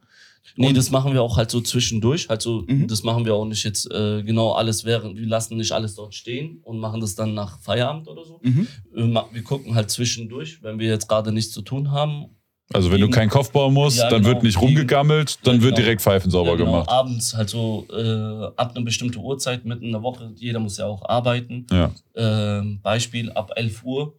[0.55, 2.29] Nee, Und- das machen wir auch halt so zwischendurch.
[2.29, 2.87] Halt so, Mhm.
[2.87, 5.17] das machen wir auch nicht jetzt äh, genau alles während.
[5.17, 8.39] Wir lassen nicht alles dort stehen und machen das dann nach Feierabend oder so.
[8.43, 8.67] Mhm.
[8.91, 12.25] Wir, ma- wir gucken halt zwischendurch, wenn wir jetzt gerade nichts zu tun haben.
[12.71, 14.33] Also wenn du keinen Kopf bauen musst, Ja, dann genau.
[14.33, 15.85] wird nicht rumgegammelt, dann Ja, wird genau.
[15.85, 16.89] direkt Pfeifen sauber Ja, genau, gemacht.
[16.89, 20.31] Abends halt so äh, ab einer bestimmten Uhrzeit mitten in der Woche.
[20.35, 21.67] Jeder muss ja auch arbeiten.
[22.15, 24.17] Ähm, Beispiel ab 11 Uhr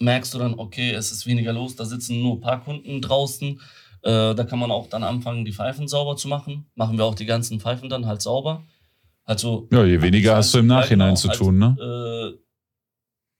[0.00, 3.60] merkst du dann, okay, es ist weniger los, da sitzen nur ein paar Kunden draußen.
[4.02, 6.66] Äh, da kann man auch dann anfangen, die Pfeifen sauber zu machen.
[6.74, 8.64] Machen wir auch die ganzen Pfeifen dann halt sauber.
[9.24, 11.76] Also, Ja, je weniger hast du im Ja, Nachhinein genau, zu halt, tun, ne?
[12.34, 12.38] Äh,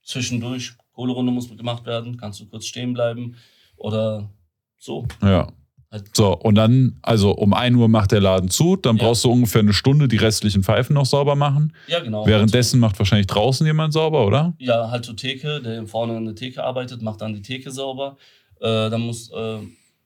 [0.05, 3.37] zwischendurch, Kohlerunde muss gemacht werden, kannst du kurz stehen bleiben
[3.81, 4.31] oder
[4.79, 5.07] so.
[5.23, 5.49] Ja.
[5.91, 9.03] Halt, So, und dann, also um 1 Uhr macht der Laden zu, dann Ja.
[9.05, 11.73] brauchst du ungefähr eine Stunde die restlichen Pfeifen noch sauber machen.
[11.89, 12.25] ja, genau.
[12.27, 14.55] Währenddessen macht wahrscheinlich draußen jemand sauber, oder?
[14.59, 18.17] Ja, halt so Theke, der vorne an der Theke arbeitet, macht dann die Theke sauber.
[18.61, 19.59] Äh, dann muss, äh,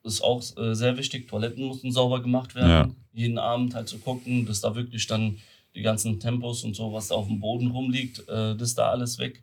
[0.04, 2.70] ist auch äh, sehr wichtig, Toiletten mussten sauber gemacht werden.
[2.70, 2.88] Ja.
[3.12, 5.36] Jeden Abend halt zu gucken, dass da wirklich dann
[5.74, 9.18] die ganzen Tempos und so, was da auf dem Boden rumliegt, äh, das da alles
[9.18, 9.42] weg.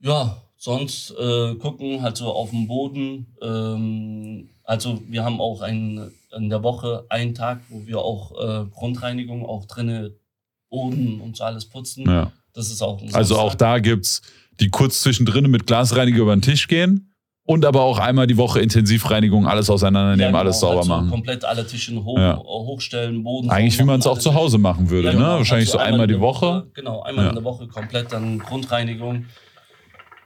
[0.00, 3.26] Ja, sonst äh, gucken halt so auf dem Boden.
[3.40, 8.64] Ähm, also wir haben auch ein, in der Woche einen Tag, wo wir auch äh,
[8.74, 10.12] Grundreinigung auch drinne
[10.68, 12.04] Boden und so alles putzen.
[12.06, 12.32] Ja.
[12.52, 14.20] Das ist auch ein Also auch da gibt's
[14.60, 18.60] die kurz zwischendrin mit Glasreiniger über den Tisch gehen Und aber auch einmal die Woche
[18.60, 21.10] Intensivreinigung, alles auseinandernehmen, Ja, alles genau, sauber halt so machen.
[21.10, 22.36] Komplett alle Tische hoch, Ja.
[22.36, 23.48] hochstellen, Boden.
[23.48, 24.34] Eigentlich, wie sauber man es auch zu.
[24.34, 25.18] Hause machen würde, Ja, ne?
[25.20, 26.66] genau, Wahrscheinlich halt so einmal in die der Woche.
[26.74, 29.24] Genau, einmal in der Woche komplett dann Grundreinigung.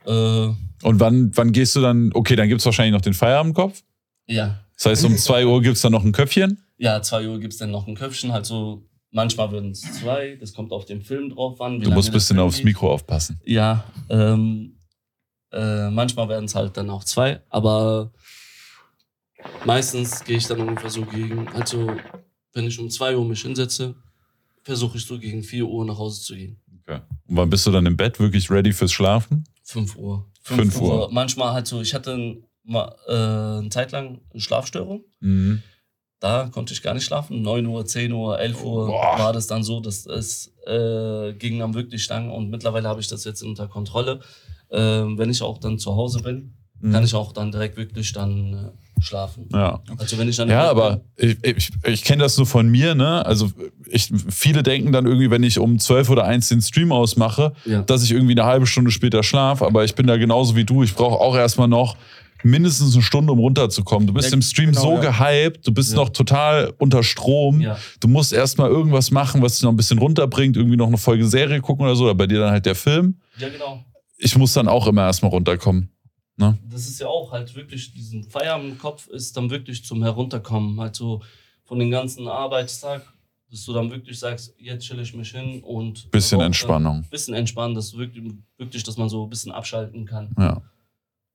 [0.05, 2.11] Äh, Und wann, wann gehst du dann?
[2.13, 3.81] Okay, dann gibt's wahrscheinlich noch den Feierabendkopf.
[4.27, 4.59] ja.
[4.75, 6.57] Das heißt, um 2 Uhr gibt's dann noch ein Köpfchen.
[6.77, 10.35] Ja, 2 Uhr gibt es dann noch ein Köpfchen, halt so, manchmal würden es zwei,
[10.39, 11.79] das kommt auf den Film drauf an.
[11.79, 12.65] Du musst ein bisschen aufs geht.
[12.65, 13.39] Mikro aufpassen.
[13.45, 14.75] Ja, ähm,
[15.51, 18.11] äh, manchmal werden es halt dann auch zwei, aber
[19.65, 21.91] meistens gehe ich dann ungefähr so gegen, also
[22.53, 23.95] wenn ich um 2 Uhr mich hinsetze,
[24.63, 26.59] versuche ich so gegen 4 Uhr nach Hause zu gehen.
[26.81, 26.99] Okay.
[27.27, 29.43] Und wann bist du dann im Bett wirklich ready fürs Schlafen?
[29.73, 30.25] 5 Uhr.
[30.41, 31.09] Fünf Uhr.
[31.11, 35.03] Manchmal halt so, ich hatte mal, äh, eine Zeit lang eine Schlafstörung.
[35.19, 35.61] Mhm.
[36.19, 37.41] Da konnte ich gar nicht schlafen.
[37.41, 39.19] 9 Uhr, 10 Uhr, 11 Uhr Boah.
[39.19, 42.29] war das dann so, dass es äh, ging dann wirklich lang.
[42.31, 44.21] Und mittlerweile habe ich das jetzt unter Kontrolle.
[44.71, 46.91] Ähm, wenn ich auch dann zu Hause bin, Mhm.
[46.91, 48.71] kann ich auch dann direkt wirklich dann äh,
[49.03, 49.47] schlafen.
[49.53, 49.81] Ja.
[49.97, 52.95] Also wenn ich dann Ja, Bett aber ich, ich, ich kenne das nur von mir,
[52.95, 53.25] ne?
[53.25, 53.51] Also
[53.87, 57.81] ich, viele denken dann irgendwie, wenn ich um 12 oder 1 den Stream ausmache, ja.
[57.81, 60.83] dass ich irgendwie eine halbe Stunde später schlaf, aber ich bin da genauso wie du.
[60.83, 61.95] Ich brauche auch erstmal noch
[62.45, 64.05] mindestens eine Stunde, um runterzukommen.
[64.07, 65.11] Du bist Ja, im Stream genau, so ja.
[65.11, 65.97] gehypt, du bist Ja.
[65.97, 67.61] noch total unter Strom.
[67.61, 67.77] ja.
[68.01, 71.25] Du musst erstmal irgendwas machen, was dich noch ein bisschen runterbringt, irgendwie noch eine Folge
[71.25, 73.17] Serie gucken oder so, oder bei dir dann halt der Film.
[73.37, 73.83] ja, genau.
[74.17, 75.89] Ich muss dann auch immer erstmal runterkommen.
[76.37, 80.79] Das ist ja auch halt wirklich, diesen Feierabend im Kopf ist dann wirklich zum Herunterkommen.
[80.79, 81.21] Halt so
[81.63, 83.03] von den ganzen Arbeitstag,
[83.51, 86.09] dass du dann wirklich sagst, jetzt chill ich mich hin und.
[86.11, 87.05] Bisschen Entspannung.
[87.09, 90.35] Bisschen entspannen, dass wirklich, wirklich, dass man so ein bisschen abschalten kann.
[90.37, 90.61] Ja.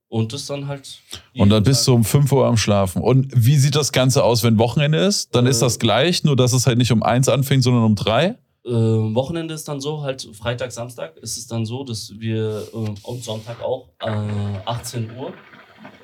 [0.09, 1.01] Und das dann halt.
[1.37, 3.03] Und dann bist du um 5 Uhr am Schlafen.
[3.03, 5.35] Und wie sieht das Ganze aus, wenn Wochenende ist?
[5.35, 5.67] Dann ist Äh.
[5.67, 8.37] das gleich, nur dass es halt nicht um eins anfängt, sondern um drei.
[8.69, 12.95] Äh, Wochenende ist dann so, halt Freitag, Samstag ist es dann so, dass wir äh,
[13.03, 15.33] und Sonntag auch äh, 18 Uhr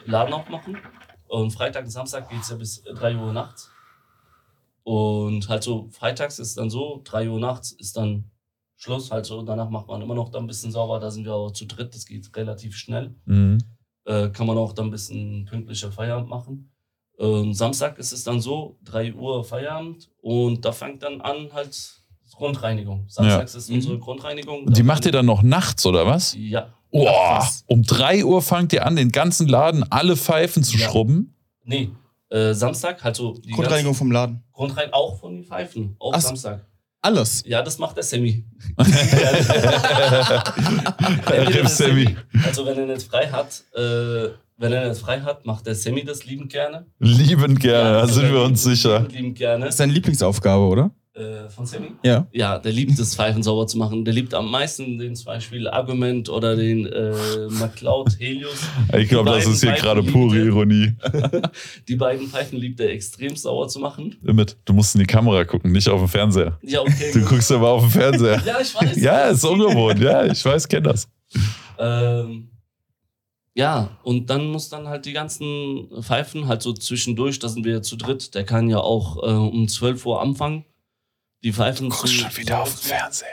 [0.07, 0.79] Laden aufmachen.
[1.29, 3.71] Und Freitag und Samstag geht es ja bis 3 Uhr nachts.
[4.83, 8.31] Und halt so, freitags ist dann so, 3 Uhr nachts ist dann
[8.77, 9.11] Schluss.
[9.11, 11.01] Halt so, danach macht man immer noch dann ein bisschen sauber.
[11.01, 13.15] Da sind wir aber zu dritt, das geht relativ schnell.
[13.27, 13.59] Mhm.
[14.07, 16.71] Äh, kann man auch dann ein bisschen pünktlicher Feierabend machen.
[17.19, 22.04] Ähm, Samstag ist es dann so, 3 Uhr Feierabend und da fängt dann an halt
[22.37, 23.05] Grundreinigung.
[23.09, 23.77] Samstags ist Mhm.
[23.77, 24.67] unsere Grundreinigung.
[24.73, 26.35] Die macht ihr dann noch nachts, oder was?
[26.39, 26.69] Ja.
[26.91, 27.65] Oh, krass.
[27.67, 30.89] um 3 Uhr fangt ihr an, den ganzen Laden alle Pfeifen zu Ja.
[30.89, 31.35] schrubben.
[31.65, 31.91] Nee,
[32.31, 34.35] äh, Samstag, halt so die Grundreinigung vom Laden.
[34.37, 36.21] ganzen- Grundrein auch von den Pfeifen, auch Ach.
[36.21, 36.65] Samstag.
[37.03, 37.43] Alles.
[37.47, 38.45] Ja, das macht der Sammy.
[41.29, 42.17] Rip Sammy.
[42.47, 46.05] Also wenn er nicht frei hat, äh, wenn er nicht frei hat, macht der Sammy
[46.05, 46.87] das liebend gerne.
[46.99, 49.01] Liebend gerne, da also sind wir der uns liebend- sicher.
[49.11, 49.65] Liebend gerne.
[49.67, 50.91] Das ist deine Lieblingsaufgabe, oder?
[51.15, 51.93] Äh, von Sammy?
[52.03, 52.27] Ja.
[52.33, 54.05] Ja, der liebt es, Pfeifen sauber zu machen.
[54.05, 57.13] Der liebt am meisten den zum Beispiel Argument oder den äh,
[57.51, 58.59] McCloud Helios.
[58.99, 60.45] Ich glaube, das ist hier Pfeifen gerade pure.
[60.45, 60.93] Ironie.
[61.89, 64.17] Die beiden Pfeifen liebt er extrem sauber zu machen.
[64.23, 66.59] Mit, du musst in die Kamera gucken, nicht auf den Fernseher.
[66.63, 67.13] Ja, okay.
[67.13, 68.43] Du guckst aber auf den Fernseher.
[68.47, 68.97] ja, ich weiß.
[68.97, 70.01] Ja, ist ungewohnt.
[70.01, 71.09] Ja, ich weiß, kenn das.
[71.79, 72.49] Ähm,
[73.55, 77.75] ja, und dann muss dann halt die ganzen Pfeifen halt so zwischendurch, da sind wir
[77.75, 80.65] ja zu dritt, der kann ja auch äh, um 12 Uhr anfangen.
[81.45, 83.29] Die Pfeifen Du guckst schon wieder auf den Fernseher.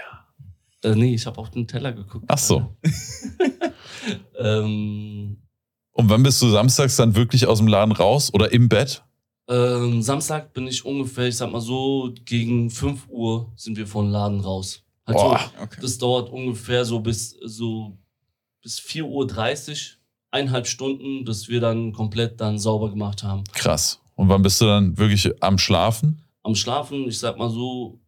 [0.83, 2.25] Äh, nee, ich habe auf den Teller geguckt.
[2.27, 2.75] Ach so.
[4.37, 5.37] ähm,
[5.93, 9.01] Und wann bist du samstags dann wirklich aus dem Laden raus oder im Bett?
[9.47, 14.09] Ähm, Samstag bin ich ungefähr, ich sag mal so, gegen 5 Uhr sind wir vom
[14.09, 14.83] Laden raus.
[15.05, 15.51] Also, Boah.
[15.61, 15.79] Okay.
[15.81, 17.97] das dauert ungefähr so bis, so
[18.61, 19.77] bis 4.30 Uhr,
[20.31, 23.45] eineinhalb Stunden, dass wir dann komplett dann sauber gemacht haben.
[23.53, 24.01] Krass.
[24.15, 26.21] Und wann bist du dann wirklich am Schlafen?
[26.43, 28.00] Am Schlafen, ich sag mal so,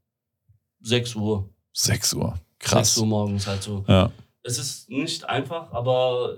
[0.84, 1.49] 6 Uhr.
[1.73, 2.34] 6 Uhr.
[2.59, 2.97] 6 Krass.
[2.97, 3.84] Uhr morgens halt so.
[3.88, 4.11] Ja.
[4.43, 6.38] Es ist nicht einfach, aber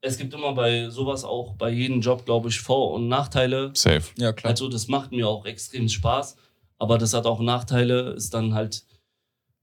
[0.00, 3.70] es gibt immer bei sowas auch bei jedem Job, glaube ich, Vor- und Nachteile.
[3.74, 4.02] Safe.
[4.18, 4.50] Ja, klar.
[4.50, 6.36] Also das macht mir auch extrem Spaß,
[6.78, 8.84] aber das hat auch Nachteile, ist dann halt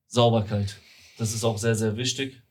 [0.08, 0.78] Sauberkeit.
[1.18, 2.42] Das ist auch sehr, sehr wichtig.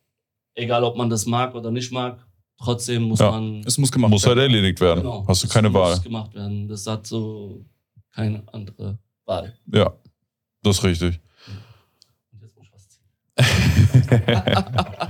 [0.54, 2.24] Egal, ob man das mag oder nicht mag,
[2.58, 3.30] trotzdem muss Ja.
[3.30, 3.62] man...
[3.64, 4.52] Es muss gemacht Muss halt werden.
[4.54, 5.00] erledigt werden.
[5.02, 6.00] Genau, Hast du das keine muss Wahl.
[6.00, 6.68] gemacht werden.
[6.68, 7.64] Das hat so
[8.12, 9.56] keine andere Wahl.
[9.72, 9.92] Ja.
[10.68, 11.20] Das ist richtig.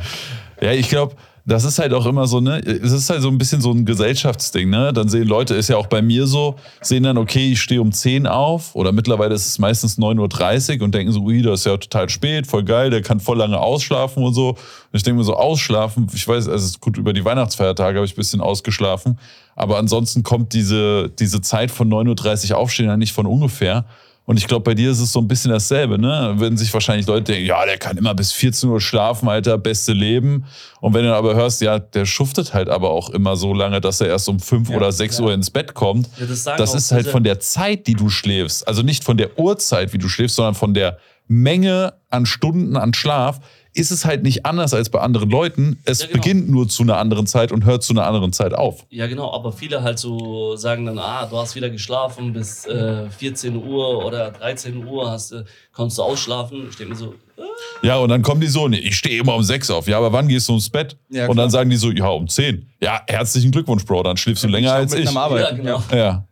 [0.60, 2.58] Ja, ich glaube, das ist halt auch immer so, ne?
[2.58, 4.92] Es ist halt so ein bisschen so ein Gesellschaftsding, ne?
[4.92, 7.92] Dann sehen Leute, ist ja auch bei mir so, sehen dann, okay, ich stehe um
[7.92, 11.66] 10 auf oder mittlerweile ist es meistens 9.30 Uhr und denken so, ui, das ist
[11.66, 14.50] ja total spät, voll geil, der kann voll lange ausschlafen und so.
[14.50, 14.56] Und
[14.92, 18.06] ich denke mir so, ausschlafen, ich weiß, also es ist gut, über die Weihnachtsfeiertage habe
[18.06, 19.18] ich ein bisschen ausgeschlafen,
[19.54, 23.86] aber ansonsten kommt diese, diese Zeit von 9.30 Uhr aufstehen ja nicht von ungefähr.
[24.28, 26.34] Und ich glaube, bei dir ist es so ein bisschen dasselbe, ne?
[26.36, 29.94] Wenn sich wahrscheinlich Leute denken, ja, der kann immer bis 14 Uhr schlafen, Alter, beste
[29.94, 30.44] Leben.
[30.82, 34.02] Und wenn du aber hörst, ja, der schuftet halt aber auch immer so lange, dass
[34.02, 35.24] er erst um 5 Ja, oder 6 ja.
[35.24, 36.10] Uhr ins Bett kommt.
[36.20, 38.68] Ja, das Das ist halt von der Zeit, die du schläfst.
[38.68, 42.92] Also nicht von der Uhrzeit, wie du schläfst, sondern von der Menge an Stunden an
[42.92, 43.40] Schlaf.
[43.74, 45.78] Ist es halt nicht anders als bei anderen Leuten.
[45.84, 46.16] Es Ja, genau.
[46.18, 48.84] beginnt nur zu einer anderen Zeit und hört zu einer anderen Zeit auf.
[48.90, 53.08] Ja, genau, aber viele halt so sagen dann, ah, du hast wieder geschlafen bis äh,
[53.10, 56.66] 14 Uhr oder 13 Uhr, hast, äh, konntest du ausschlafen.
[56.70, 59.34] Ich denke mir so, äh, Ja, und dann kommen die so, nee, ich stehe immer
[59.34, 59.86] um sechs auf.
[59.86, 60.96] Ja, aber wann gehst du ins Bett?
[61.10, 62.68] Ja, und dann sagen die so, ja, um zehn.
[62.80, 65.10] Ja, herzlichen Glückwunsch, Bro, dann schläfst du länger als ich.
[65.10, 65.82] ja, genau.
[65.92, 66.26] Ja.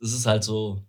[0.00, 0.80] Das ist halt so,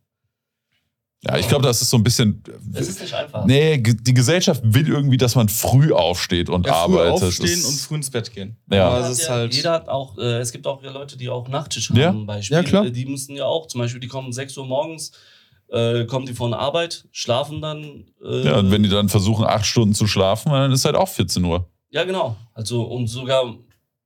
[1.21, 2.41] Ja, ich glaube, das ist so ein bisschen.
[2.73, 3.43] es ist nicht einfach.
[3.45, 7.23] Nee, die Gesellschaft will irgendwie, dass man früh aufsteht und Ja, früh arbeitet.
[7.27, 8.55] aufstehen Das- und früh ins Bett gehen.
[8.71, 8.87] Ja.
[8.87, 9.53] Aber Jeder es hat ist ja, halt.
[9.55, 12.07] jeder hat auch, äh, es gibt auch ja Leute, die auch Nachtschicht Ja.
[12.07, 12.55] haben, Beispiel.
[12.55, 12.85] Ja, klar.
[12.85, 15.11] Äh, Die müssen ja auch, zum Beispiel, die kommen um 6 Uhr morgens,
[15.67, 18.05] äh, kommen die von der Arbeit, schlafen dann.
[18.23, 21.09] Äh, ja, und wenn die dann versuchen, acht Stunden zu schlafen, dann ist halt auch
[21.09, 21.67] 14 Uhr.
[21.91, 22.37] Ja, genau.
[22.53, 23.55] Also, und sogar,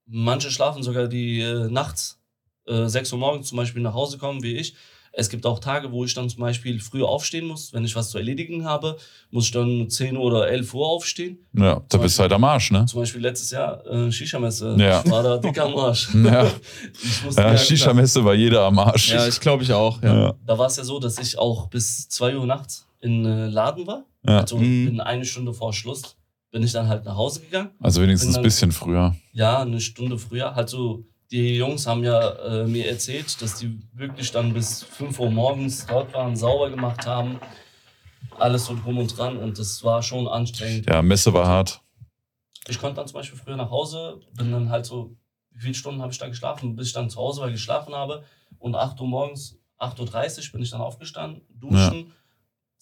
[0.07, 2.19] manche schlafen sogar die äh, nachts,
[2.65, 4.73] äh, 6 Uhr morgens zum Beispiel nach Hause kommen, wie ich.
[5.15, 7.71] Es gibt auch Tage, wo ich dann zum Beispiel früh aufstehen muss.
[7.71, 8.97] Wenn ich was zu erledigen habe,
[9.29, 11.37] muss ich dann 10 Uhr oder 11 Uhr aufstehen.
[11.53, 12.85] Ja, da bist du halt am Arsch, ne?
[12.87, 14.75] Zum Beispiel letztes Jahr äh, Shisha-Messe.
[14.79, 15.03] Ja.
[15.05, 16.09] Ich war da dick am Arsch.
[16.23, 16.51] Ja,
[17.37, 19.11] ja Shisha-Messe war jeder am Arsch.
[19.11, 20.01] Ja, ich glaube ich auch.
[20.01, 20.15] Ja.
[20.15, 20.33] ja.
[20.47, 23.85] da war es ja so, dass ich auch bis 2 Uhr nachts in äh, Laden
[23.85, 24.05] war.
[24.25, 24.39] Ja.
[24.39, 24.85] Also Mhm.
[24.85, 26.15] bin eine Stunde vor Schluss
[26.53, 27.71] bin ich dann halt nach Hause gegangen.
[27.79, 29.15] Also wenigstens ein bisschen früher.
[29.33, 30.53] Ja, eine Stunde früher.
[30.53, 31.03] Halt so,
[31.33, 35.83] die Jungs haben ja äh, mir erzählt, dass die wirklich dann bis 5 Uhr morgens
[35.87, 37.39] dort waren, sauber gemacht haben.
[38.37, 40.87] Alles so drum und dran und das war schon anstrengend.
[40.87, 41.81] Ja, Messe war hart.
[42.67, 45.17] Ich konnte dann zum Beispiel früher nach Hause, bin dann halt so,
[45.51, 48.23] wie viele Stunden habe ich da geschlafen, bis ich dann zu Hause war, geschlafen habe.
[48.59, 52.13] Und 8 Uhr morgens, 8.30 Uhr bin ich dann aufgestanden, duschen.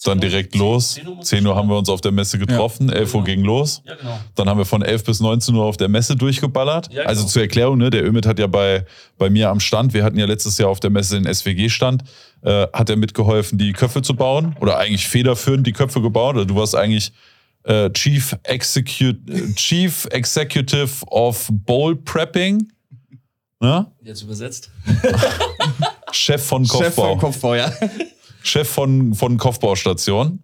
[0.04, 0.94] Dann 10 Uhr- direkt 10 los.
[0.96, 3.24] 10 Uhr muss 10 Uhr ich haben wir uns auf der Messe getroffen, 11 Uhr
[3.24, 3.82] ging los.
[3.86, 4.20] Ja, genau.
[4.36, 6.88] Dann haben wir von 11 bis 19 Uhr auf der Messe durchgeballert.
[6.88, 7.08] Ja, genau.
[7.10, 8.86] Also zur Erklärung, ne, der Ümit hat ja bei,
[9.18, 12.04] bei mir am Stand, wir hatten ja letztes Jahr auf der Messe den SWG-Stand,
[12.42, 16.36] äh, hat er mitgeholfen, die Köpfe zu bauen oder eigentlich federführend die Köpfe gebaut.
[16.36, 17.12] Oder du warst eigentlich
[17.64, 22.68] äh, Chief, Execute, äh, Chief Executive of Bowl Prepping,
[23.60, 23.86] ne?
[24.04, 24.72] Jetzt übersetzt.
[26.12, 26.84] Chef von Kopfbau.
[26.86, 27.72] Chef vom Kopfbau, ja.
[28.44, 30.40] Chef von, von Kopfbaustation.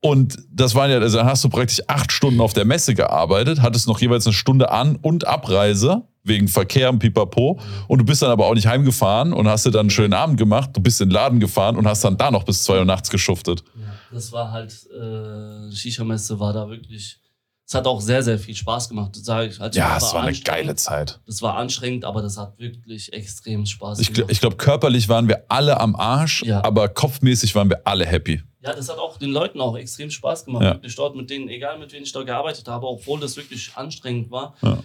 [0.00, 3.62] Und das waren ja, also dann hast du praktisch acht Stunden auf der Messe gearbeitet,
[3.62, 7.58] hattest noch jeweils eine Stunde An- und Abreise wegen Verkehr und Pipapo.
[7.88, 10.36] Und du bist dann aber auch nicht heimgefahren und hast dir dann einen schönen Abend
[10.36, 10.70] gemacht.
[10.74, 13.08] Du bist in den Laden gefahren und hast dann da noch bis zwei Uhr nachts
[13.08, 13.64] geschuftet.
[13.76, 17.18] Ja, das war halt, äh, Shisha-Messe war da wirklich,
[17.66, 19.60] es hat auch sehr, sehr viel Spaß gemacht, sage ich.
[19.60, 20.44] Also Ja, es war eine anstrengend.
[20.44, 21.20] geile Zeit.
[21.26, 24.32] Das war anstrengend, aber das hat wirklich extrem Spaß Ich, gl- gemacht.
[24.32, 26.62] ich glaube, körperlich waren wir alle am Arsch, Ja.
[26.62, 28.42] aber kopfmäßig waren wir alle happy.
[28.62, 30.74] ja, das hat auch den Leuten auch extrem Spaß gemacht, Ja.
[30.74, 34.30] wirklich dort mit denen, egal mit wem ich dort gearbeitet habe, obwohl das wirklich anstrengend
[34.30, 34.54] war.
[34.62, 34.78] Ja.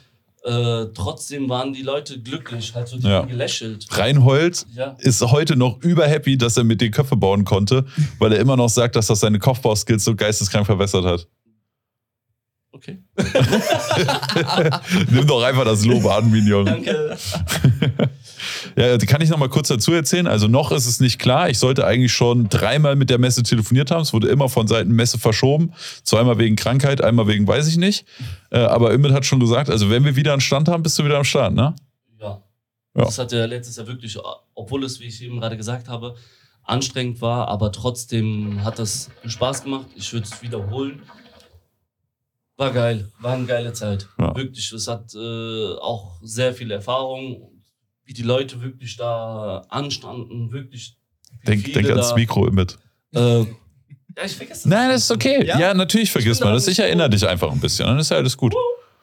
[0.46, 3.18] Äh, trotzdem waren die Leute glücklich, halt so die Ja.
[3.18, 3.88] haben gelächelt.
[3.92, 7.86] Reinhold Ja, ist heute noch überhappy, dass er mit den Köpfe bauen konnte,
[8.20, 11.28] weil er immer noch sagt, dass das seine Kopfbauskills so geisteskrank verbessert hat.
[12.80, 13.00] Okay.
[15.12, 16.66] Nimm doch einfach das Lob an, Minion.
[16.66, 17.18] Danke.
[18.78, 20.26] Ja, kann ich noch mal kurz dazu erzählen?
[20.26, 21.50] Also noch ist es nicht klar.
[21.50, 24.02] Ich sollte eigentlich schon dreimal mit der Messe telefoniert haben.
[24.02, 25.74] Es wurde immer von Seiten Messe verschoben.
[26.04, 28.06] Zweimal wegen Krankheit, einmal wegen weiß ich nicht.
[28.50, 31.04] Äh, aber Ümit hat schon gesagt, also wenn wir wieder einen Stand haben, bist du
[31.04, 31.76] wieder am Start, ne?
[32.20, 32.42] Ja.
[32.96, 33.04] Ja.
[33.06, 34.18] Das hat ja letztes Jahr wirklich,
[34.56, 36.16] obwohl es, wie ich eben gerade gesagt habe,
[36.64, 39.88] anstrengend war, aber trotzdem hat das Spaß gemacht.
[39.96, 41.01] Ich würde es wiederholen.
[42.60, 44.10] War geil, war eine geile Zeit.
[44.20, 44.36] Ja.
[44.36, 47.54] Wirklich, es hat äh, auch sehr viel Erfahrung,
[48.04, 50.98] wie die Leute wirklich da anstanden, wirklich.
[51.48, 52.78] Denk, denk ans Mikro, Ümit.
[53.16, 53.46] Äh, ja,
[54.26, 54.66] ich vergesse das.
[54.66, 55.46] Nein, das ist okay.
[55.46, 55.74] Ja, Ja?
[55.74, 56.68] natürlich vergisst man da das.
[56.68, 57.88] Ich erinnere dich einfach ein bisschen.
[57.88, 58.54] Dann ist ja alles gut.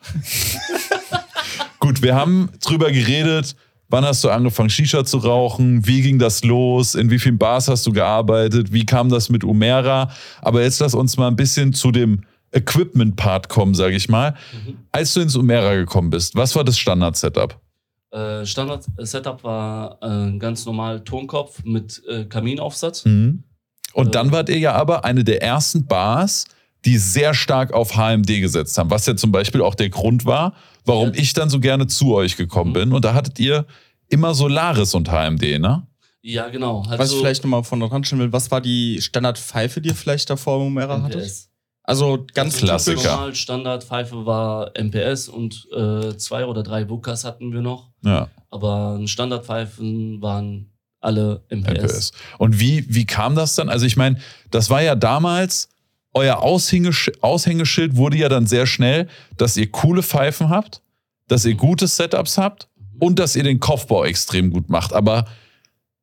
[1.79, 3.57] gut, wir haben drüber geredet.
[3.89, 5.87] Wann hast du angefangen, Shisha zu rauchen?
[5.87, 6.95] Wie ging das los?
[6.95, 8.71] In wie vielen Bars hast du gearbeitet?
[8.71, 10.11] Wie kam das mit Umera?
[10.43, 12.21] Aber jetzt lass uns mal ein bisschen zu dem
[12.57, 14.33] Equipment-Part kommen, sage ich mal.
[14.65, 14.79] Mhm.
[14.93, 17.61] Als du ins Umera gekommen bist, was war das Standard-Setup?
[18.11, 23.05] Äh, Standard-Setup war äh, ein ganz normal Tonkopf mit äh, Kaminaufsatz.
[23.05, 23.43] Mhm.
[23.93, 26.45] Und dann wart ihr ja aber eine der ersten Bars,
[26.85, 30.53] die sehr stark auf HMD gesetzt haben, was ja zum Beispiel auch der Grund war,
[30.85, 31.21] warum Ja.
[31.21, 32.75] ich dann so gerne zu euch gekommen Mhm.
[32.75, 32.93] bin.
[32.93, 33.67] Und da hattet ihr
[34.09, 35.87] immer Solaris und HMD, ne?
[36.23, 36.83] Ja, genau.
[36.83, 39.95] Also, Was ich vielleicht nochmal von dran stellen will, was war die Standardpfeife, die ihr
[39.95, 41.31] vielleicht davor im Umera hattet?
[41.87, 43.11] Also ganz Also Klassiker.
[43.11, 47.91] Normal Standardpfeife war MPS und äh, zwei oder drei Bukas hatten wir noch.
[48.03, 48.29] Ja.
[48.51, 51.83] Aber Standardpfeifen waren alle MPS.
[51.83, 52.13] MPS.
[52.39, 53.69] Und wie, wie kam das dann?
[53.69, 54.19] Also ich meine,
[54.51, 55.69] das war ja damals,
[56.13, 60.83] euer Aushängesch Aushängeschild wurde ja dann sehr schnell, dass ihr coole Pfeifen habt,
[61.29, 62.69] dass ihr gute Setups habt
[62.99, 64.93] und dass ihr den Kopfbau extrem gut macht.
[64.93, 65.27] Aber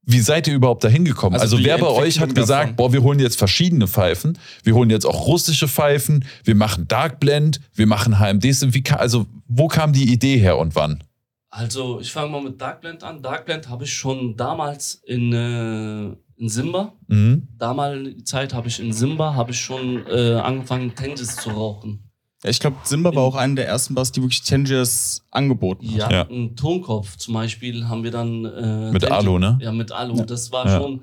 [0.06, 1.36] wie seid ihr überhaupt dahin gekommen?
[1.36, 2.76] Also Also, wer bei euch hat gesagt, davon.
[2.76, 7.20] boah, wir holen jetzt verschiedene Pfeifen, wir holen jetzt auch russische Pfeifen, wir machen Dark
[7.20, 8.74] Blend, wir machen HMDs.
[8.74, 11.04] Wie, also wo kam die Idee her und wann?
[11.50, 13.22] Also, ich fange mal mit Darkblend an.
[13.22, 16.06] Darkblend habe ich schon damals in, äh,
[16.42, 16.94] in Simba.
[17.08, 17.48] Mhm.
[17.60, 22.03] Damalige Zeit habe ich in Simba habe ich schon äh, angefangen, Tangis zu rauchen.
[22.44, 25.98] Ja, ich glaube, Simba war auch einer der ersten Bass, die wirklich Tangiers angeboten hat.
[25.98, 26.22] Ja, Ja.
[26.30, 28.44] ein Tonkopf zum Beispiel haben wir dann.
[28.46, 29.58] Äh, Mit Alu, ne?
[29.62, 30.18] Ja, mit Alu.
[30.18, 30.26] Ja.
[30.26, 30.80] Das war Ja.
[30.82, 31.02] schon.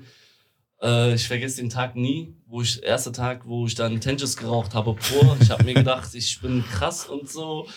[0.83, 4.73] Äh, ich vergesse den Tag nie, wo ich, erster Tag, wo ich dann Tangis geraucht
[4.75, 5.37] habe, pur.
[5.39, 7.67] Ich habe mir gedacht, ich bin krass und so.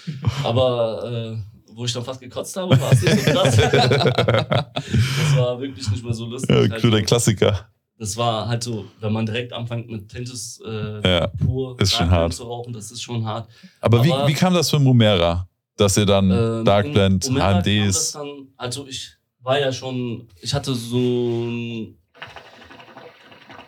[0.42, 1.36] Aber äh,
[1.74, 3.56] wo ich dann fast gekotzt habe, war es nicht so krass.
[3.56, 6.50] das war wirklich nicht mehr so lustig.
[6.50, 7.68] Ja, Halt so- Klassiker.
[8.04, 12.10] Das war halt so, wenn man direkt anfängt mit Tangis äh, Ja, pur ist schon
[12.10, 12.34] hart.
[12.34, 13.48] zu rauchen, das ist schon hart.
[13.80, 15.48] Aber, wie, Aber- wie kam das für Mumera?
[15.78, 18.12] Dass ihr dann Ähm, Dark Blend, HMDs.
[18.12, 21.96] Dann, also ich war ja schon, ich hatte so ein,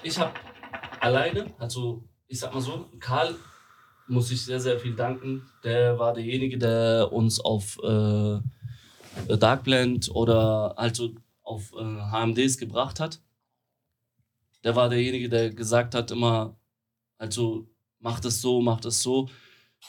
[0.02, 0.32] ich habe
[1.00, 3.34] alleine, also ich sag mal so, Karl
[4.06, 5.48] muss ich sehr, sehr viel danken.
[5.64, 8.38] Der war derjenige, der uns auf äh,
[9.38, 11.08] Dark Blend oder also
[11.42, 11.82] auf äh,
[12.12, 13.20] HMDs gebracht hat.
[14.66, 16.58] Der war derjenige, der gesagt hat immer,
[17.18, 17.68] also
[18.00, 19.28] mach das so, mach das so.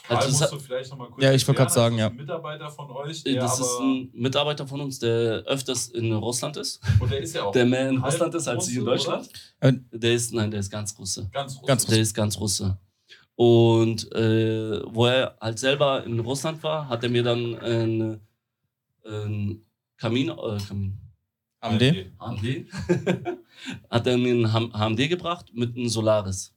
[0.08, 2.06] Also es hat, vielleicht noch mal kurz Ja, ich wollte grad sagen, ja.
[2.06, 6.80] ein Mitarbeiter von euch, das ist ein Mitarbeiter von uns, der öfters in Russland ist.
[7.00, 9.28] und der ist ja auch Der mehr in Russland ist als ich in Deutschland.
[9.58, 11.28] Äh, Der ist, nein, der ist ganz Russe.
[11.32, 12.78] Ganz Ganz Der ist ganz Russe.
[13.34, 18.20] Und äh, wo er halt selber in Russland war, hat er mir dann ein,
[19.04, 19.60] ein
[19.96, 21.00] Kamin, äh, Kamin,
[21.60, 22.12] AMD?
[22.18, 22.44] AMD,
[23.90, 26.54] hat er mir ein HMD gebracht mit einem Solaris.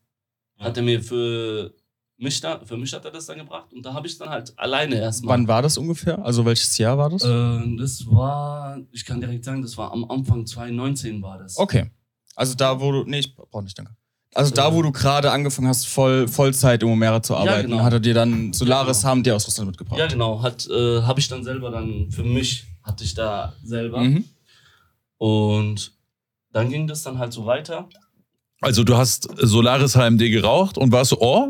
[0.57, 0.65] Ja.
[0.65, 1.73] Hat er mir für
[2.17, 4.57] mich, da, für mich hat er das dann gebracht und da habe ich dann halt
[4.57, 5.37] alleine erstmal.
[5.37, 6.23] Wann war das ungefähr?
[6.23, 7.23] Also welches Jahr war das?
[7.23, 11.57] Äh, das war, ich kann direkt sagen, das war am Anfang 2019 war das.
[11.57, 11.89] Okay.
[12.35, 13.03] Also da, wo du.
[13.05, 13.95] Nee, ich brauch nicht, danke.
[14.33, 17.83] Also da, wo du gerade angefangen hast, voll, Vollzeit im Omera zu arbeiten, genau.
[17.83, 19.15] hat er dir dann Solaris genau.
[19.15, 19.99] HMD aus Russland mitgebracht.
[19.99, 20.41] Ja, genau.
[20.41, 23.99] Hat, äh, habe ich dann selber dann, für mich hatte ich da selber.
[23.99, 24.23] Mhm.
[25.17, 25.91] Und
[26.53, 27.87] dann ging das dann halt so weiter.
[28.61, 31.49] Also du hast Solaris HMD geraucht und warst so, oh,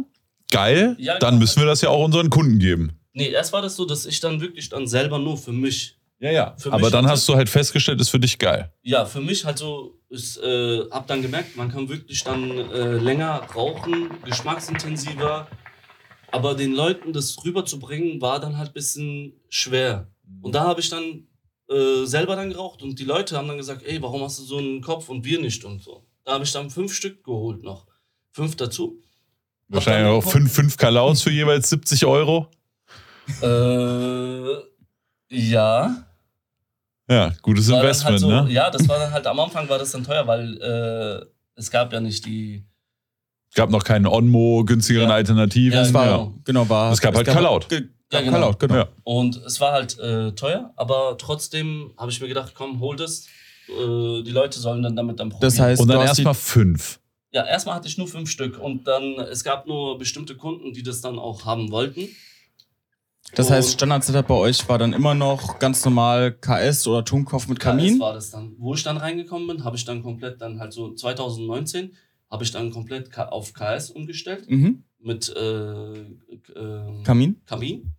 [0.50, 1.40] geil, Ja, dann genau.
[1.42, 2.94] müssen wir das ja auch unseren Kunden geben.
[3.14, 6.32] Nee, erst war das so, dass ich dann wirklich dann selber nur für mich, Ja,
[6.32, 6.56] ja.
[6.58, 8.72] Für Aber dann hast du halt festgestellt, ist für dich geil.
[8.84, 12.94] ja, für mich halt so, ich äh, hab dann gemerkt, man kann wirklich dann äh,
[12.98, 15.48] länger rauchen, geschmacksintensiver.
[16.32, 20.08] Aber den Leuten das rüberzubringen, war dann halt ein bisschen schwer.
[20.42, 21.28] Und da habe ich dann
[21.72, 24.58] äh, selber dann geraucht und die Leute haben dann gesagt, ey, warum hast du so
[24.58, 26.04] einen Kopf und wir nicht und so.
[26.26, 27.88] Da habe ich dann fünf Stück geholt noch.
[28.32, 29.02] Fünf dazu.
[29.68, 32.48] Wahrscheinlich auch fünf, fünf Kalaus für jeweils 70 Euro.
[33.42, 34.56] Äh,
[35.30, 36.06] ja.
[37.10, 38.48] Ja, gutes War dann Investment, halt so, ne?
[38.52, 41.26] Ja, das war dann halt am Anfang war das dann teuer, weil äh,
[41.56, 42.66] es gab ja nicht die.
[43.50, 45.16] Es gab noch keine Onmo, günstigeren Ja.
[45.16, 45.74] Alternativen.
[45.74, 46.34] Ja, Das war, genau.
[46.46, 46.92] genau, war.
[46.94, 47.68] Es gab halt Kalaut.
[48.12, 48.38] Ja, ja, genau.
[48.40, 48.76] Kalaut, genau.
[48.76, 48.88] Ja.
[49.04, 53.28] Und es war halt äh, teuer, aber trotzdem habe ich mir gedacht, komm, hol das.
[53.70, 55.48] Äh, die Leute sollen dann damit dann probieren.
[55.50, 57.00] Das heißt, Und dann erstmal fünf.
[57.32, 60.84] ja, erstmal hatte ich nur fünf Stück und dann es gab nur bestimmte Kunden, die
[60.84, 62.10] das dann auch haben wollten.
[63.36, 67.48] Das Und- heißt, Standard-Setup bei euch war dann immer noch ganz normal KS oder Tunkopf
[67.48, 68.00] mit KS Kamin.
[68.00, 68.56] war das dann.
[68.58, 71.94] Wo ich dann reingekommen bin, habe ich dann komplett dann halt so 2019
[72.30, 74.84] habe ich dann komplett auf KS umgestellt Mhm.
[75.00, 77.42] mit äh, äh, Kamin.
[77.46, 77.94] Kamin.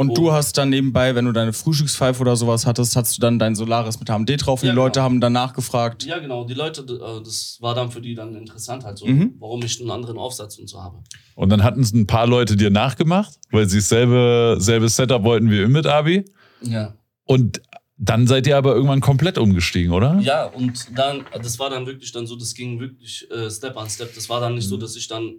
[0.00, 0.14] Und Oh.
[0.14, 3.54] du hast dann nebenbei, wenn du deine Frühstückspfeife oder sowas hattest, hast du dann dein
[3.54, 5.04] Solaris mit HMD drauf und Ja, die Leute genau.
[5.04, 6.04] haben dann nachgefragt.
[6.04, 6.44] Ja, genau.
[6.44, 9.34] Die Leute, äh, das war dann für die dann interessant, halt so, Mhm.
[9.38, 11.02] warum ich einen anderen Aufsatz und so habe.
[11.34, 15.50] Und dann hatten es ein paar Leute dir nachgemacht, weil sie dasselbe selbe Setup wollten
[15.50, 16.24] wie mit Abi.
[16.62, 16.94] Ja.
[17.24, 17.60] Und
[17.98, 20.18] dann seid ihr aber irgendwann komplett umgestiegen, oder?
[20.20, 23.90] Ja, und dann, das war dann wirklich dann so, das ging wirklich äh, Step an
[23.90, 24.14] Step.
[24.14, 24.80] Das war dann nicht so, Mhm.
[24.80, 25.34] dass ich dann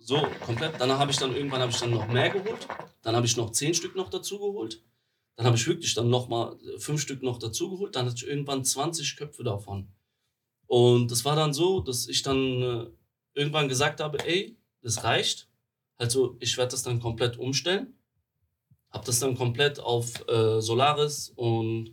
[0.00, 2.66] so komplett, dann habe ich dann irgendwann habe ich dann noch mehr geholt.
[3.02, 4.82] Dann habe ich noch zehn Stück noch dazu geholt.
[5.36, 7.96] Dann habe ich wirklich dann noch mal fünf Stück noch dazu geholt.
[7.96, 9.92] Dann hatte ich irgendwann 20 Köpfe davon.
[10.66, 12.86] Und das war dann so, dass ich dann äh,
[13.34, 15.48] irgendwann gesagt habe, ey, das reicht.
[15.96, 17.94] Also ich werde das dann komplett umstellen.
[18.90, 21.92] Hab das dann komplett auf äh, Solaris und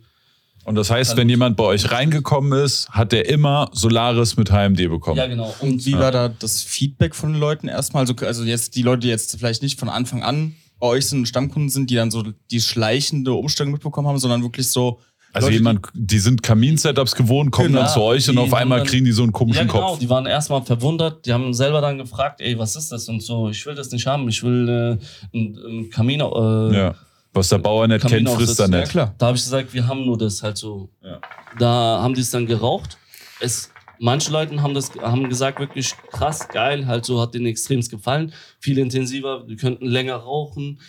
[0.64, 4.88] Und das heißt, wenn jemand bei euch reingekommen ist, hat der immer Solaris mit HMD
[4.88, 5.16] bekommen.
[5.16, 5.54] ja genau.
[5.60, 5.98] Und wie Ja.
[6.00, 8.02] war da das Feedback von den Leuten erstmal?
[8.02, 11.26] Also, also jetzt die Leute, die jetzt vielleicht nicht von Anfang an bei euch sind,
[11.26, 15.00] Stammkunden sind, die dann so die schleichende Umstellung mitbekommen haben, sondern wirklich so,
[15.32, 17.80] Also Leute, jemand, die sind Kamin-Setups gewohnt, kommen Genau.
[17.82, 19.98] dann zu euch und auf einmal dann- kriegen die so einen Ja, komischen genau, Kopf.
[20.00, 23.48] die waren erstmal verwundert, die haben selber dann gefragt, ey, was ist das und so,
[23.48, 26.94] ich will das nicht haben, ich will äh, einen, einen Kamin, äh, Ja.
[27.38, 28.68] Was der Bauer nicht kennt, frisst er.
[28.68, 28.90] Ja, nicht.
[28.90, 29.14] klar.
[29.18, 30.90] Da habe ich gesagt, wir haben nur das halt so.
[31.02, 31.20] Ja.
[31.58, 32.98] Da haben die es dann geraucht.
[33.40, 37.90] Es, manche Leute haben das haben gesagt, wirklich krass, geil, halt so hat denen extremst
[37.90, 38.32] gefallen.
[38.58, 40.80] Viel intensiver, die könnten länger rauchen.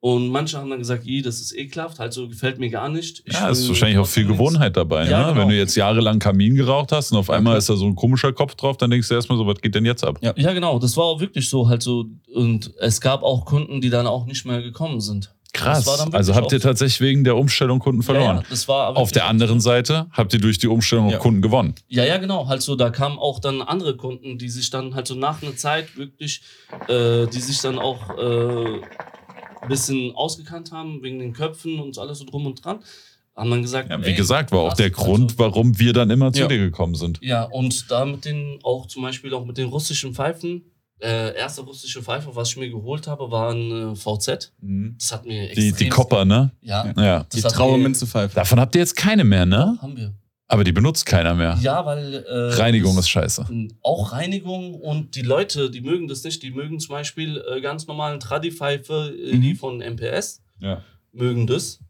[0.00, 3.22] Und manche haben dann gesagt, "Ih, das ist ekelhaft, halt so gefällt mir gar nicht.
[3.24, 5.08] Ich Ja, ist wahrscheinlich auch viel trotzdem nichts." Gewohnheit dabei.
[5.08, 5.32] Ja, ne?
[5.32, 5.40] genau.
[5.40, 8.30] Wenn du jetzt jahrelang Kamin geraucht hast und auf einmal ist da so ein komischer
[8.34, 10.18] Kopf drauf, dann denkst du erstmal so, was geht denn jetzt ab?
[10.20, 10.34] Ja.
[10.36, 12.04] Ja, genau, das war auch wirklich so, halt so.
[12.34, 15.34] Und es gab auch Kunden, die dann auch nicht mehr gekommen sind.
[15.54, 15.88] Krass.
[16.12, 18.38] Also habt ihr tatsächlich wegen der Umstellung Kunden verloren.
[18.38, 19.60] Ja, das war Auf der anderen.
[19.60, 21.18] Seite habt ihr durch die Umstellung Ja.
[21.18, 21.74] Kunden gewonnen.
[21.88, 22.48] Ja, ja, genau.
[22.48, 25.56] Halt so, da kamen auch dann andere Kunden, die sich dann halt so nach einer
[25.56, 26.42] Zeit wirklich,
[26.88, 28.80] äh, die sich dann auch äh,
[29.62, 32.80] ein bisschen ausgekannt haben wegen den Köpfen und so alles so drum und dran.
[33.36, 36.10] Haben dann gesagt, Ja, wie ey, gesagt, war auch der also- Grund, warum wir dann
[36.10, 37.18] immer zu dir gekommen sind.
[37.22, 40.62] Ja, und da mit den, auch zum Beispiel auch mit den russischen Pfeifen.
[41.04, 44.52] Äh, erste russische Pfeife, was ich mir geholt habe, war ein äh, VZ.
[44.98, 46.50] Das hat mir Die, die extrem- Copper, ne?
[46.62, 47.24] Ja, Ja.
[47.32, 48.34] Die traue mir- Minze Pfeife.
[48.34, 49.76] Davon habt ihr jetzt keine mehr, ne?
[49.82, 50.14] haben wir.
[50.46, 51.58] Aber die benutzt keiner mehr.
[51.62, 52.14] Ja, weil.
[52.26, 53.46] Äh, Reinigung ist scheiße.
[53.82, 56.42] Auch Reinigung und die Leute, die mögen das nicht.
[56.42, 59.40] Die mögen zum Beispiel äh, ganz normalen Tradi-Pfeife, äh, Mhm.
[59.42, 60.82] die von MPS, Ja.
[61.12, 61.80] mögen das.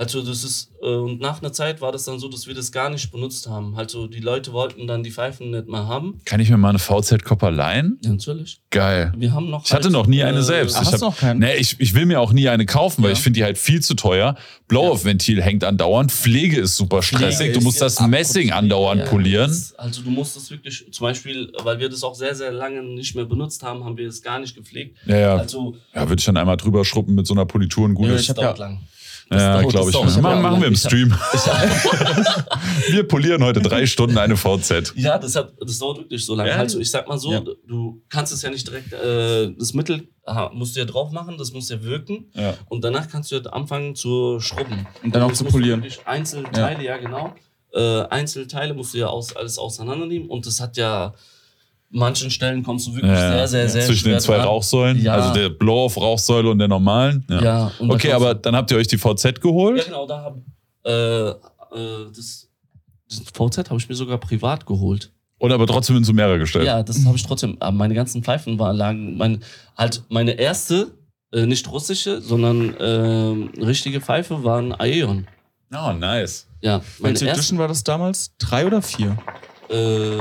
[0.00, 2.72] Also das ist, äh, und nach einer Zeit war das dann so, dass wir das
[2.72, 3.76] gar nicht benutzt haben.
[3.76, 6.22] Also die Leute wollten dann die Pfeifen nicht mehr haben.
[6.24, 7.98] Kann ich mir mal eine VZ-Copper leihen?
[8.02, 8.62] Ja, natürlich.
[8.70, 9.12] Geil.
[9.14, 9.66] Wir haben noch.
[9.66, 10.76] Ich hatte halt, noch nie eine selbst.
[10.76, 11.40] Ach, ich hast hab, du noch keinen?
[11.40, 13.16] Nee, ich, ich will mir auch nie eine kaufen, weil Ja.
[13.18, 14.36] ich finde die halt viel zu teuer.
[14.68, 16.10] Blow-off-Ventil hängt andauernd.
[16.12, 17.52] Pflege ist super stressig.
[17.52, 18.00] Du ist musst das.
[18.00, 19.48] Messing andauernd Ja, polieren.
[19.50, 22.82] das- Also du musst das wirklich, zum Beispiel, weil wir das auch sehr, sehr lange
[22.82, 24.96] nicht mehr benutzt haben, haben wir es gar nicht gepflegt.
[25.04, 25.36] Ja, ja.
[25.36, 28.14] Also ja würde ich dann einmal drüber schruppen mit so einer Politur und gut Ja,
[28.14, 28.22] ist.
[28.22, 28.80] ich das hab dauert ja- lang.
[29.32, 29.96] Ja, glaube ich.
[29.96, 30.04] nicht.
[30.16, 31.10] dauert- Machen, machen wir im Ich Stream.
[32.90, 34.92] wir polieren heute drei Stunden eine VZ.
[34.96, 36.50] Ja, das, hat, das dauert wirklich so lange.
[36.50, 36.56] Ja.
[36.56, 37.40] Also ich sag mal so, Ja.
[37.40, 41.38] du kannst es ja nicht direkt, äh, das Mittel aha, musst du ja drauf machen,
[41.38, 42.30] das muss ja wirken.
[42.34, 42.54] Ja.
[42.68, 44.86] Und danach kannst du ja anfangen zu schrubben.
[45.02, 45.84] Und dann auch das zu polieren.
[46.04, 47.34] Einzelteile, ja, genau.
[47.72, 50.28] Äh, Einzelteile musst du ja aus, alles auseinandernehmen.
[50.28, 51.14] Und das hat ja,
[51.90, 54.46] manchen Stellen kommst du wirklich Ja, sehr, sehr, sehr Zwischen den zwei dran.
[54.46, 55.14] Rauchsäulen, Ja.
[55.14, 57.24] also der Blow-off-Rauchsäule und der normalen.
[57.28, 57.42] Ja.
[57.42, 59.78] Ja, Okay, aber dann habt ihr euch die VZ geholt.
[59.78, 60.36] Ja, genau, da hab,
[60.86, 61.34] äh, äh,
[62.14, 62.48] das,
[63.08, 65.12] das VZ habe ich mir sogar privat geholt.
[65.40, 66.66] Oder aber trotzdem in Sumera gestellt.
[66.66, 67.56] Ja, das habe ich trotzdem.
[67.60, 69.16] Aber meine ganzen Pfeifen waren lagen.
[69.16, 69.42] Mein,
[69.76, 70.92] halt meine erste,
[71.32, 75.26] äh, nicht russische, sondern ähm, richtige Pfeife war ein Aeon.
[75.72, 76.46] Oh, nice.
[76.60, 77.38] Ja, meine Welche erste.
[77.40, 78.32] Edition war das damals?
[78.38, 79.16] Drei oder vier?
[79.70, 80.18] Äh,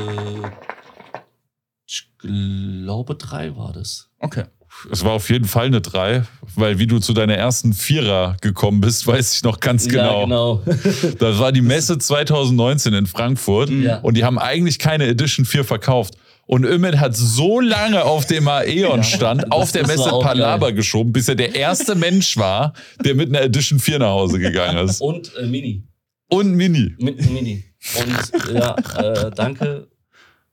[2.19, 4.09] glaube drei war das.
[4.19, 4.43] Okay.
[4.91, 6.23] Es war auf jeden Fall eine 3,
[6.55, 10.19] weil wie du zu deiner ersten Vierer gekommen bist, weiß ich noch ganz genau.
[10.19, 10.63] Ja, genau.
[11.19, 13.97] Das war die Messe 2019 in Frankfurt Ja.
[14.01, 16.15] und die haben eigentlich keine Edition 4 verkauft.
[16.45, 20.75] Und Ümit hat so lange auf dem Aeon-Stand auf der Messe Palaber geil.
[20.75, 22.73] geschoben, bis er der erste Mensch war,
[23.03, 25.01] der mit einer Edition 4 nach Hause gegangen ist.
[25.01, 25.83] Und äh, Mini.
[26.29, 26.95] Und Mini.
[26.99, 27.65] Mit Mini.
[27.99, 29.88] Und ja, äh, danke.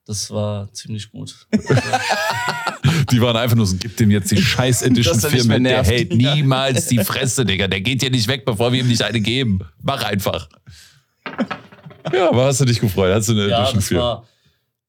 [0.07, 1.35] Das war ziemlich gut.
[3.11, 5.49] Die waren einfach nur so, gib dem jetzt die scheiß Edition Dass er 4 nicht
[5.49, 7.67] mehr mit, der hält niemals die Fresse, Digga.
[7.67, 9.61] Der geht hier nicht weg, bevor wir ihm nicht eine geben.
[9.83, 10.49] Mach einfach.
[12.13, 13.13] Ja, aber hast du dich gefreut?
[13.13, 13.99] Hast du eine ja, Edition das 4?
[13.99, 14.27] war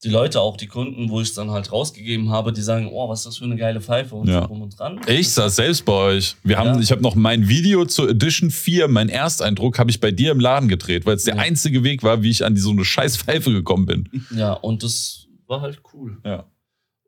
[0.03, 3.10] die Leute, auch die Kunden, wo ich es dann halt rausgegeben habe, die sagen, oh,
[3.10, 4.41] was ist das für eine geile Pfeife und Ja.
[4.41, 5.02] so rum und dran.
[5.07, 6.36] Ich saß selbst bei euch.
[6.44, 6.80] Wir haben, Ja.
[6.80, 10.40] Ich habe noch mein Video zur Edition 4, mein Ersteindruck, habe ich bei dir im
[10.40, 11.41] Laden gedreht, weil es der Ja.
[11.41, 14.10] einzige Weg war, wie ich an die, so eine scheiß Pfeife gekommen bin.
[14.38, 16.18] Ja, und das war halt cool.
[16.24, 16.45] Ja.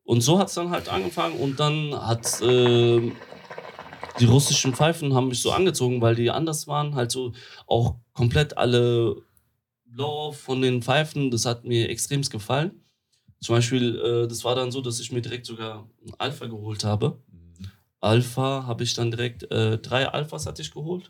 [0.04, 3.12] Und so hat es dann halt angefangen und dann hat ähm,
[4.20, 7.34] die russischen Pfeifen haben mich so angezogen, weil die anders waren, halt so
[7.68, 9.16] auch komplett alle
[9.92, 12.72] Blau von den Pfeifen, das hat mir extremst gefallen.
[13.42, 16.84] Zum Beispiel, äh, das war dann so, dass ich mir direkt sogar ein Alpha geholt
[16.84, 17.18] habe.
[18.02, 21.10] Alpha habe ich dann direkt, äh, drei Alphas hatte ich geholt.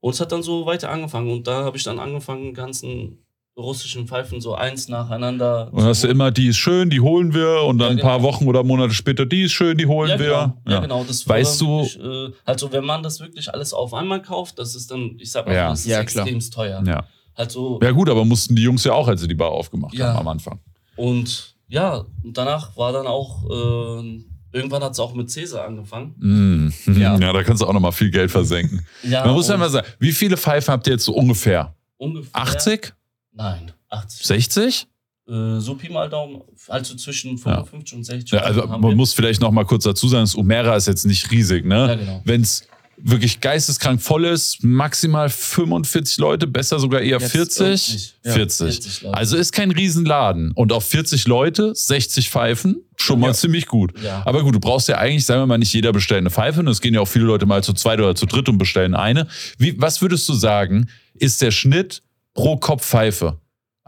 [0.00, 1.30] Und es hat dann so weiter angefangen.
[1.30, 3.18] Und da habe ich dann angefangen, ganzen
[3.56, 5.68] russischen Pfeifen so eins nacheinander.
[5.72, 8.18] Und hast du immer, die ist schön, die holen wir und dann Ja, ein paar
[8.18, 8.28] genau.
[8.28, 10.26] Wochen oder Monate später, die ist schön, die holen ja, wir.
[10.28, 10.62] genau.
[10.76, 11.04] Ja, genau.
[11.04, 14.58] Das war Weißt du- wirklich, äh, also wenn man das wirklich alles auf einmal kauft,
[14.60, 15.70] das ist dann, ich sag mal, Ja.
[15.70, 16.24] das ist Ja, klar.
[16.24, 16.82] extremst teuer.
[16.86, 17.04] Ja.
[17.38, 19.94] Halt so, ja gut, aber mussten die Jungs ja auch, als sie die Bar aufgemacht
[19.94, 20.08] Ja.
[20.08, 20.58] haben am Anfang.
[20.96, 26.14] und ja, und danach war dann auch, äh, irgendwann hat es auch mit Cäsar angefangen.
[26.18, 26.92] Mm.
[26.98, 27.16] Ja.
[27.18, 27.32] Ja.
[27.32, 28.84] da kannst du auch nochmal viel Geld versenken.
[29.02, 31.74] Ja, Man muss ja mal sagen, wie viele Pfeifen habt ihr jetzt so ungefähr?
[31.98, 32.94] ungefähr, 80?
[33.34, 34.26] Nein, 80.
[34.26, 34.86] 60?
[35.28, 38.30] Äh, so Pi mal Daumen, also zwischen 55 und 60.
[38.32, 41.30] Ja, also man muss vielleicht noch mal kurz dazu sagen, das Umera ist jetzt nicht
[41.30, 41.86] riesig, ne?
[41.86, 42.22] Ja, genau.
[42.24, 42.66] Wenn es
[43.00, 48.14] wirklich geisteskrank voll ist, maximal 45 Leute, besser sogar eher Jetzt 40.
[48.24, 48.66] Ja, 40.
[48.74, 49.16] 40 Leute.
[49.16, 50.52] Also ist kein Riesenladen.
[50.52, 53.34] Und auf 40 Leute, 60 Pfeifen, schon mal Ja.
[53.34, 53.92] ziemlich gut.
[54.02, 54.22] Ja.
[54.26, 56.60] Aber gut, du brauchst ja eigentlich, sagen wir mal, nicht jeder bestellt eine Pfeife.
[56.60, 58.94] Und es gehen ja auch viele Leute mal zu zweit oder zu dritt und bestellen
[58.94, 59.28] eine.
[59.58, 62.02] Wie, was würdest du sagen, ist der Schnitt
[62.34, 63.38] pro Kopf Pfeife?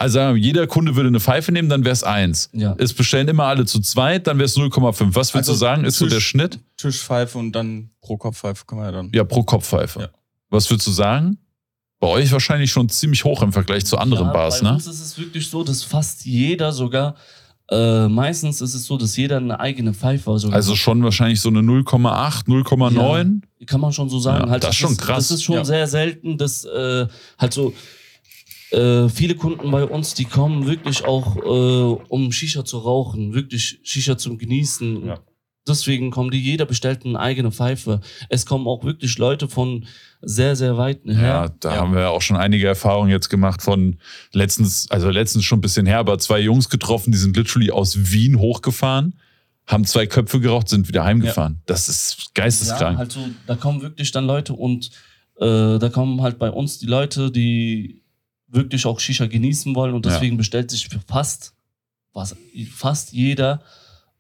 [0.01, 2.49] Also wir, jeder Kunde würde eine Pfeife nehmen, dann wäre es eins.
[2.55, 2.75] Ja.
[2.79, 5.15] Es bestellen immer alle zu zweit, dann wäre es 0,5.
[5.15, 6.59] Was würdest Also du sagen, ist so Tisch- der Schnitt?
[6.79, 9.11] Tischpfeife und dann pro Kopfpfeife kann man ja dann.
[9.15, 10.01] Ja, pro Kopfpfeife.
[10.01, 10.09] Ja.
[10.49, 11.37] Was würdest du sagen?
[12.01, 14.75] Bei euch wahrscheinlich schon ziemlich hoch im Vergleich zu anderen ja, Bars, bei ne?
[14.75, 17.15] uns ist es wirklich so, dass fast jeder sogar,
[17.71, 20.79] äh, meistens ist es so, dass jeder eine eigene Pfeife sogar Also hat.
[20.79, 23.43] schon wahrscheinlich so eine 0,8, 0,9.
[23.67, 24.51] Kann man schon so sagen.
[24.51, 25.29] Halt, das ist schon krass.
[25.29, 27.07] Das ist schon sehr selten, dass äh,
[27.39, 27.75] halt so
[28.73, 33.81] äh, viele Kunden bei uns, die kommen wirklich auch, äh, um Shisha zu rauchen, wirklich
[33.83, 35.07] Shisha zum Genießen.
[35.07, 35.19] Ja.
[35.69, 38.01] Deswegen kommen die, jeder bestellt eine eigene Pfeife.
[38.31, 39.87] Es kommen auch wirklich Leute von
[40.23, 41.55] sehr, sehr weit Ja, her.
[41.61, 41.81] da Ja.
[41.81, 43.97] haben wir auch schon einige Erfahrungen jetzt gemacht von
[44.33, 48.11] letztens, also letztens schon ein bisschen her, aber zwei Jungs getroffen, die sind literally aus
[48.11, 49.15] Wien hochgefahren,
[49.67, 51.61] haben zwei Köpfe geraucht, sind wieder heimgefahren.
[51.67, 52.99] Das ist Ja, geisteskrank.
[52.99, 54.91] halt so, da kommen wirklich dann Leute und
[55.37, 58.00] äh, da kommen halt bei uns die Leute, die
[58.51, 60.13] wirklich auch Shisha genießen wollen und Ja.
[60.13, 61.55] deswegen bestellt sich für fast,
[62.13, 62.37] was,
[62.73, 63.63] fast jeder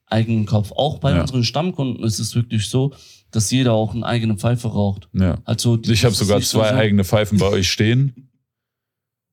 [0.06, 0.72] eigenen Kopf.
[0.72, 1.20] Auch bei Ja.
[1.20, 2.92] unseren Stammkunden ist es wirklich so,
[3.30, 5.08] dass jeder auch eine eigene Pfeife raucht.
[5.12, 5.38] ja.
[5.44, 8.28] Also Ich habe sogar zwei so, eigene Pfeifen bei euch stehen.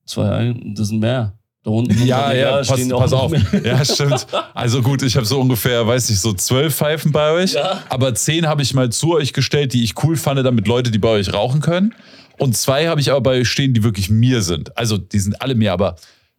[0.04, 1.37] Zwei eigene, das sind mehr.
[1.68, 3.32] Da unten Ja, ja, pass, pass auf.
[3.64, 4.26] Ja, stimmt.
[4.54, 7.52] Also gut, ich habe so ungefähr, weiß nicht, so zwölf Pfeifen bei euch.
[7.52, 7.82] Ja.
[7.90, 10.98] Aber zehn habe ich mal zu euch gestellt, die ich cool fand, damit Leute, die
[10.98, 11.94] bei euch rauchen können.
[12.38, 14.76] Und zwei habe ich aber bei euch stehen, die wirklich mir sind.
[14.78, 15.96] Also die sind alle mir, aber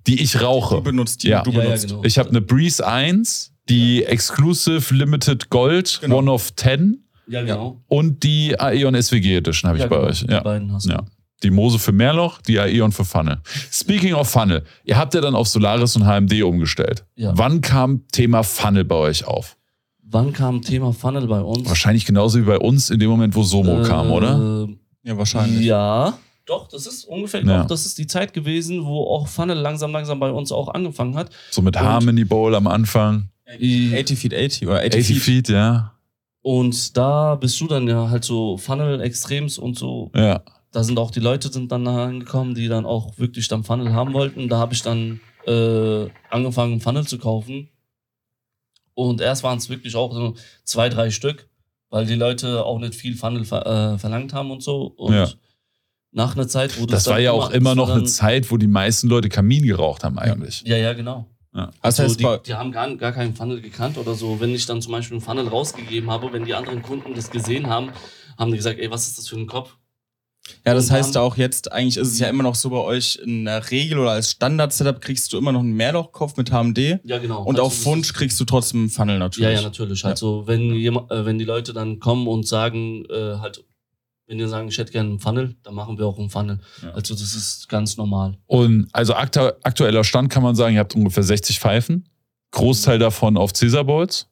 [0.08, 0.76] die ich rauche.
[0.78, 1.44] Du benutzt die, Ja.
[1.44, 1.88] du Ja, ja, benutzt.
[1.90, 2.04] genau.
[2.04, 6.18] Ich habe eine Breeze 1, die Exclusive Limited Gold, Genau.
[6.20, 7.82] One of 10 Ja, genau.
[7.88, 10.08] und die Aeon SWG Edition habe ich ja, bei genau.
[10.10, 10.22] euch.
[10.26, 10.40] Die Ja.
[10.42, 10.92] beiden hast du.
[10.94, 11.04] ja.
[11.44, 13.40] Die Mose für Mehrloch, die Aeon für Funnel.
[13.72, 17.06] Speaking of Funnel, ihr habt ja dann auf Solaris und HMD umgestellt.
[17.16, 17.32] Ja.
[17.38, 19.56] Wann kam Thema Funnel bei euch auf?
[20.04, 21.68] Wann kam Thema Funnel bei uns?
[21.70, 24.68] Wahrscheinlich genauso wie bei uns in dem Moment, wo Somo kam, oder?
[24.68, 25.66] Äh, Ja, wahrscheinlich.
[25.66, 27.62] Ja, doch, das ist ungefähr, Ja.
[27.62, 31.16] auch, das ist die Zeit gewesen, wo auch Funnel langsam, langsam bei uns auch angefangen
[31.16, 31.30] hat.
[31.52, 33.30] So mit und- Harmony Bowl am Anfang.
[33.48, 35.48] 80 Feet 80 oder 80, 80 Feet.
[35.48, 35.94] Feet, ja.
[36.42, 40.12] Und da bist du dann ja halt so Funnel Extrems und so.
[40.16, 40.42] Ja.
[40.72, 44.14] Da sind auch die Leute sind dann angekommen, die dann auch wirklich dann Funnel haben
[44.14, 44.50] wollten.
[44.50, 47.70] Da habe ich dann äh, angefangen, Funnel zu kaufen.
[48.94, 51.48] Und erst waren es wirklich auch so zwei, drei Stück,
[51.90, 54.84] weil die Leute auch nicht viel Funnel ver äh, verlangt haben und so.
[54.98, 55.30] Und Ja.
[56.12, 58.58] nach einer Zeit, wo Das dann war ja auch immer das noch eine Zeit, wo
[58.58, 60.64] die meisten Leute Kamin geraucht haben eigentlich.
[60.68, 61.26] Ja, ja, genau.
[61.54, 61.68] Ja.
[61.82, 64.40] Das Also heißt, die, die haben gar, gar keinen Funnel gekannt oder so.
[64.40, 67.68] Wenn ich dann zum Beispiel einen Funnel rausgegeben habe, wenn die anderen Kunden das gesehen
[67.68, 67.92] haben,
[68.38, 69.76] haben die gesagt, ey, was ist das für ein Kopf?
[70.66, 73.46] Ja, das heißt auch jetzt, eigentlich ist es ja immer noch so bei euch in
[73.46, 77.00] der Regel oder als Standard-Setup kriegst du immer noch einen Mehrlochkopf mit HMD.
[77.04, 77.44] Ja, genau.
[77.44, 79.50] Und Also auf Wunsch kriegst du trotzdem einen Funnel natürlich.
[79.50, 80.04] Ja, ja, natürlich.
[80.06, 83.64] Also wenn jemand, äh, wenn die Leute dann kommen und sagen, äh, halt,
[84.28, 86.60] wenn die sagen, ich hätte gerne einen Funnel, dann machen wir auch einen Funnel.
[86.84, 86.92] Ja.
[86.92, 88.38] Also das ist ganz normal.
[88.46, 92.08] Und also aktu aktueller Stand kann man sagen, ihr habt ungefähr 60 Pfeifen.
[92.52, 94.28] Großteil davon auf Caesar Bowls.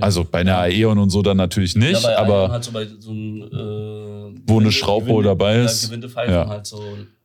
[0.00, 3.10] Also bei einer Aeon und so dann natürlich nicht, ja, aber, halt so bei so
[3.10, 5.92] einem, äh, Wo eine Schraubbowl dabei ist.
[6.16, 6.48] Ja.
[6.48, 6.82] halt so.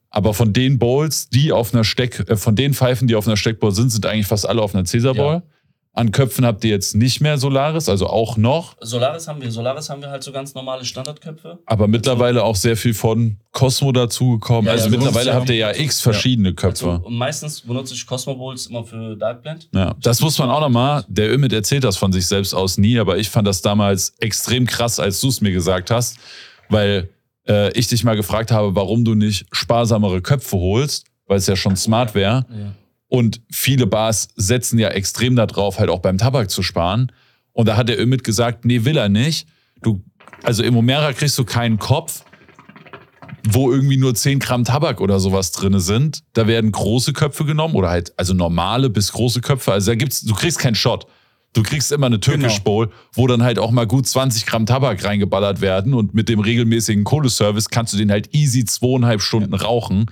[0.09, 3.37] aber von den Bowls, die auf einer Steck, äh, von den Pfeifen, die auf einer
[3.37, 5.33] Steckbowl sind, sind eigentlich fast alle auf einer Caesar Bowl.
[5.35, 5.43] Ja.
[5.97, 9.49] An Köpfen habt ihr jetzt nicht mehr Solaris, also auch noch, Solaris haben wir.
[9.49, 11.59] Solaris haben wir halt so ganz normale Standardköpfe.
[11.65, 14.65] aber mittlerweile auch sehr viel von Cosmo dazugekommen.
[14.65, 16.91] Ja, also ja, so mittlerweile habt ihr ja x verschiedene Köpfe.
[16.91, 19.69] Also, und meistens benutze ich Cosmo Bowls immer für Dark Blend.
[19.73, 21.05] Ja, das muss man auch nochmal.
[21.07, 24.65] Der Ümit erzählt das von sich selbst aus nie, aber ich fand das damals extrem
[24.65, 26.17] krass, als du es mir gesagt hast,
[26.67, 27.09] weil
[27.47, 31.55] äh, ich dich mal gefragt habe, warum du nicht sparsamere Köpfe holst, weil es ja
[31.55, 32.45] schon smart wäre.
[32.49, 32.73] Ja.
[33.15, 37.13] Und viele Bars setzen ja extrem darauf, halt auch beim Tabak zu sparen.
[37.53, 39.47] Und da hat der Ümit gesagt, nee, will er nicht.
[39.81, 40.03] Du,
[40.43, 42.25] also im Omera kriegst du keinen Kopf,
[43.47, 46.23] wo irgendwie nur 10 Gramm Tabak oder sowas drinne sind.
[46.33, 49.71] Da werden große Köpfe genommen oder halt, also normale bis große Köpfe.
[49.71, 51.07] Also da gibt's, du kriegst keinen Shot.
[51.53, 52.63] Du kriegst immer eine Türkisch Genau.
[52.65, 56.41] Bowl, wo dann halt auch mal gut 20 Gramm Tabak reingeballert werden und mit dem
[56.41, 60.07] regelmäßigen Kohleservice kannst du den halt easy zweieinhalb Stunden rauchen.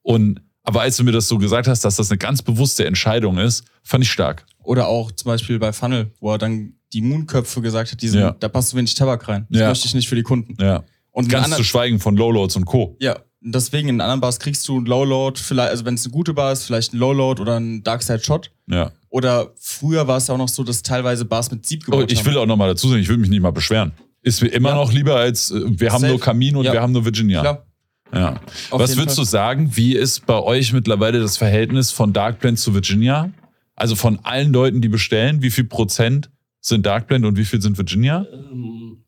[0.00, 3.38] Und, aber als du mir das so gesagt hast, dass das eine ganz bewusste Entscheidung
[3.38, 4.44] ist, fand ich stark.
[4.62, 8.20] Oder auch zum Beispiel bei Funnel, wo er dann die Moonköpfe gesagt hat, die sind,
[8.20, 8.36] Ja.
[8.38, 9.46] da passt zu wenig Tabak rein.
[9.48, 9.68] Das Ja.
[9.68, 10.56] möchte ich nicht für die Kunden.
[10.62, 10.84] Ja.
[11.10, 12.96] Und Ganz anderen- zu schweigen von Lowloads und Co.
[13.00, 16.34] Ja, deswegen in anderen Bars kriegst du einen Lowload, vielleicht, also wenn es eine gute
[16.34, 18.50] Bar ist, vielleicht ein Lowload oder ein Darkside Shot.
[18.66, 18.92] Ja.
[19.08, 22.12] Oder früher war es ja auch noch so, dass teilweise Bars mit Sieb Oh, gebaut
[22.12, 22.26] ich haben.
[22.26, 23.92] will auch nochmal dazu sagen, ich will mich nicht mal beschweren.
[24.22, 24.74] Ist mir immer Ja.
[24.74, 26.12] noch lieber als äh, wir haben Safe.
[26.12, 26.72] nur Kamin und Ja.
[26.74, 27.40] wir haben nur Virginia.
[27.40, 27.64] Klar.
[28.12, 28.40] Ja.
[28.70, 29.24] Auf Was würdest Fall.
[29.24, 33.30] du sagen, wie ist bei euch mittlerweile das Verhältnis von Dark Blend zu Virginia?
[33.76, 36.30] Also von allen Leuten, die bestellen, wie viel Prozent
[36.60, 38.26] sind Dark Blend und wie viel sind Virginia?
[38.32, 39.04] Ähm,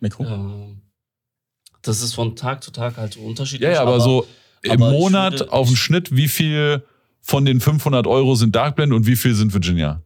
[0.00, 0.24] Mikro?
[0.24, 0.82] ähm,
[1.82, 3.68] das ist von Tag zu Tag halt so unterschiedlich.
[3.68, 4.26] Ja, ja, aber, so
[4.62, 6.82] im aber ich Monat würde- auf den ich- Schnitt, wie viel
[7.20, 10.02] von den 500 Euro sind Dark Blend und wie viel sind Virginia?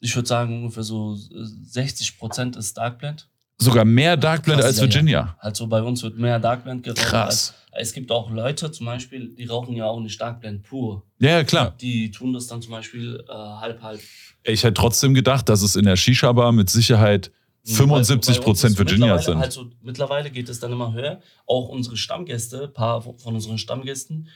[0.00, 1.18] Ich würde sagen, ungefähr so äh,
[1.64, 3.28] 60 Prozent ist Dark Blend.
[3.62, 4.88] Sogar mehr Dark Blend Krass, als ja, ja.
[4.92, 5.36] Virginia.
[5.38, 6.98] Also bei uns wird mehr Dark Blend geraucht.
[6.98, 7.54] Krass.
[7.70, 11.04] Als, es gibt auch Leute zum Beispiel, die rauchen ja auch nicht Dark Blend pur.
[11.18, 11.74] Ja, ja, klar.
[11.80, 14.00] Die tun das dann zum Beispiel äh, halb halb.
[14.44, 17.30] Ich hätte trotzdem gedacht, dass es in der Shisha-Bar mit Sicherheit
[17.64, 19.38] 75 Prozent Virginia sind.
[19.38, 21.20] Also mittlerweile geht es dann immer höher.
[21.46, 24.28] Auch unsere Stammgäste, ein paar von unseren Stammgästen,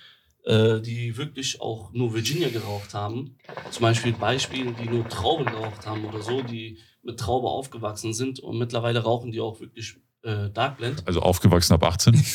[0.44, 3.36] äh, die wirklich auch nur Virginia geraucht haben.
[3.70, 8.40] Zum Beispiel Beispiele, die nur Trauben geraucht haben oder so, die mit Traube aufgewachsen sind
[8.40, 11.02] und mittlerweile rauchen die auch wirklich äh, Dark Blend.
[11.06, 12.22] Also aufgewachsen ab 18.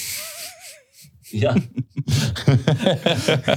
[1.34, 1.56] Ja.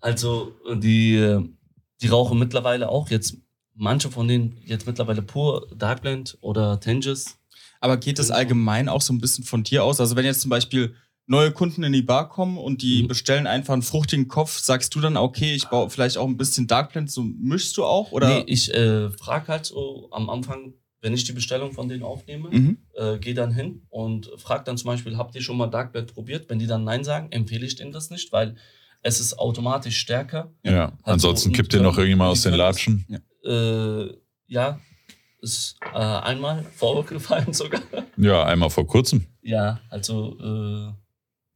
[0.00, 1.38] also die,
[2.00, 3.36] die rauchen mittlerweile auch jetzt,
[3.74, 7.36] manche von denen jetzt mittlerweile pur Dark Blend oder Tanges.
[7.80, 10.00] Aber geht das allgemein auch so ein bisschen von dir aus?
[10.00, 10.94] Also wenn jetzt zum Beispiel
[11.28, 13.08] neue Kunden in die Bar kommen und die Mhm.
[13.08, 16.66] bestellen einfach einen fruchtigen Kopf, sagst du dann, okay, ich baue vielleicht auch ein bisschen
[16.66, 18.10] Dark Blend, so mischst du auch?
[18.12, 18.28] Oder?
[18.28, 22.48] Nee, ich äh, frage halt so am Anfang, wenn ich die Bestellung von denen aufnehme,
[22.50, 22.78] Mhm.
[22.96, 26.12] äh, gehe dann hin und frage dann zum Beispiel, habt ihr schon mal Dark Blend
[26.12, 26.48] probiert?
[26.50, 28.56] Wenn die dann Nein sagen, empfehle ich denen das nicht, weil
[29.02, 30.50] es ist automatisch stärker.
[30.64, 30.92] Ja.
[31.04, 33.06] Ansonsten kippt dir noch irgendjemand aus den Latschen.
[33.44, 34.06] Äh,
[34.48, 34.80] ja,
[35.40, 37.80] ist äh, einmal vorgefallen sogar.
[38.16, 39.26] Ja, einmal vor kurzem.
[39.42, 40.92] Ja, also äh,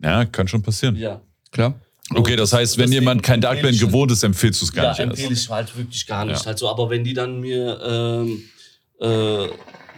[0.03, 0.97] Ja, kann schon passieren.
[0.97, 1.21] ja.
[1.51, 1.75] Klar.
[2.15, 4.65] Okay, das heißt, wenn Deswegen jemand kein Dark empfehle Blend ich- gewohnt ist, empfiehlst du
[4.67, 5.11] es gar ja, nicht erst.
[5.13, 6.43] empfehle ich halt wirklich gar nicht.
[6.45, 6.51] Ja.
[6.51, 8.43] Also, aber wenn die dann mir, ähm,
[9.01, 9.49] äh,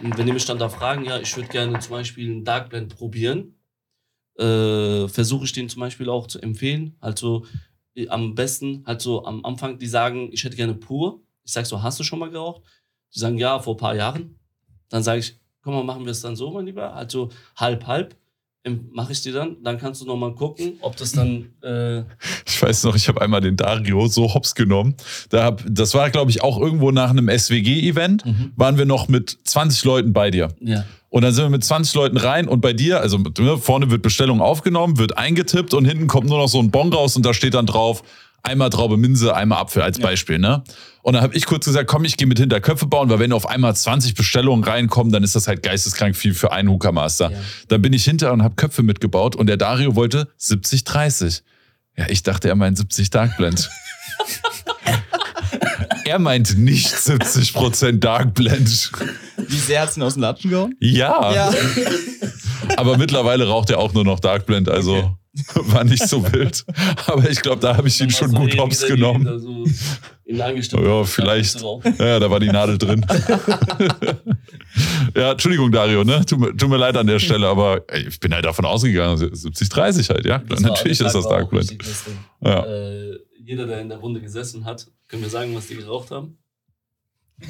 [0.01, 2.95] wenn die mich dann da fragen, ja, ich würde gerne zum Beispiel einen Dark Blend
[2.95, 3.55] probieren,
[4.37, 6.95] äh, versuche ich denen zum Beispiel auch zu empfehlen.
[6.99, 7.45] Also
[7.95, 11.21] äh, am besten, halt so am Anfang, die sagen, ich hätte gerne pur.
[11.43, 12.61] Ich sage so, hast du schon mal geraucht?
[13.13, 14.37] Die sagen, ja, vor ein paar Jahren.
[14.89, 16.93] Dann sage ich, komm mal, machen wir es dann so, mein Lieber.
[16.93, 18.15] Also halb, halb.
[18.91, 22.03] Mache ich dir dann, dann kannst du noch mal gucken, ob das dann äh,
[22.47, 24.95] Ich weiß noch, ich habe einmal den Dario so hops genommen.
[25.29, 28.25] Da hab, das war, glaube ich, auch irgendwo nach einem SWG-Event.
[28.25, 28.53] Mhm.
[28.55, 30.49] Waren wir noch mit 20 Leuten bei dir.
[30.59, 30.85] ja.
[31.15, 34.01] Und dann sind wir mit 20 Leuten rein und bei dir, also ne, vorne wird
[34.01, 37.33] Bestellung aufgenommen, wird eingetippt und hinten kommt nur noch so ein Bon raus und da
[37.33, 38.03] steht dann drauf,
[38.45, 40.39] einmal Traube Minze, einmal Apfel als Beispiel.
[40.39, 40.63] Ne?
[41.01, 43.31] Und dann habe ich kurz gesagt, komm, ich gehe mit hinter Köpfe bauen, weil wenn
[43.31, 47.31] auf einmal 20 Bestellungen reinkommen, dann ist das halt geisteskrank viel für einen Hooker-Master.
[47.31, 47.37] Ja.
[47.67, 51.41] Dann bin ich hinter und habe Köpfe mitgebaut und der Dario wollte 70-30.
[51.97, 53.69] Ja, ich dachte, er meint 70 Dark Blend.
[56.05, 58.91] er meinte nicht 70% Dark Blend.
[59.37, 60.75] Wie sehr hat's denn aus den Latschen gehauen?
[60.79, 61.53] Ja, Ja.
[62.77, 65.17] aber mittlerweile raucht er auch nur noch Dark Blend, also
[65.55, 66.63] war nicht so wild.
[67.07, 69.39] Aber ich glaube, da habe ich ihn schon war gut so hops genommen.
[69.39, 69.65] So
[70.83, 71.61] Ja, vielleicht.
[71.61, 73.05] Ja, da war die Nadel drin.
[75.15, 76.25] ja, Entschuldigung, Dario, ne?
[76.25, 79.17] Tut mir, tut mir leid an der Stelle, aber ey, ich bin halt davon ausgegangen,
[79.17, 80.39] 70-30 halt, ja.
[80.39, 81.77] Das Natürlich ist das Dark Blend.
[82.41, 82.65] Ja.
[82.65, 86.37] Äh, jeder, der in der Runde gesessen hat, können wir sagen, was die geraucht haben?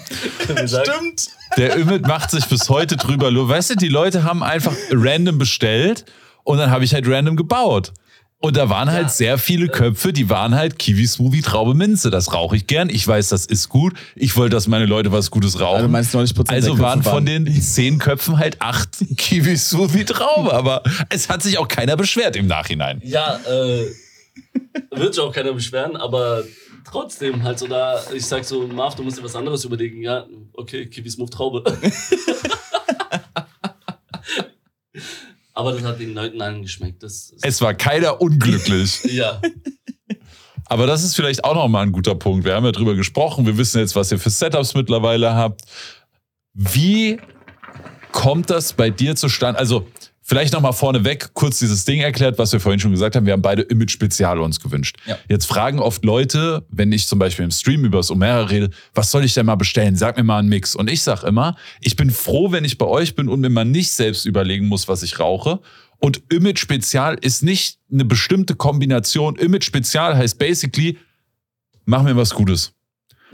[0.66, 1.30] Stimmt.
[1.58, 6.06] Der Ümit macht sich bis heute drüber Weißt du, die Leute haben einfach random bestellt
[6.46, 7.92] und dann habe ich halt random gebaut.
[8.40, 9.10] Und da waren halt Ja.
[9.10, 12.12] sehr viele Köpfe, die waren halt Kiwi Smoothie Traube Minze.
[12.12, 12.90] Das rauche ich gern.
[12.90, 13.94] Ich weiß, das ist gut.
[14.16, 15.78] Ich wollte, dass meine Leute was Gutes rauchen.
[15.78, 20.54] Also meinst 90 Prozent Also waren von den zehn Köpfen halt acht Kiwi Smoothie Traube.
[20.54, 23.02] Aber es hat sich auch keiner beschwert im Nachhinein.
[23.04, 23.86] Ja, äh,
[24.92, 26.44] wird sich auch keiner beschweren, aber
[26.88, 30.04] trotzdem halt so da, ich sag so, Marv, du musst dir was anderes überlegen.
[30.04, 31.64] Ja, okay, Kiwi Smooth Traube.
[35.56, 37.02] aber das hat den Leuten allen geschmeckt.
[37.02, 39.02] Das Es war keiner unglücklich.
[39.06, 39.42] ja,
[40.68, 42.46] Aber das ist vielleicht auch nochmal ein guter Punkt.
[42.46, 43.46] Wir haben ja drüber gesprochen.
[43.46, 45.62] Wir wissen jetzt, was ihr für Setups mittlerweile habt.
[46.54, 47.20] Wie
[48.12, 49.60] kommt das bei dir zustande?
[49.60, 49.88] Also,
[50.28, 53.28] vielleicht nochmal vorneweg kurz dieses Ding erklärt, was wir vorhin schon gesagt haben.
[53.28, 54.98] Wir haben beide Image Spezial uns gewünscht.
[55.06, 55.18] Ja.
[55.30, 59.12] Jetzt fragen oft Leute, wenn ich zum Beispiel im Stream über das Omera rede, was
[59.12, 59.96] soll ich denn mal bestellen?
[59.96, 60.76] Sag mir mal einen Mix.
[60.76, 63.66] Und ich sag immer, ich bin froh, wenn ich bei euch bin und mir mal
[63.66, 65.60] nicht selbst überlegen muss, was ich rauche.
[66.00, 69.36] Und Image Spezial ist nicht eine bestimmte Kombination.
[69.36, 70.98] Image Spezial heißt basically,
[71.86, 72.74] mach mir was Gutes.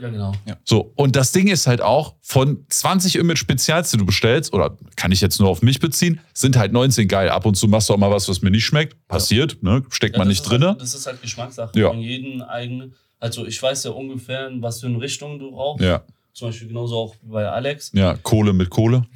[0.02, 0.32] Ja genau.
[0.64, 4.76] So, und das Ding ist halt auch, von 20 Image Spezials, die du bestellst, oder
[4.96, 7.28] kann ich jetzt nur auf mich beziehen, sind halt 19 geil.
[7.28, 8.96] Ab und zu machst du auch mal was, was mir nicht schmeckt.
[9.08, 9.82] Passiert, ne?
[9.90, 10.68] Steckt Ja, man nicht drinne.
[10.68, 11.88] Halt, das ist halt Geschmackssache Ja.
[11.88, 12.94] von jedem eigenen.
[13.20, 15.84] Also ich weiß ja ungefähr, in was für eine Richtung du rauchst.
[15.84, 16.02] Ja,
[16.32, 17.90] Zum Beispiel genauso auch bei Alex.
[17.94, 19.06] ja, Kohle mit Kohle.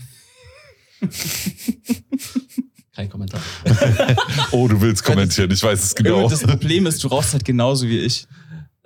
[2.94, 3.40] Kein Kommentar.
[4.52, 6.28] Oh, du willst kommentieren, ich weiß es genau.
[6.28, 8.26] Das Problem ist, du rauchst halt genauso wie ich.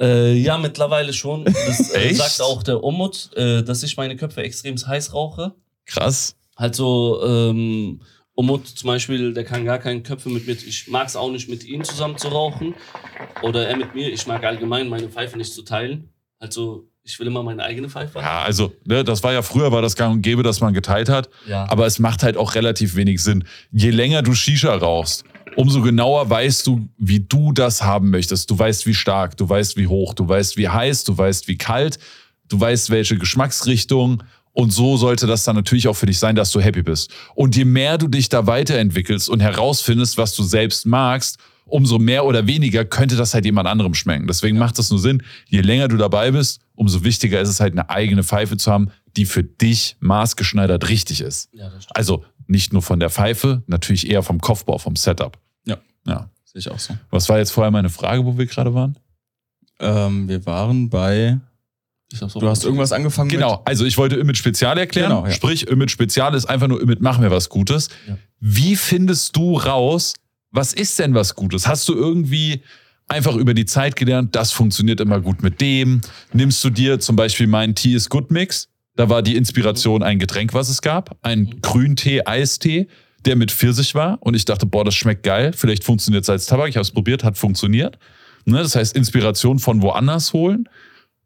[0.01, 1.45] Äh, ja, mittlerweile schon.
[1.45, 5.55] Das äh, sagt auch der Umut, äh, dass ich meine Köpfe extrem heiß rauche.
[5.85, 6.37] Krass.
[6.57, 8.01] Halt so, ähm,
[8.35, 10.55] Umut zum Beispiel, der kann gar keine Köpfe mit mir.
[10.55, 12.75] Ich mag es auch nicht, mit ihm zusammen zu rauchen.
[13.43, 14.11] Oder er mit mir.
[14.11, 16.09] Ich mag allgemein meine Pfeife nicht zu teilen.
[16.39, 18.19] Also, ich will immer meine eigene Pfeife.
[18.19, 21.11] Ja, also, ne, das war ja früher, war das gang und gäbe, dass man geteilt
[21.11, 21.29] hat.
[21.47, 21.67] Ja.
[21.69, 23.45] Aber es macht halt auch relativ wenig Sinn.
[23.73, 25.25] Je länger du Shisha rauchst,
[25.57, 28.51] umso genauer weißt du, wie du das haben möchtest.
[28.51, 31.59] Du weißt, wie stark, du weißt, wie hoch, du weißt, wie heiß, du weißt, wie
[31.59, 31.99] kalt,
[32.49, 34.23] du weißt, welche Geschmacksrichtung.
[34.53, 37.11] Und so sollte das dann natürlich auch für dich sein, dass du happy bist.
[37.35, 42.25] Und je mehr du dich da weiterentwickelst und herausfindest, was du selbst magst, umso mehr
[42.25, 44.27] oder weniger könnte das halt jemand anderem schmecken.
[44.27, 47.73] Deswegen macht es nur Sinn, je länger du dabei bist, umso wichtiger ist es halt
[47.73, 51.49] eine eigene Pfeife zu haben, die für dich maßgeschneidert richtig ist.
[51.53, 51.97] ja, das stimmt.
[51.97, 55.39] Also nicht nur von der Pfeife, natürlich eher vom Kopfbau, vom Setup.
[55.65, 55.79] Ja.
[56.07, 56.29] Ja.
[56.45, 56.95] Sehe ich auch so.
[57.11, 58.99] Was war jetzt vorher meine Frage, wo wir gerade waren?
[59.79, 61.39] Ähm, wir waren bei.
[62.13, 65.11] Ich hab so Du hast irgendwas angefangen Genau, also ich wollte Image Spezial erklären.
[65.11, 65.33] Genau, ja.
[65.33, 67.89] Sprich, Image Spezial ist einfach nur Image, mach mir was Gutes.
[68.09, 68.19] Ja.
[68.41, 70.15] Wie findest du raus,
[70.51, 71.69] was ist denn was Gutes?
[71.69, 72.63] Hast du irgendwie
[73.07, 76.01] einfach über die Zeit gelernt, das funktioniert immer gut mit dem?
[76.33, 78.70] Nimmst du dir zum Beispiel meinen Tea is Good Mix?
[78.97, 81.17] Da war die Inspiration ein Getränk, was es gab.
[81.23, 82.89] Ein Grüntee, Eistee,
[83.25, 84.19] der mit Pfirsich war.
[84.21, 85.53] Und ich dachte, boah, das schmeckt geil.
[85.55, 86.69] Vielleicht funktioniert es als Tabak.
[86.69, 87.99] Ich habe es probiert, hat funktioniert.
[88.45, 88.59] Ne?
[88.59, 90.69] Das heißt, Inspiration von woanders holen.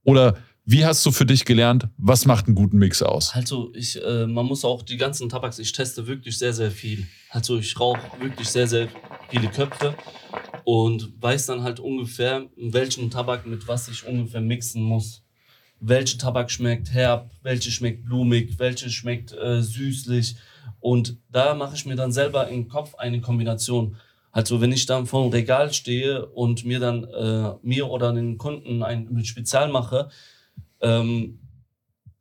[0.04, 0.36] Oder
[0.66, 3.34] wie hast du für dich gelernt, was macht einen guten Mix aus?
[3.34, 7.06] Also ich, äh, man muss auch die ganzen Tabaks, ich teste wirklich sehr, sehr viel.
[7.28, 8.88] Also ich rauche wirklich sehr, sehr
[9.28, 9.94] viele Köpfe
[10.64, 15.23] und weiß dann halt ungefähr, welchen Tabak mit was ich ungefähr mixen muss.
[15.86, 20.36] Welche Tabak schmeckt herb, welche schmeckt blumig, welche schmeckt äh, süßlich.
[20.80, 23.96] Und da mache ich mir dann selber im Kopf eine Kombination.
[24.32, 28.38] Also wenn ich dann vor dem Regal stehe und mir dann äh, mir oder den
[28.38, 30.08] Kunden ein mit Spezial mache,
[30.80, 31.38] ähm,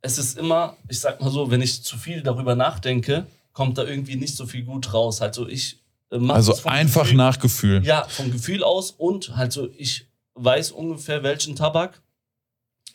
[0.00, 3.84] es ist immer, ich sag mal so, wenn ich zu viel darüber nachdenke, kommt da
[3.84, 5.22] irgendwie nicht so viel gut raus.
[5.22, 5.80] Also ich
[6.10, 7.84] äh, mache Also einfach nach Gefühl.
[7.84, 12.02] Ja, vom Gefühl aus und halt so, ich weiß ungefähr, welchen Tabak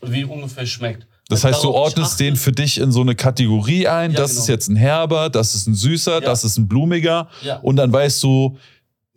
[0.02, 1.08] wie ungefähr schmeckt.
[1.28, 4.12] Das heißt, du ordnest den für dich in so eine Kategorie ein.
[4.12, 4.42] Ja, das genau.
[4.42, 6.20] ist jetzt ein herber, das ist ein süßer, Ja.
[6.22, 7.30] das ist ein blumiger.
[7.44, 7.58] Ja.
[7.58, 8.58] Und dann weißt du,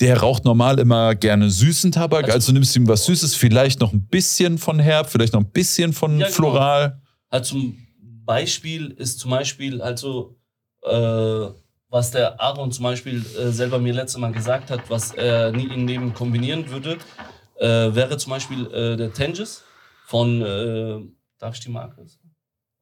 [0.00, 2.24] der raucht normal immer gerne süßen Tabak.
[2.24, 5.40] Also- Also, nimmst du ihm was Süßes, vielleicht noch ein bisschen von herb, vielleicht noch
[5.40, 6.30] ein bisschen von genau.
[6.30, 7.00] floral.
[7.30, 7.78] Halt zum
[8.26, 10.36] Beispiel ist zum Beispiel, also,
[10.84, 11.46] äh,
[11.88, 15.64] was der Aaron zum Beispiel äh, selber mir letztes Mal gesagt hat, was er nie
[15.72, 16.98] im Leben kombinieren würde,
[17.60, 19.62] äh, wäre zum Beispiel äh, der Tengis
[20.12, 21.00] von, äh,
[21.38, 22.34] darf ich die Marke sagen?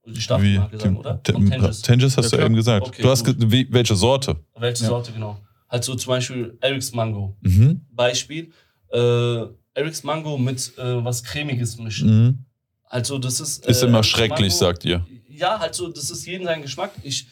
[0.03, 1.21] Oder Die Staffelmarke sagen, oder?
[1.25, 1.83] Von Tengis.
[1.83, 2.89] Tengis hast Ja, du eben gesagt.
[2.89, 4.37] Okay, du hast ge wie, welche Sorte?
[4.59, 4.89] Welche Ja.
[4.89, 5.39] Sorte genau?
[5.69, 7.37] Halt so zum Beispiel Eric's Mango.
[7.43, 7.83] Mhm.
[7.93, 8.51] Beispiel.
[8.93, 9.45] Äh,
[9.75, 12.09] Eric's Mango mit äh, was Cremiges mischen.
[12.25, 12.45] Mhm.
[12.85, 13.65] Also das ist.
[13.67, 15.07] Ist äh, immer Eric's schrecklich, Mango- sagt ihr.
[15.29, 16.91] Ja, halt so, das ist jeden sein Geschmack.
[17.05, 17.27] Ich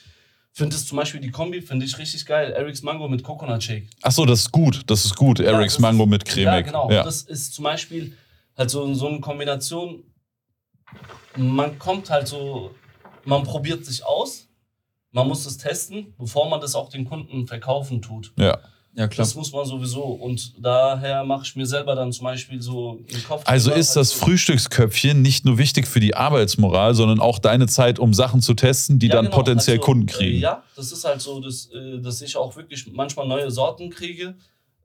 [0.53, 2.53] finde es zum Beispiel die Kombi, finde ich richtig geil.
[2.53, 3.89] Eric's Mango mit Coconut Shake.
[4.03, 4.83] Ach so, das ist gut.
[4.87, 5.41] Das ist gut.
[5.41, 6.45] Ja, Eric's Mango ist- mit cremig.
[6.47, 6.91] Ja, genau.
[6.93, 7.03] Ja.
[7.03, 8.13] Das ist zum Beispiel
[8.59, 10.03] halt so, so eine Kombination.
[11.37, 12.73] Man kommt halt so,
[13.25, 14.49] man probiert sich aus.
[15.13, 18.33] Man muss es testen, bevor man das auch den Kunden verkaufen tut.
[18.37, 18.59] ja.
[18.95, 19.25] Ja, klar.
[19.25, 20.03] Das muss man sowieso.
[20.03, 23.43] Und daher mache ich mir selber dann zum Beispiel so im Kopf.
[23.47, 27.69] Also ist halt das so- Frühstücksköpfchen nicht nur wichtig für die Arbeitsmoral, sondern auch deine
[27.69, 29.37] Zeit, um Sachen zu testen, die Ja, dann genau.
[29.37, 30.41] potenziell Also, Kunden Äh, kriegen.
[30.41, 34.35] ja, das ist halt so, dass, äh, dass ich auch wirklich manchmal neue Sorten kriege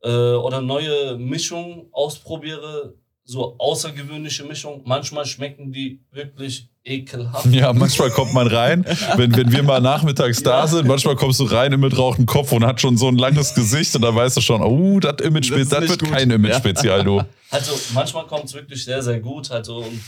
[0.03, 2.93] äh, oder neue Mischungen ausprobiere.
[3.25, 4.81] So außergewöhnliche Mischungen.
[4.85, 7.45] Manchmal schmecken die wirklich ekelhaft.
[7.45, 8.85] Ja, manchmal kommt man rein,
[9.15, 10.67] wenn, wenn wir mal nachmittags da Ja.
[10.67, 13.95] sind, manchmal kommst du rein mit rauchendem Kopf und hat schon so ein langes Gesicht
[13.95, 16.11] und da weißt du schon, oh, das Image, Das das, wird gut.
[16.11, 17.01] kein Image Ja.
[17.03, 17.21] Du.
[17.49, 19.49] Also manchmal kommt es wirklich sehr, sehr gut.
[19.51, 20.01] Halt so, und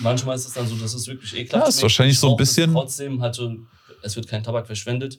[0.00, 2.36] manchmal ist es dann so, dass es wirklich ekelhaft Ja, ist wahrscheinlich Ich so ein
[2.36, 3.50] bisschen- Trotzdem, halt so,
[4.02, 5.14] es wird kein Tabak verschwendet.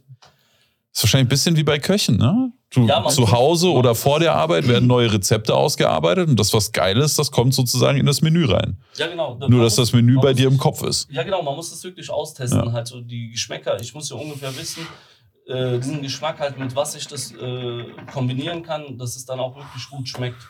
[0.94, 2.52] Ist wahrscheinlich ein bisschen wie bei Köchen, ne?
[2.74, 6.72] Du, Ja, zu Hause oder vor der Arbeit werden neue Rezepte ausgearbeitet und das, was
[6.72, 8.78] geil ist, das kommt sozusagen in das Menü rein.
[8.98, 9.38] Ja, genau.
[9.48, 11.08] Nur, dass das Menü bei dir im Kopf ist.
[11.12, 12.72] Ja, genau, man muss das wirklich austesten, Ja.
[12.72, 13.80] halt so die Geschmäcker.
[13.80, 14.88] Ich muss ja ungefähr wissen,
[15.48, 19.56] äh, diesen Geschmack halt mit was ich das äh, kombinieren kann, dass es dann auch
[19.56, 20.42] wirklich gut schmeckt.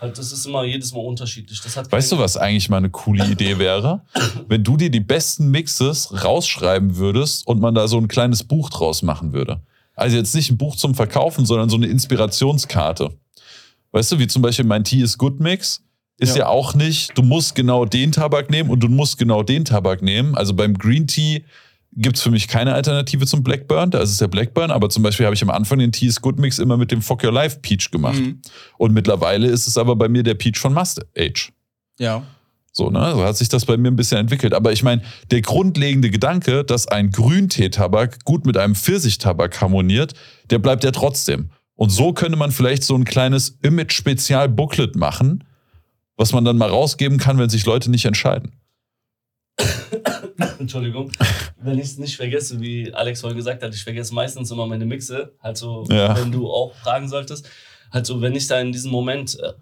[0.00, 1.60] Halt, das ist immer jedes Mal unterschiedlich.
[1.90, 4.02] Weißt du, was eigentlich mal eine coole Idee wäre?
[4.48, 8.70] Wenn du dir die besten Mixes rausschreiben würdest und man da so ein kleines Buch
[8.70, 9.60] draus machen würde.
[9.98, 13.10] Also jetzt nicht ein Buch zum Verkaufen, sondern so eine Inspirationskarte.
[13.92, 15.82] Weißt du, wie zum Beispiel mein Tea is Good Mix
[16.18, 16.44] ist ja.
[16.44, 16.48] Ja.
[16.48, 20.34] auch nicht, du musst genau den Tabak nehmen und du musst genau den Tabak nehmen.
[20.34, 21.44] Also beim Green Tea
[21.92, 23.90] gibt's für mich keine Alternative zum Blackburn.
[23.90, 24.70] Da ist es der Blackburn.
[24.70, 27.24] Aber zum Beispiel habe ich am Anfang den Teas Good Mix immer mit dem Fuck
[27.24, 28.18] Your Life Peach gemacht.
[28.18, 28.40] Mhm.
[28.78, 31.52] Und mittlerweile ist es aber bei mir der Peach von Must Age.
[31.98, 32.22] Ja.
[32.78, 33.10] So, ne?
[33.12, 34.54] So hat sich das bei mir ein bisschen entwickelt.
[34.54, 35.02] Aber ich meine,
[35.32, 40.14] der grundlegende Gedanke, dass ein Grünteetabak gut mit einem Pfirsichtabak harmoniert,
[40.50, 41.50] der bleibt ja trotzdem.
[41.74, 45.42] Und so könnte man vielleicht so ein kleines Image-Spezial-Booklet machen,
[46.16, 48.52] was man dann mal rausgeben kann, wenn sich Leute nicht entscheiden.
[50.60, 51.10] Entschuldigung.
[51.60, 54.86] Wenn ich es nicht vergesse, wie Alex vorhin gesagt hat, ich vergesse meistens immer meine
[54.86, 55.34] Mixe.
[55.42, 56.16] Halt so, Ja.
[56.16, 57.48] wenn du auch fragen solltest.
[57.90, 59.52] Halt so, wenn ich da in diesem Moment äh,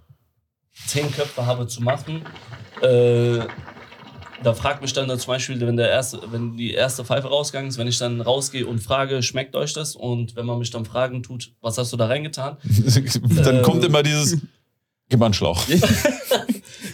[0.87, 2.21] zehn Köpfe habe zu machen,
[2.83, 3.41] äh,
[4.43, 7.79] da fragt mich dann zum Beispiel, wenn, der erste, wenn die erste Pfeife rausgegangen ist,
[7.79, 9.97] wenn ich dann rausgehe und frage, schmeckt euch das?
[9.97, 12.57] Und wenn man mich dann fragen tut, was hast du da reingetan?
[13.45, 13.63] dann Ähm.
[13.63, 14.39] kommt immer dieses,
[15.09, 15.63] gib mal einen Schlauch.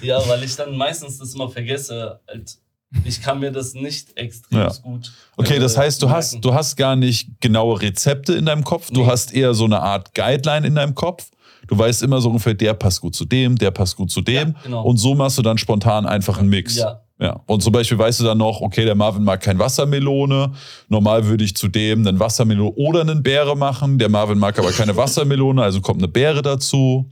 [0.00, 2.18] Ja, weil ich dann meistens das immer vergesse.
[2.26, 2.56] Halt,
[3.04, 4.68] ich kann mir das nicht extrem Ja.
[4.82, 5.12] gut.
[5.36, 6.16] Okay, äh, das heißt, du merken.
[6.18, 8.90] hast, du hast gar nicht genaue Rezepte in deinem Kopf.
[8.90, 9.06] Du Nee.
[9.06, 11.30] hast eher so eine Art Guideline in deinem Kopf.
[11.68, 14.48] Du weißt immer so ungefähr, der passt gut zu dem, der passt gut zu dem.
[14.51, 14.82] Ja, genau.
[14.84, 16.76] Und so machst du dann spontan einfach einen Mix.
[16.76, 17.40] Ja, Ja.
[17.47, 20.52] Und zum Beispiel weißt du dann noch, okay, der Marvin mag kein Wassermelone.
[20.89, 23.98] Normal würde ich zu dem einen Wassermelone oder einen Beere machen.
[23.98, 27.10] Der Marvin mag aber keine Wassermelone, also kommt eine Beere dazu.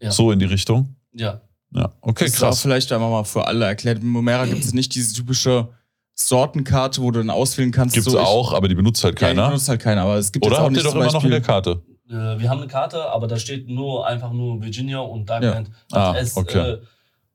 [0.00, 0.10] Ja.
[0.10, 0.94] So in die Richtung.
[1.12, 1.40] ja.
[1.72, 2.62] Ja, okay, Das ist auch krass.
[2.62, 4.02] vielleicht einmal mal für alle erklärt.
[4.02, 5.68] Im Momera gibt es nicht diese typische
[6.14, 7.94] Sortenkarte, wo du dann auswählen kannst.
[7.94, 9.48] Gibt's so, ich- auch, aber die benutzt halt Ja, die keiner.
[9.48, 11.24] benutzt halt keiner, aber es gibt Oder jetzt auch habt ihr nicht doch immer noch
[11.24, 11.80] in der Karte?
[12.10, 15.70] Äh, wir haben eine Karte, aber da steht nur einfach nur Virginia und Darkland.
[15.92, 16.58] Ah, es, okay.
[16.72, 16.78] äh,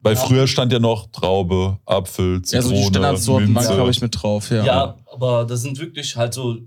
[0.01, 0.19] Weil Ja.
[0.21, 4.21] früher stand ja noch Traube, Apfel, Ja, so Zitrone, die Standardsorten waren, glaube ich, mit
[4.21, 4.51] drauf.
[4.51, 4.63] Ja.
[4.65, 4.97] ja.
[5.11, 6.57] aber das sind wirklich halt so,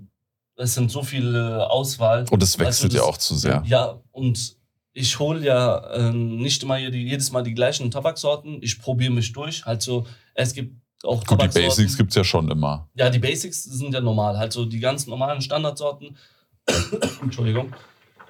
[0.57, 2.25] es sind so viele Auswahl.
[2.31, 3.63] Und es Weißt wechselt du, ja das- auch zu sehr.
[3.65, 4.57] Ja, und
[4.93, 8.57] ich hole ja ähm, nicht immer jede, jedes Mal die gleichen Tabaksorten.
[8.61, 9.63] Ich probiere mich durch.
[9.65, 11.47] Halt so, es gibt auch Gut, die.
[11.47, 12.89] Basics gibt's ja schon immer.
[12.95, 14.37] Ja, die Basics sind ja normal.
[14.37, 16.17] Halt so die ganz normalen Standardsorten.
[17.21, 17.73] Entschuldigung.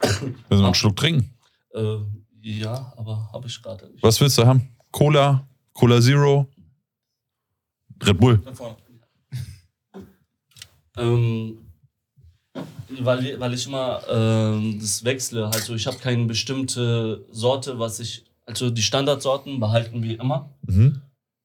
[0.01, 1.33] Müssen wir einen Schluck trinken.
[1.73, 1.97] Äh,
[2.41, 4.03] ja, aber habe ich gerade nicht.
[4.03, 4.69] Was willst du haben?
[4.91, 5.47] Cola?
[5.73, 6.47] Cola Zero?
[8.03, 8.41] Red Bull?
[10.97, 11.57] Ähm,
[12.89, 15.47] weil, weil ich immer ähm, das wechsle.
[15.47, 18.25] Also ich habe keine bestimmte Sorte, was ich.
[18.45, 20.49] Also die Standardsorten behalten wir immer.
[20.65, 21.01] Mhm.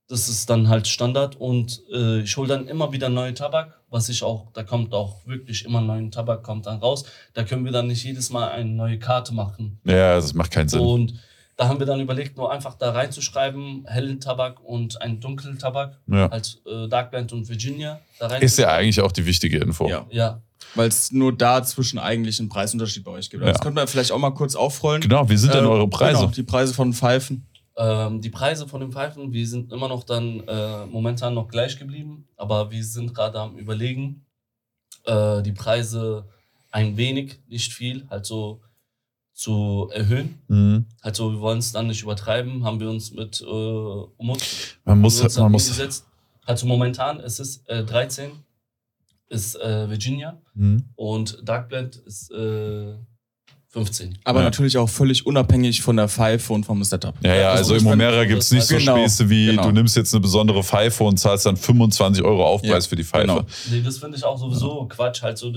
[0.09, 4.11] Das ist dann halt Standard und äh, ich hole dann immer wieder neue Tabak, was
[4.11, 7.05] ich auch, da kommt auch wirklich immer neuen Tabak kommt dann raus.
[7.33, 9.79] Da können wir dann nicht jedes Mal eine neue Karte machen.
[9.85, 10.81] Ja, das macht keinen Sinn.
[10.81, 11.15] Und
[11.57, 15.97] da haben wir dann überlegt, nur einfach da reinzuschreiben, hellen Tabak und einen dunklen Tabak,
[16.07, 16.27] Ja.
[16.27, 18.01] als äh, Darkland und Virginia.
[18.19, 19.89] Da rein Ist ja eigentlich auch die wichtige Info.
[19.89, 20.05] Ja.
[20.11, 20.43] Ja,
[20.75, 23.43] Weil es nur dazwischen eigentlich einen Preisunterschied bei euch gibt.
[23.43, 23.53] Ja.
[23.53, 25.01] Das könnte man vielleicht auch mal kurz aufrollen.
[25.01, 26.19] Genau, wie sind denn Äh, eure Preise?
[26.21, 27.47] Genau, die Preise von Pfeifen.
[27.77, 31.79] Ähm, die Preise von den Pfeifen, wir sind immer noch dann äh, momentan noch gleich
[31.79, 34.25] geblieben, aber wir sind gerade am Überlegen,
[35.05, 36.27] äh, die Preise
[36.71, 38.61] ein wenig, nicht viel, halt so
[39.33, 40.39] zu erhöhen.
[40.49, 40.87] Mhm.
[41.01, 45.21] Also wir wollen es dann nicht übertreiben, haben wir uns mit äh, Umut Man muss,
[45.21, 45.65] uns dann man muss.
[45.65, 46.07] hingesetzt.
[46.47, 48.31] Also momentan ist es äh, 13
[49.29, 50.85] ist äh, Virginia Mhm.
[50.95, 52.95] und Darkblend ist äh,
[53.75, 54.17] 15.
[54.25, 54.45] Aber Ja.
[54.45, 57.15] natürlich auch völlig unabhängig von der Pfeife und vom Setup.
[57.23, 59.65] Ja, ja, Also also im fand- Momera gibt's nicht so Genau, Späße wie, genau.
[59.65, 63.03] du nimmst jetzt eine besondere Pfeife und zahlst dann 25 Euro Aufpreis Ja, für die
[63.05, 63.27] Pfeife.
[63.27, 63.43] genau.
[63.71, 65.53] Nee, das finde ich auch sowieso Quatsch, halt so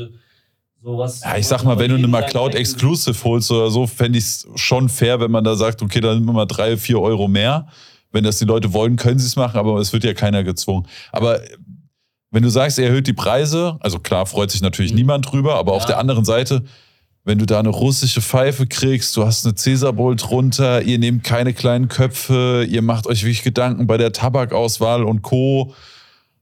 [0.83, 1.21] sowas.
[1.23, 4.47] Ja, ich sag mal, wenn du eine McCloud Exclusive holst oder so, fände ich es
[4.55, 7.67] schon fair, wenn man da sagt, okay, dann nimm mal drei, vier Euro mehr.
[8.11, 10.87] Wenn das die Leute wollen, können sie es machen, aber es wird ja keiner gezwungen.
[11.11, 11.39] Aber
[12.31, 14.97] wenn du sagst, er erhöht die Preise, also klar, freut sich natürlich Mhm.
[14.97, 15.87] niemand drüber, aber auf Ja.
[15.89, 16.63] der anderen Seite,
[17.27, 21.25] wenn du da eine russische Pfeife kriegst, du hast eine Cäsar Bowl drunter, ihr nehmt
[21.25, 25.75] keine kleinen Köpfe, ihr macht euch wirklich Gedanken bei der Tabakauswahl und Co.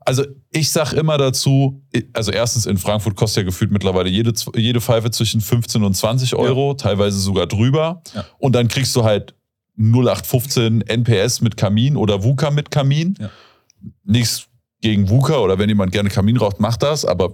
[0.02, 1.82] Also ich sag immer dazu,
[2.14, 6.36] also erstens in Frankfurt kostet ja gefühlt mittlerweile jede, jede Pfeife zwischen 15 und 20
[6.36, 8.04] Euro, teilweise sogar drüber.
[8.14, 8.24] Ja.
[8.38, 9.34] Und dann kriegst du halt
[9.80, 13.16] 0815 NPS mit Kamin oder VUCA mit Kamin.
[13.20, 13.32] Ja.
[14.04, 14.46] Nichts
[14.82, 17.34] gegen VUCA oder wenn jemand gerne Kamin raucht, macht das, aber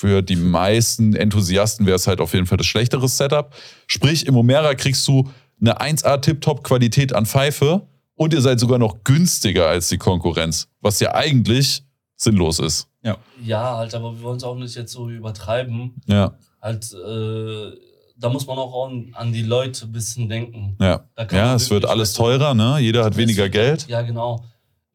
[0.00, 3.54] für, die meisten Enthusiasten wäre es halt auf jeden Fall das schlechtere Setup.
[3.86, 5.28] Sprich, im Omera kriegst du
[5.60, 11.00] eine 1A Tip-Top-Qualität an Pfeife und ihr seid sogar noch günstiger als die Konkurrenz, was
[11.00, 11.84] ja eigentlich
[12.16, 12.88] sinnlos ist.
[13.44, 16.00] Ja, halt, aber wir wollen es auch nicht jetzt so übertreiben.
[16.06, 16.32] Ja,
[16.62, 17.72] Halt, äh,
[18.16, 20.76] da muss man auch an, an die Leute ein bisschen denken.
[20.80, 21.04] ja.
[21.14, 22.78] Da kann Ja, es wird alles teurer, ne?
[22.80, 23.86] Jeder hat weniger Geld.
[23.88, 24.44] Ja, genau.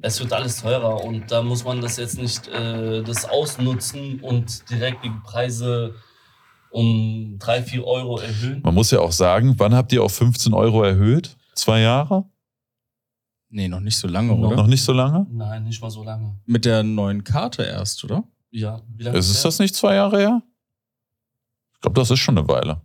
[0.01, 4.69] Es wird alles teurer und da muss man das jetzt nicht äh, das ausnutzen und
[4.69, 5.95] direkt die Preise
[6.69, 8.61] um 3, 4 Euro erhöhen.
[8.61, 11.37] Man muss ja auch sagen, wann habt ihr auf 15 Euro erhöht?
[11.53, 12.25] Zwei Jahre?
[13.49, 14.47] Nee, noch nicht so lange, Noch.
[14.49, 14.55] oder?
[14.57, 15.25] Noch nicht so lange?
[15.31, 16.35] Nein, nicht mal so lange.
[16.45, 18.25] Mit der neuen Karte erst, oder?
[18.51, 20.41] Ja, wie lange Ist es das nicht zwei Jahre her?
[21.75, 22.81] Ich glaube, das ist schon eine Weile.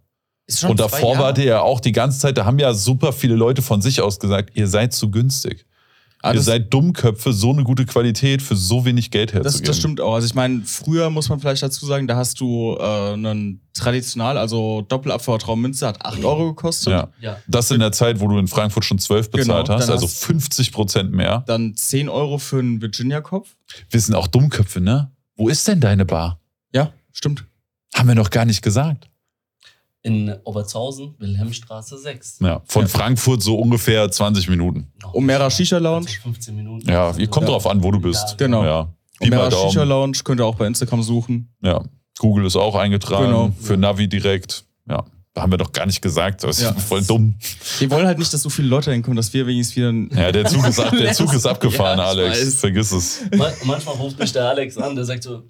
[0.46, 1.24] Ist schon Und zwei davor Jahre.
[1.24, 4.00] wart ihr ja auch die ganze Zeit, da haben ja super viele Leute von sich
[4.00, 5.66] aus gesagt, ihr seid zu günstig.
[6.22, 9.52] Ah, ihr seid Dummköpfe, so eine gute Qualität für so wenig Geld herzugeben.
[9.62, 10.14] das, das stimmt auch.
[10.14, 14.36] Also ich meine, früher muss man vielleicht dazu sagen, da hast du äh, einen traditional,
[14.36, 16.92] also Doppelabfahrtraum Münze hat 8 Euro gekostet.
[16.92, 17.08] Ja.
[17.20, 17.36] Ja.
[17.48, 20.24] Das in der Zeit, wo du in Frankfurt schon 12 bezahlt Genau, hast, also hast-
[20.24, 21.42] 50 Prozent mehr.
[21.46, 23.56] Dann 10 Euro für einen Virginia-Kopf.
[23.88, 25.10] Wir sind auch Dummköpfe, ne?
[25.36, 26.38] Wo ist denn deine Bar?
[26.74, 27.44] Ja, stimmt.
[27.94, 29.09] Haben wir noch gar nicht gesagt.
[30.02, 32.38] In Oberzhausen, Wilhelmstraße 6.
[32.40, 32.88] Ja, von Ja.
[32.88, 34.90] Frankfurt so ungefähr 20 Minuten.
[35.02, 35.50] Noch Omera.
[35.50, 36.06] Shisha Lounge.
[36.06, 36.88] Also 15 Minuten.
[36.90, 37.52] Ja, ihr kommt Ja.
[37.52, 38.24] drauf an, wo du bist.
[38.30, 38.64] Ja, Genau.
[38.64, 38.94] Ja.
[39.20, 39.82] Omera Shisha.
[39.82, 41.52] Lounge könnt ihr auch bei Instagram suchen.
[41.62, 41.82] Ja.
[42.18, 43.26] Google ist auch eingetragen.
[43.26, 43.52] Genau.
[43.60, 44.64] Für Navi direkt.
[44.88, 45.04] Ja.
[45.34, 46.42] Da haben wir doch gar nicht gesagt.
[46.44, 46.72] Das ist Ja.
[46.72, 47.36] voll dumm.
[47.78, 50.46] Wir wollen halt nicht, dass so viele Leute hinkommen, dass wir wenigstens wieder Ja, der
[50.46, 52.40] Zug ist, ab, der Zug ist abgefahren, Alex.
[52.40, 52.54] weiß.
[52.56, 53.20] Vergiss es.
[53.36, 55.42] Man manchmal ruft mich der Alex an, der sagt so,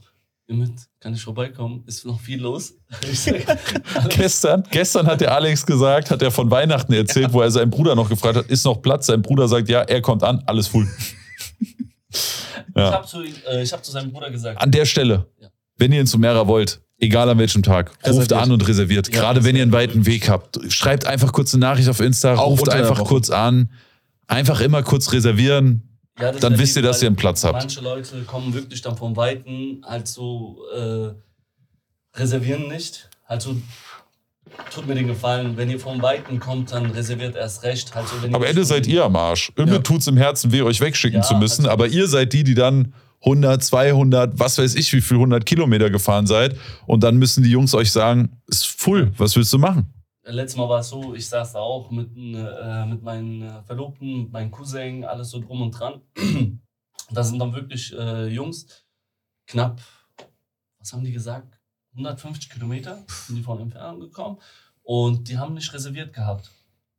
[0.51, 1.85] Emmett, kann ich vorbeikommen?
[1.87, 2.75] Ist noch viel los?
[3.11, 3.25] Ich
[4.09, 7.95] Gestern, gestern hat der Alex gesagt, hat er von Weihnachten erzählt, wo er seinen Bruder
[7.95, 9.07] noch gefragt hat, ist noch Platz?
[9.07, 10.89] Sein Bruder sagt, ja, er kommt an, alles full.
[12.13, 12.93] Ich Ja.
[12.93, 15.49] habe zu, äh, ich hab zu seinem Bruder gesagt, An der Stelle, Ja.
[15.77, 18.33] wenn ihr in Sumera wollt, egal an welchem Tag, ruft Reserviert.
[18.33, 19.09] an und reserviert.
[19.15, 20.59] Ja, Gerade wenn ihr einen weiten Weg habt.
[20.73, 23.71] Schreibt einfach kurz eine Nachricht auf Insta, Auch ruft einfach kurz an.
[24.27, 25.90] Einfach immer kurz reservieren.
[26.21, 27.55] Ja, Dann wisst ihr, dass ihr einen Platz habt.
[27.55, 31.11] Manche Leute kommen wirklich dann vom Weiten, halt so äh,
[32.19, 33.09] reservieren nicht.
[33.29, 33.57] Halt so,
[34.75, 37.89] tut mir den Gefallen, wenn ihr vom Weiten kommt, dann reserviert erst recht.
[37.95, 39.53] So, wenn Am Ende seid ihr am Arsch.
[39.57, 39.79] Immer Ja.
[39.79, 41.63] tut's im Herzen weh, euch wegschicken Ja, zu müssen.
[41.63, 42.93] also- aber ihr seid die, die dann
[43.25, 46.57] 100, 200, was weiß ich, wie viel 100 Kilometer gefahren seid.
[46.87, 49.93] Und dann müssen die Jungs euch sagen, ist full, was willst du machen?
[50.31, 54.23] Letztes Mal war es so, ich saß da auch mit, äh, mit meinen äh, Verlobten,
[54.23, 56.01] mit meinem Cousin, alles so drum und dran.
[57.11, 58.85] da sind dann wirklich äh, Jungs,
[59.47, 59.81] knapp,
[60.79, 61.59] was haben die gesagt?
[61.93, 64.39] 150 Kilometer sind die von Entfernung gekommen
[64.83, 66.51] und die haben nicht reserviert gehabt.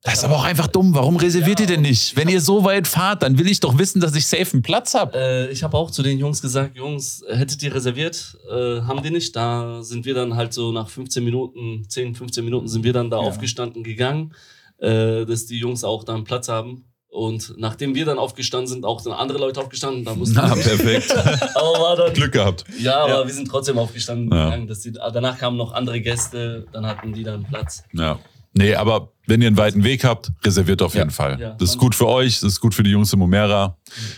[0.04, 0.96] Das ist aber auch einfach dumm.
[0.96, 2.16] Warum reserviert Ja, ihr denn nicht?
[2.18, 4.96] Wenn ihr so weit fahrt, dann will ich doch wissen, dass ich safe einen Platz
[4.96, 5.16] habe.
[5.16, 8.36] Äh, ich habe auch zu den Jungs gesagt, Jungs, hättet ihr reserviert?
[8.50, 9.36] Äh, haben die nicht.
[9.36, 13.12] Da sind wir dann halt so nach 15 Minuten, 10, 15 Minuten sind wir dann
[13.12, 13.24] da Ja.
[13.28, 14.34] aufgestanden gegangen,
[14.80, 16.86] äh, dass die Jungs auch da einen Platz haben.
[17.08, 21.12] Und nachdem wir dann aufgestanden sind, auch dann andere Leute aufgestanden, da mussten Na, perfekt.
[21.56, 22.64] Aber war dann, Glück gehabt.
[22.80, 23.28] ja, aber Ja.
[23.28, 24.66] wir sind trotzdem aufgestanden gegangen.
[24.66, 27.84] Dass die, danach kamen noch andere Gäste, dann hatten die dann Platz.
[27.94, 28.18] Ja.
[28.54, 31.02] Nee, aber wenn ihr einen weiten Weg habt, reserviert auf Ja.
[31.02, 31.40] jeden Fall.
[31.40, 31.52] Ja.
[31.52, 33.78] Das ist gut für euch, das ist gut für die Jungs im Omera,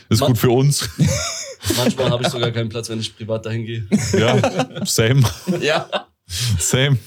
[0.10, 0.90] das ist Man- gut für uns.
[1.78, 3.88] Manchmal habe ich sogar keinen Platz, wenn ich privat dahin gehe.
[4.18, 5.22] ja, same,
[5.62, 5.88] Ja.
[6.60, 6.98] same.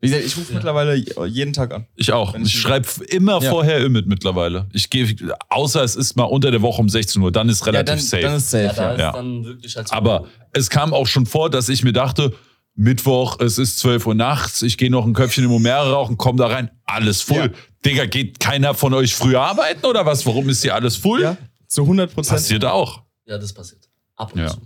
[0.00, 0.58] Wie gesagt, ich rufe Ja.
[0.58, 0.94] mittlerweile
[1.26, 1.86] jeden Tag an.
[1.96, 2.32] Ich auch.
[2.36, 3.50] Ich- Ich schreibe immer Ja.
[3.50, 4.68] vorher Imit mittlerweile.
[4.72, 5.12] Ich gehe,
[5.48, 7.98] außer es ist mal unter der Woche um 16 Uhr, dann ist relativ ja, dann,
[7.98, 8.22] safe.
[8.22, 8.64] dann ist safe.
[8.64, 9.94] Ja, da Ja, ist dann wirklich halt so.
[9.96, 12.32] Aber es kam auch schon vor, dass ich mir dachte,
[12.80, 16.36] Mittwoch, es ist 12 Uhr nachts, ich gehe noch ein Köpfchen im Omera rauchen, komm
[16.36, 17.36] da rein, alles full.
[17.36, 17.48] Ja.
[17.84, 20.24] Digga, geht keiner von euch früher arbeiten oder was?
[20.24, 21.22] Warum ist hier alles full?
[21.22, 21.36] Ja,
[21.66, 22.36] zu 100 Prozent.
[22.36, 23.02] Passiert auch.
[23.26, 23.88] Ja, das passiert.
[24.14, 24.48] Ab und Ja.
[24.48, 24.60] zu.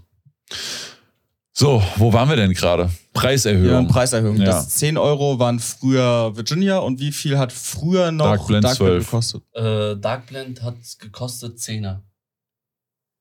[1.54, 2.84] So, wo waren wir denn gerade?
[2.84, 3.88] Ja, Preiserhöhung.
[3.88, 4.36] Preiserhöhung.
[4.36, 4.44] Ja.
[4.46, 9.04] Das 10 Euro waren früher Virginia und wie viel hat früher noch Dark Blend 12.
[9.06, 9.42] gekostet?
[9.54, 12.00] Äh, Dark Blend hat gekostet 10er.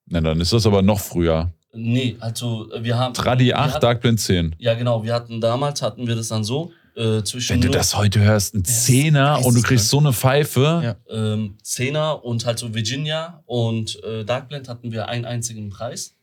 [0.08, 1.54] Na, dann ist das aber noch früher.
[1.74, 3.14] Nee, also äh, wir haben.
[3.14, 4.56] Tradi wir 8, hatten, Dark Blend 10.
[4.60, 5.04] Ja, genau.
[5.04, 8.54] Wir hatten damals, hatten wir das dann so, äh, zwischen Wenn du das heute hörst,
[8.54, 10.82] ein Zehner und du kriegst so eine Pfeife.
[10.84, 10.96] Ja.
[11.10, 16.16] ähm, 10er und halt so Virginia und äh, Dark Blend hatten wir einen einzigen Preis.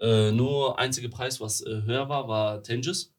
[0.00, 3.12] Äh, nur einzige Preis, was äh, höher war, war Tanges.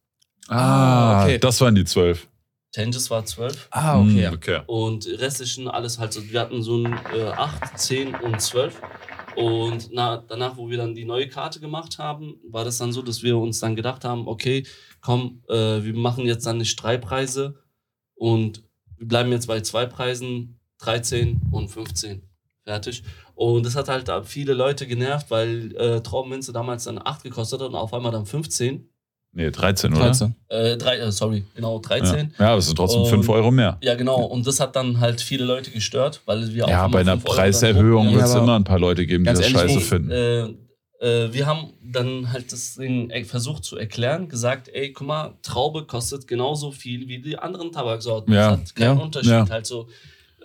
[0.49, 1.39] Ah, okay.
[1.39, 2.27] das waren die 12.
[2.73, 3.67] Tanges war 12.
[3.71, 4.27] Ah, okay.
[4.27, 4.61] Hm, okay.
[4.65, 8.81] Und restlichen alles halt so, wir hatten so ein äh, 8, 10 und 12.
[9.35, 13.01] Und na, danach, wo wir dann die neue Karte gemacht haben, war das dann so,
[13.01, 14.65] dass wir uns dann gedacht haben, okay,
[15.01, 17.60] komm, äh, wir machen jetzt dann nicht drei Preise
[18.15, 18.64] und
[18.97, 22.22] wir bleiben jetzt bei zwei Preisen, 13 und 15.
[22.64, 23.03] Fertig.
[23.35, 27.69] Und das hat halt viele Leute genervt, weil äh, Traubenminze damals dann 8 gekostet hat
[27.69, 28.89] und auf einmal dann 15.
[29.35, 30.05] Nee, 13, oder?
[30.05, 30.35] 13.
[30.49, 31.81] Äh, drei, äh, sorry, genau, Ja.
[31.81, 32.34] 13.
[32.38, 33.77] ja, das sind trotzdem Und- 5 Euro mehr.
[33.81, 34.23] Ja, genau.
[34.26, 37.26] Und das hat dann halt viele Leute gestört, weil wir auch Ja, bei einer 5
[37.26, 39.80] Euro Preiserhöhung wird es Ja, immer ein paar Leute geben, die das ehrlich, scheiße wo-
[39.80, 40.11] finden.
[40.11, 40.43] Äh,
[40.99, 45.34] äh, wir haben dann halt das Ding äh, versucht zu erklären, gesagt, ey, guck mal,
[45.41, 48.31] Traube kostet genauso viel wie die anderen Tabaksorten.
[48.34, 48.51] Ja.
[48.51, 49.03] Das hat keinen Ja.
[49.03, 49.31] Unterschied.
[49.31, 49.49] Ja.
[49.49, 49.88] Halt so,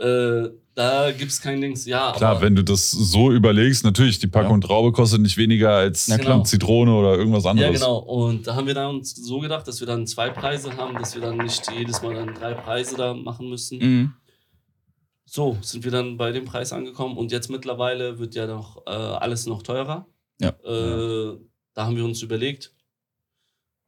[0.00, 1.86] äh, da gibt es kein Dings.
[1.86, 5.70] Ja, Klar, aber wenn du das so überlegst, natürlich, die Packung Traube kostet nicht weniger
[5.74, 6.44] als Na klar.
[6.44, 7.80] Zitrone oder irgendwas Ja, anderes.
[7.80, 7.98] genau.
[7.98, 11.14] Und da haben wir dann uns so gedacht, dass wir dann zwei Preise haben, dass
[11.16, 13.78] wir dann nicht jedes Mal dann drei Preise da machen müssen.
[13.78, 14.12] Mhm.
[15.24, 18.90] So sind wir dann bei dem Preis angekommen und jetzt mittlerweile wird ja noch äh,
[18.90, 20.06] alles noch teurer.
[20.40, 20.50] Ja.
[20.64, 21.38] Äh,
[21.74, 22.72] da haben wir uns überlegt,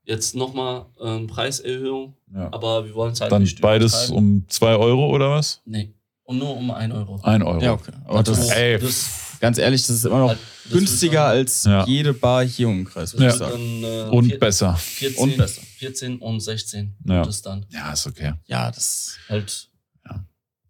[0.04, 2.48] jetzt nochmal äh, Preiserhöhung, Ja.
[2.52, 5.62] aber wir wollen es halt Dann nicht beides um 2 Euro oder was?
[5.64, 5.94] Nee,
[6.30, 7.20] und nur um 1 Euro.
[7.22, 7.60] 1 Euro.
[7.62, 7.92] Ja, okay.
[8.06, 11.30] Aber das, Also, ey, das, ganz ehrlich, das ist immer noch das wird günstiger dann-
[11.38, 11.84] als Ja.
[11.86, 13.34] jede Bar hier im Kreis, würde Ja.
[13.34, 13.82] ich wird sagen.
[13.82, 14.74] dann, äh, Und vier- besser.
[14.76, 15.60] 14, Und besser.
[15.78, 17.22] 14 und 16 Ja.
[17.22, 17.66] es dann.
[17.70, 18.32] Ja, ist okay.
[18.46, 19.16] Ja, das.
[19.28, 19.66] Halt,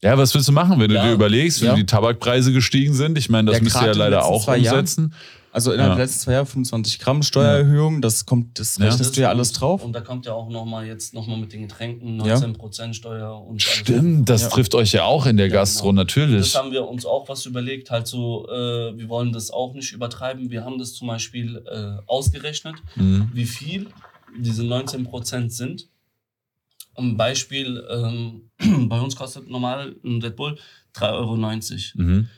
[0.02, 1.74] Ja, was willst du machen, wenn du dir überlegst, wie Ja.
[1.74, 3.18] die Tabakpreise gestiegen sind?
[3.18, 5.12] Ich meine, das Ja, müsst ihr ja leider auch zwei Jahren.
[5.52, 5.96] Also innerhalb Ja.
[5.96, 8.86] der letzten zwei Jahre 25 Gramm Steuererhöhung, das kommt, das Ja.
[8.86, 9.82] rechnest du ja alles drauf.
[9.84, 12.36] Und da kommt ja auch nochmal jetzt nochmal mit den Getränken Ja.
[12.36, 13.62] 19% Steuer und alles.
[13.64, 14.48] Stimmt, das Ja.
[14.50, 16.02] trifft euch ja auch in der Ja, Gastro, genau.
[16.02, 16.52] natürlich.
[16.52, 19.92] Das haben wir uns auch was überlegt, halt so, äh, wir wollen das auch nicht
[19.92, 20.50] übertreiben.
[20.50, 23.30] Wir haben das zum Beispiel äh, ausgerechnet, Mhm.
[23.32, 23.88] wie viel
[24.38, 25.88] diese 19% sind.
[26.96, 28.50] Ein Beispiel, ähm,
[28.88, 30.56] bei uns kostet normal ein Red Bull
[30.94, 32.02] 3,90 Euro.
[32.06, 32.28] Mhm.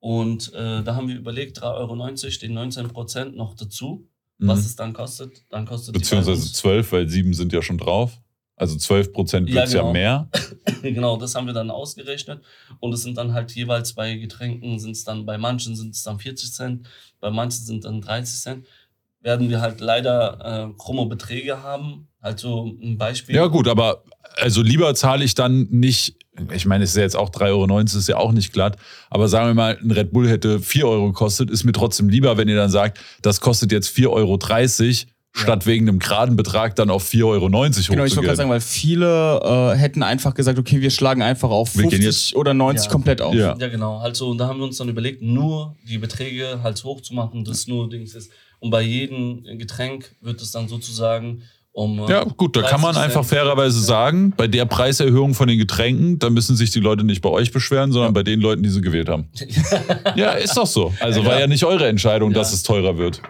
[0.00, 4.06] Und äh, da haben wir überlegt, 3,90 Euro, den 19% noch dazu.
[4.38, 4.48] Mhm.
[4.48, 8.20] Was es dann kostet, dann kostet Beziehungsweise uns- 12, weil 7 sind ja schon drauf.
[8.58, 9.92] Also 12 Prozent wird es ja genau.
[9.92, 10.28] mehr.
[10.82, 12.42] genau, das haben wir dann ausgerechnet.
[12.80, 16.02] Und es sind dann halt jeweils bei Getränken, sind es dann, bei manchen sind es
[16.02, 16.88] dann 40 Cent,
[17.20, 18.66] bei manchen sind dann 30 Cent.
[19.20, 22.08] Werden wir halt leider äh, krumme Beträge haben.
[22.22, 23.34] Halt so ein Beispiel.
[23.34, 24.04] Ja, gut, aber
[24.36, 26.16] also lieber zahle ich dann nicht,
[26.54, 28.76] ich meine, es ist ja jetzt auch 3,90 Euro, ist ja auch nicht glatt,
[29.10, 32.36] aber sagen wir mal, ein Red Bull hätte 4 Euro gekostet, ist mir trotzdem lieber,
[32.36, 34.38] wenn ihr dann sagt, das kostet jetzt 4,30 Euro,
[35.32, 38.36] statt wegen einem geraden Betrag dann auf 4,90 Euro Genau, ich wollte gerade hochzugehen.
[38.36, 42.36] sagen, weil viele äh, hätten einfach gesagt, okay, wir schlagen einfach auf Wir gehen 50
[42.36, 42.90] oder 90 Ja.
[42.92, 43.34] komplett auf.
[43.34, 43.54] Ja.
[43.58, 44.00] Ja, genau.
[44.00, 47.66] Halt so, und da haben wir uns dann überlegt, nur die Beträge halt hochzumachen, das
[47.66, 48.30] nur Dings ist.
[48.60, 51.42] Und bei jedem Getränk wird es dann sozusagen
[51.76, 51.98] um.
[52.00, 55.58] äh, Ja, gut, da kann man 30 einfach fairerweise sagen, bei der Preiserhöhung von den
[55.58, 58.68] Getränken, da müssen sich die Leute nicht bei euch beschweren, sondern bei den Leuten, die
[58.70, 59.28] sie gewählt haben.
[60.16, 60.92] ja, ist doch so.
[61.00, 62.38] Also war ja nicht eure Entscheidung, Ja.
[62.38, 63.20] dass es teurer wird.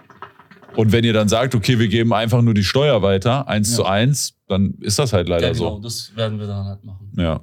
[0.76, 3.76] Und wenn ihr dann sagt, okay, wir geben einfach nur die Steuer weiter, eins Ja.
[3.76, 5.80] zu eins, dann ist das halt leider Ja, genau, so.
[5.80, 7.10] das werden wir dann halt machen.
[7.16, 7.40] Ja.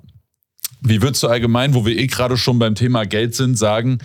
[0.86, 4.00] Wie würdest du allgemein, wo wir eh gerade schon beim Thema Geld sind, sagen,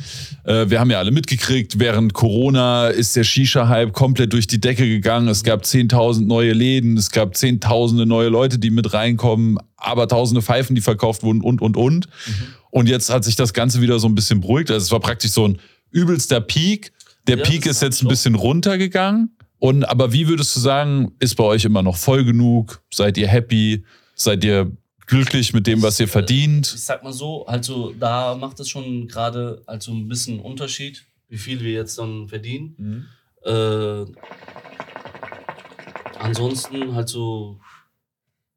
[0.44, 4.86] äh, wir haben ja alle mitgekriegt, während Corona ist der Shisha-Hype komplett durch die Decke
[4.86, 5.26] gegangen.
[5.26, 10.40] Es gab 10.000 neue Läden, es gab Zehntausende neue Leute, die mit reinkommen, aber tausende
[10.40, 12.08] Pfeifen, die verkauft wurden und, und, und.
[12.70, 14.70] Und jetzt hat sich das Ganze wieder so ein bisschen beruhigt.
[14.70, 15.58] Also es war praktisch so ein
[15.90, 16.92] übelster Peak.
[17.26, 19.30] Der Ja, Peak ist jetzt ein bisschen runtergegangen.
[19.58, 22.80] Und aber wie würdest du sagen, ist bei euch immer noch voll genug?
[22.90, 23.84] Seid ihr happy?
[24.14, 24.70] Seid ihr
[25.08, 26.66] glücklich mit dem, was ihr Ich verdient?
[26.66, 31.60] sag mal so, also da macht es schon gerade also ein bisschen Unterschied, wie viel
[31.62, 33.08] wir jetzt dann verdienen.
[33.44, 34.04] Äh,
[36.18, 37.60] ansonsten halt so,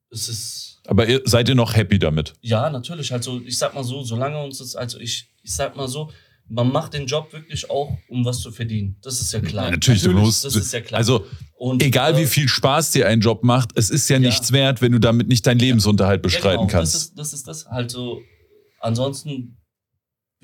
[0.09, 2.33] es ist, Aber ihr, seid ihr noch happy damit?
[2.41, 5.87] ja, natürlich, also ich sag mal so, solange uns das, also ich, ich sag mal
[5.87, 6.11] so,
[6.53, 8.97] man macht den Job wirklich auch, um was zu verdienen.
[9.01, 9.71] Das ist ja klar.
[9.71, 10.43] Natürlich, du musst.
[10.43, 10.97] Das ist ja klar.
[10.99, 11.25] Also,
[11.55, 14.19] Und, egal äh, wie viel Spaß dir ein Job macht, es ist ja, Ja.
[14.27, 16.93] nichts wert, wenn du damit nicht deinen Lebensunterhalt bestreiten ja, genau, kannst.
[16.93, 17.65] Das ist, das ist das.
[17.67, 18.21] Halt so,
[18.79, 19.57] ansonsten.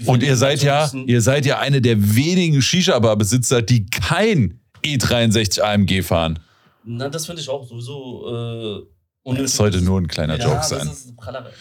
[0.05, 4.59] Und ihr seid halt so ja, ihr seid ja eine der wenigen Shisha-Bar-Besitzer, die kein
[4.85, 6.39] E63 AMG fahren.
[6.85, 8.27] Na, das finde ich auch sowieso.
[8.27, 8.79] Äh,
[9.23, 9.53] Das unnötig.
[9.53, 10.87] sollte nur ein kleiner ja, Joke das sein.
[10.87, 11.51] Ist Prallerei.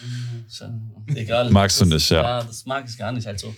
[1.15, 1.49] Egal.
[1.49, 2.21] Magst du Das- nicht, ja.
[2.21, 3.27] Ja, das mag ich gar nicht.
[3.27, 3.53] Also,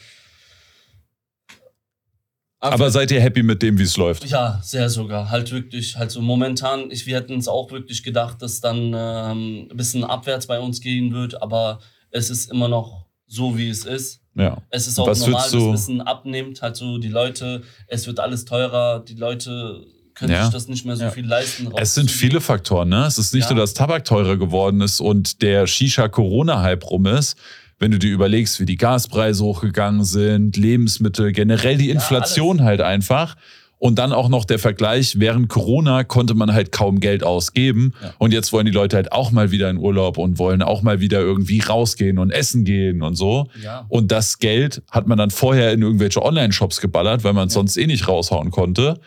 [2.61, 4.25] Aber seid ihr happy mit dem, wie es läuft?
[4.25, 5.29] ja, sehr sogar.
[5.29, 5.95] Halt wirklich.
[5.97, 10.03] Halt so momentan, ich, wir hätten es auch wirklich gedacht, dass dann ähm, ein bisschen
[10.03, 11.79] abwärts bei uns gehen wird, aber
[12.11, 14.21] es ist immer noch so, wie es ist.
[14.35, 14.57] Ja.
[14.71, 16.61] Es ist auch Was normal, dass es ein bisschen abnimmt.
[16.61, 20.43] Halt so die Leute, es wird alles teurer, die Leute können Ja.
[20.45, 21.11] sich das nicht mehr so Ja.
[21.11, 21.69] viel leisten.
[21.77, 23.05] Es sind viele Faktoren, ne?
[23.05, 23.53] Es ist nicht Ja.
[23.55, 27.37] nur, dass Tabak teurer geworden ist und der Shisha-Corona-Hype rum ist.
[27.79, 32.81] Wenn du dir überlegst, wie die Gaspreise hochgegangen sind, Lebensmittel, generell die Ja, Inflation halt
[32.81, 33.35] einfach.
[33.77, 37.93] Und dann auch noch der Vergleich, während Corona konnte man halt kaum Geld ausgeben.
[38.03, 38.13] Ja.
[38.17, 40.99] Und jetzt wollen die Leute halt auch mal wieder in Urlaub und wollen auch mal
[40.99, 43.47] wieder irgendwie rausgehen und essen gehen und so.
[43.63, 43.85] Ja.
[43.87, 47.59] Und das Geld hat man dann vorher in irgendwelche Online-Shops geballert, weil man es Ja.
[47.61, 48.99] sonst eh nicht raushauen konnte.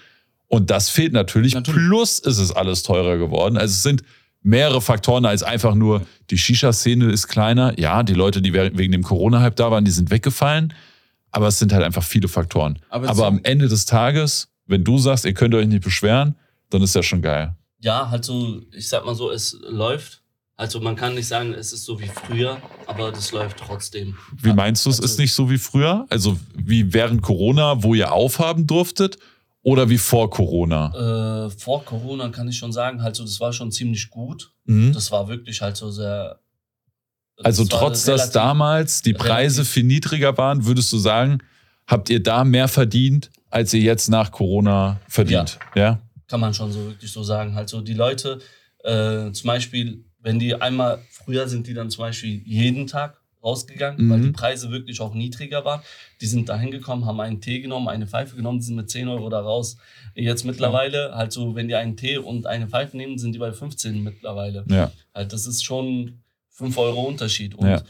[0.48, 1.52] Und das fehlt natürlich.
[1.52, 1.78] Natürlich.
[1.88, 3.58] Plus ist es alles teurer geworden.
[3.58, 4.02] Also es sind
[4.42, 7.78] mehrere Faktoren als einfach nur, die Shisha-Szene ist kleiner.
[7.78, 10.72] Ja, die Leute, die we- wegen dem Corona-Hype da waren, die sind weggefallen.
[11.30, 12.78] Aber es sind halt einfach viele Faktoren.
[12.90, 16.34] Aber Aber, am Ende des Tages, wenn du sagst, ihr könnt euch nicht beschweren,
[16.70, 17.54] dann ist das schon geil.
[17.80, 20.20] Ja, halt so, ich sag mal so, es läuft.
[20.56, 24.14] Also man kann nicht sagen, es ist so wie früher, aber das läuft trotzdem.
[24.42, 26.06] Wie meinst du, es also- ist nicht so wie früher?
[26.10, 29.18] Also wie während Corona, wo ihr aufhaben durftet?
[29.62, 31.46] Oder wie vor Corona?
[31.46, 34.52] Äh, vor Corona kann ich schon sagen, halt so, das war schon ziemlich gut.
[34.64, 34.92] Mhm.
[34.92, 36.40] Das war wirklich halt so sehr.
[37.42, 41.38] Also das war trotz, dass damals die Preise viel niedriger waren, würdest du sagen,
[41.86, 45.58] habt ihr da mehr verdient, als ihr jetzt nach Corona verdient?
[45.74, 46.00] Ja.
[46.26, 47.54] Kann man schon so wirklich so sagen.
[47.54, 48.40] Halt so die Leute,
[48.84, 54.06] äh, zum Beispiel, wenn die einmal, früher sind die dann zum Beispiel jeden Tag rausgegangen,
[54.06, 54.10] Mhm.
[54.10, 55.80] weil die Preise wirklich auch niedriger waren.
[56.20, 59.08] Die sind da hingekommen, haben einen Tee genommen, eine Pfeife genommen, die sind mit 10
[59.08, 59.76] Euro da raus.
[60.14, 63.52] Jetzt mittlerweile, halt so, wenn die einen Tee und eine Pfeife nehmen, sind die bei
[63.52, 64.64] 15 mittlerweile.
[64.68, 64.92] Ja.
[65.14, 66.20] Halt, das ist schon
[66.50, 67.54] 5 Euro Unterschied.
[67.54, 67.82] Und Ja.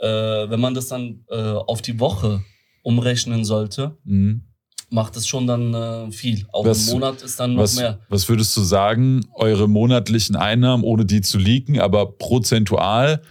[0.00, 2.42] äh, wenn man das dann äh, auf die Woche
[2.82, 4.42] umrechnen sollte, Mhm.
[4.90, 6.46] macht es schon dann äh, viel.
[6.52, 7.98] Auch Was- im Monat ist dann noch Was, mehr.
[8.08, 13.22] was würdest du sagen, eure monatlichen Einnahmen, ohne die zu leaken, aber prozentual,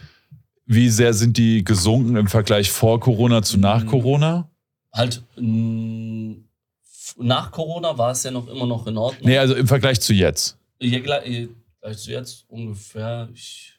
[0.74, 3.88] wie sehr sind die gesunken im Vergleich vor Corona zu nach Mhm.
[3.88, 4.50] Corona?
[4.94, 9.28] Halt, f- nach Corona war es ja noch immer noch in Ordnung.
[9.30, 10.58] Nee, also im Vergleich zu jetzt.
[10.80, 11.48] Ja, gleich, äh,
[11.82, 13.74] gleich zu jetzt ungefähr ich,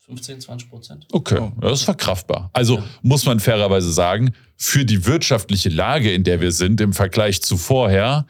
[0.00, 1.06] 15, 20 Prozent.
[1.12, 1.52] Okay, Oh.
[1.60, 2.50] das ist verkraftbar.
[2.52, 2.84] Also Ja.
[3.02, 7.56] muss man fairerweise sagen, für die wirtschaftliche Lage, in der wir sind, im Vergleich zu
[7.56, 8.26] vorher,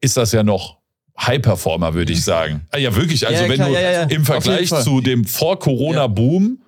[0.00, 0.78] ist das ja noch
[1.20, 2.66] High-Performer, würde ich sagen.
[2.70, 3.26] Ah, Ja, wirklich.
[3.26, 6.62] Also, Ja, wenn klar, du ja, ja, im Vergleich zu dem Vor-Corona-Boom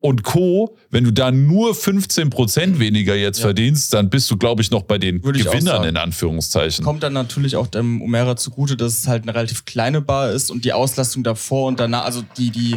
[0.00, 3.46] und Co., wenn du da nur 15 Prozent weniger jetzt Ja.
[3.46, 6.84] verdienst, dann bist du, glaube ich, noch bei den Würde Gewinnern in Anführungszeichen.
[6.84, 10.50] Kommt dann natürlich auch dem Umera zugute, dass es halt eine relativ kleine Bar ist
[10.50, 12.76] und die Auslastung davor und danach, also die, die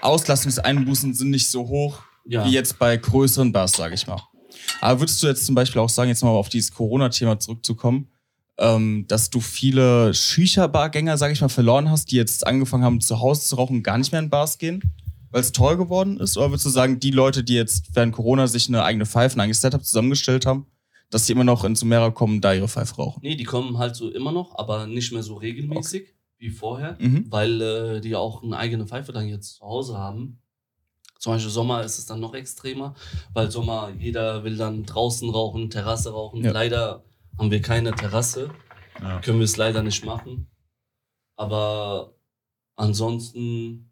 [0.00, 2.44] Auslastungseinbußen sind nicht so hoch Ja.
[2.46, 4.20] wie jetzt bei größeren Bars, sage ich mal.
[4.80, 8.08] Aber würdest du jetzt zum Beispiel auch sagen, jetzt mal auf dieses Corona-Thema zurückzukommen,
[8.60, 13.20] ähm, dass du viele Shisha-Bargänger, sage ich mal, verloren hast, die jetzt angefangen haben, zu
[13.20, 14.82] Hause zu rauchen gar nicht mehr in Bars gehen,
[15.30, 16.36] weil es teuer geworden ist?
[16.36, 19.40] Oder würdest du sagen, die Leute, die jetzt während Corona sich eine eigene Pfeife, ein
[19.40, 20.66] eigenes Setup zusammengestellt haben,
[21.10, 23.20] dass die immer noch ins Sumera kommen da ihre Pfeife rauchen?
[23.22, 27.26] Nee, die kommen halt so immer noch, aber nicht mehr so regelmäßig wie vorher, Mhm.
[27.28, 30.38] weil äh, die auch eine eigene Pfeife dann jetzt zu Hause haben.
[31.18, 32.94] Zum Beispiel Sommer ist es dann noch extremer,
[33.34, 36.42] weil Sommer, jeder will dann draußen rauchen, Terrasse rauchen.
[36.42, 36.50] Ja.
[36.52, 37.04] Leider
[37.40, 38.50] haben wir keine Terrasse,
[39.00, 39.20] Ja.
[39.20, 40.46] können wir es leider nicht machen.
[41.36, 42.14] Aber
[42.76, 43.90] ansonsten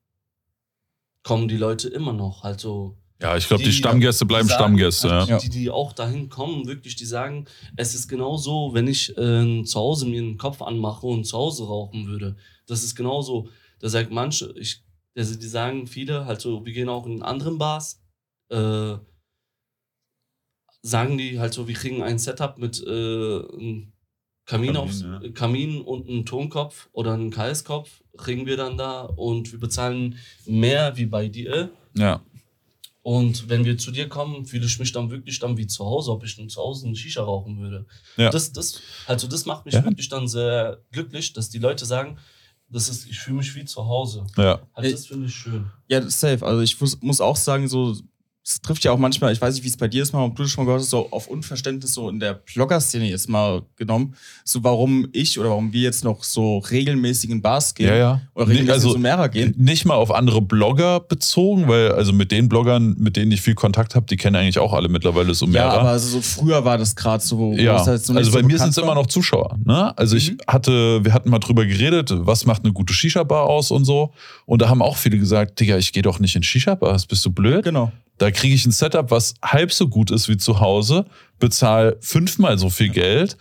[1.22, 2.42] kommen die Leute immer noch.
[2.42, 5.10] Halt so Ja, ich glaube, die, Die- Stammgäste bleiben die sagen, Stammgäste.
[5.10, 5.38] halt Ja.
[5.38, 7.46] Die, die auch dahin kommen, wirklich, die sagen,
[7.76, 11.66] es ist genauso, wenn ich äh, zu Hause mir einen Kopf anmache und zu Hause
[11.66, 12.36] rauchen würde.
[12.66, 13.48] Das ist genauso.
[13.80, 14.84] Da sagt manche, ich,
[15.16, 18.00] also die sagen viele, halt so, wir gehen auch in anderen Bars,
[18.50, 18.94] äh,
[20.88, 23.92] sagen die halt so, wir kriegen ein Setup mit äh, einem
[24.46, 25.20] Kamin, Kamin, aufs, ja.
[25.34, 30.16] Kamin und einen Tonkopf oder einen Kaiskopf, kriegen wir dann da und wir bezahlen
[30.46, 31.70] mehr wie bei dir.
[31.94, 32.20] ja.
[33.02, 36.10] Und wenn wir zu dir kommen, fühle ich mich dann wirklich dann wie zu Hause,
[36.12, 37.86] ob ich dann zu Hause eine Shisha rauchen würde.
[38.18, 38.28] Ja.
[38.28, 39.82] Das, das, also das macht mich Ja.
[39.84, 42.18] wirklich dann sehr glücklich, dass die Leute sagen,
[42.68, 44.26] das ist, ich fühle mich wie zu Hause.
[44.36, 44.60] ja.
[44.74, 45.70] Halt, das finde ich schön.
[45.88, 46.44] Ja, das ist safe.
[46.44, 47.96] Also ich muss, muss auch sagen, so,
[48.50, 50.34] es trifft ja auch manchmal, ich weiß nicht, wie es bei dir ist, mal, ob
[50.36, 53.60] du das schon mal gehört hast, so auf Unverständnis so in der Blogger-Szene jetzt mal
[53.76, 57.96] genommen, so warum ich oder warum wir jetzt noch so regelmäßig in Bars gehen Ja,
[57.96, 58.20] ja.
[58.34, 59.54] oder regelmäßig also- in Sumera gehen.
[59.58, 63.54] Nicht mal auf andere Blogger bezogen, weil also mit den Bloggern, mit denen ich viel
[63.54, 65.74] Kontakt habe, die kennen eigentlich auch alle mittlerweile Sumera.
[65.74, 67.52] Ja, aber also so früher war das gerade so.
[67.52, 69.58] Ja, halt so also so bei mir bekannt sind es immer noch Zuschauer.
[69.62, 69.96] Ne?
[69.98, 70.38] Also ich Mhm.
[70.46, 74.12] hatte, wir hatten mal drüber geredet, was macht eine gute Shisha-Bar aus und so.
[74.46, 77.30] Und da haben auch viele gesagt, Digga, ich gehe doch nicht in Shisha-Bars, bist du
[77.30, 77.62] blöd?
[77.64, 77.92] Genau.
[78.18, 81.06] Da kriege ich ein Setup, was halb so gut ist wie zu Hause,
[81.38, 83.36] bezahle fünfmal so viel Geld.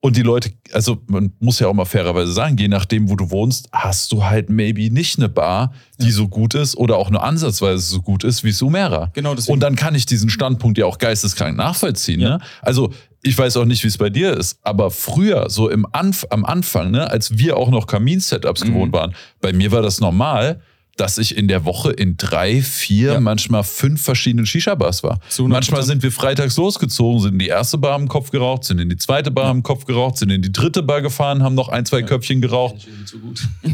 [0.00, 3.30] Und die Leute, also man muss ja auch mal fairerweise sagen, je nachdem, wo du
[3.30, 7.24] wohnst, hast du halt maybe nicht eine Bar, die so gut ist oder auch nur
[7.24, 9.10] ansatzweise so gut ist wie Sumera.
[9.14, 9.54] Genau, deswegen.
[9.54, 12.20] Und dann kann ich diesen Standpunkt ja auch geisteskrank nachvollziehen.
[12.20, 12.36] Ja.
[12.36, 12.40] Ne?
[12.60, 12.92] Also
[13.22, 16.44] ich weiß auch nicht, wie es bei dir ist, aber früher, so im Anf am
[16.44, 18.68] Anfang, ne, als wir auch noch Kamin-Setups Mhm.
[18.68, 20.60] gewohnt waren, bei mir war das normal,
[20.96, 23.20] dass ich in der Woche in drei, vier, Ja.
[23.20, 25.18] manchmal fünf verschiedenen Shisha-Bars war.
[25.28, 25.48] Zu 100%.
[25.48, 28.88] Manchmal sind wir freitags losgezogen, sind in die erste Bar am Kopf geraucht, sind in
[28.88, 31.84] die zweite Bar am Kopf geraucht, sind in die dritte Bar gefahren, haben noch ein,
[31.84, 32.86] zwei Köpfchen geraucht.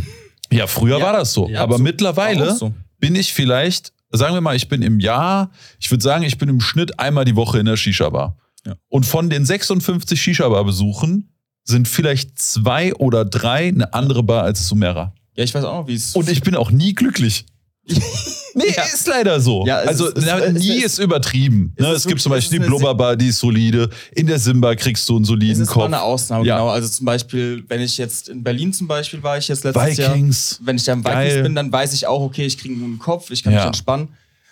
[0.53, 1.05] Ja, früher Ja.
[1.05, 1.49] war das so.
[1.49, 2.75] Ja, aber so- mittlerweile so.
[2.99, 6.49] bin ich vielleicht, sagen wir mal, ich bin im Jahr, ich würde sagen, ich bin
[6.49, 8.37] im Schnitt einmal die Woche in der Shisha-Bar.
[8.67, 8.75] Ja.
[8.89, 11.33] Und von den 56 Shisha-Bar-Besuchen
[11.63, 15.15] sind vielleicht zwei oder drei eine andere Bar als Sumera.
[15.41, 16.15] Ja, ich weiß auch noch, wie es.
[16.15, 17.47] Und ich bin auch nie glücklich.
[18.53, 18.83] Nee, Ja.
[18.83, 19.65] ist leider so.
[19.65, 21.73] Ja, also ist- na, es- nie es- ist übertrieben.
[21.77, 23.89] es Ne, ist es gibt zum Beispiel ist die Blubberbar, die ist solide.
[24.13, 25.85] In der Simba kriegst du einen es soliden ist mal Kopf.
[25.85, 26.57] eine Ausnahme, Ja.
[26.59, 26.69] genau.
[26.69, 30.13] Also zum Beispiel, wenn ich jetzt in Berlin zum Beispiel war, ich jetzt letztes Jahr.
[30.15, 30.59] Vikings.
[30.65, 31.43] wenn ich da im Vikings Geil.
[31.45, 34.09] bin, dann weiß ich auch, okay, ich kriege einen Kopf, ich kann mich entspannen.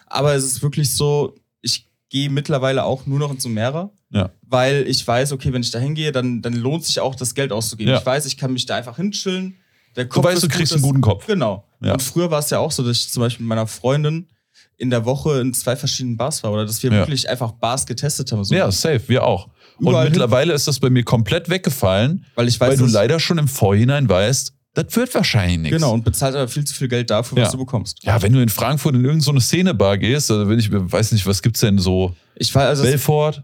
[0.06, 4.31] Aber es ist wirklich so, ich gehe mittlerweile auch nur noch in Sumera, Ja.
[4.43, 7.51] weil ich weiß, okay, wenn ich da hingehe, dann, dann lohnt sich auch das Geld
[7.51, 7.97] auszugeben.
[7.97, 9.56] Ich weiß, ich kann mich da einfach hinchillen.
[9.97, 11.27] Der Du Kopf weißt, ist du kriegst einen guten Kopf.
[11.27, 11.65] Genau.
[11.81, 11.93] Ja.
[11.93, 14.28] Und früher war es ja auch so, dass ich zum Beispiel mit meiner Freundin
[14.77, 16.98] in der Woche in zwei verschiedenen Bars war oder dass wir Ja.
[16.98, 18.44] wirklich einfach Bars getestet haben.
[18.44, 18.55] So.
[18.55, 19.48] Ja, safe, wir auch.
[19.78, 22.86] Und überall hin, mittlerweile ist das bei mir komplett weggefallen, weil ich weiß, weil du
[22.86, 25.77] leider schon im Vorhinein weißt, das wird wahrscheinlich nichts.
[25.77, 27.52] Genau, und bezahlt aber viel zu viel Geld dafür, was Ja.
[27.52, 28.02] du bekommst.
[28.05, 31.27] Ja, wenn du in Frankfurt in irgendeine so Szenebar gehst, also wenn ich weiß nicht,
[31.27, 32.15] was gibt's denn so?
[32.36, 33.43] Ich war also Belfort?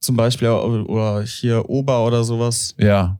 [0.00, 2.74] zum Beispiel oder hier Ober oder sowas.
[2.78, 3.18] Ja.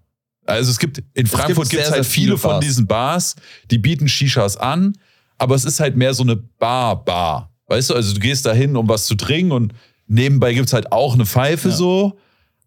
[0.49, 3.37] Also es gibt, in Frankfurt gibt es halt sehr viele viele von diesen Bars,
[3.71, 4.97] die bieten Shishas an,
[5.37, 7.53] aber es ist halt mehr so eine Bar-Bar.
[7.67, 9.75] Weißt du, also du gehst da hin, um was zu trinken und
[10.07, 11.75] nebenbei gibt's halt auch eine Pfeife Ja.
[11.75, 12.19] so,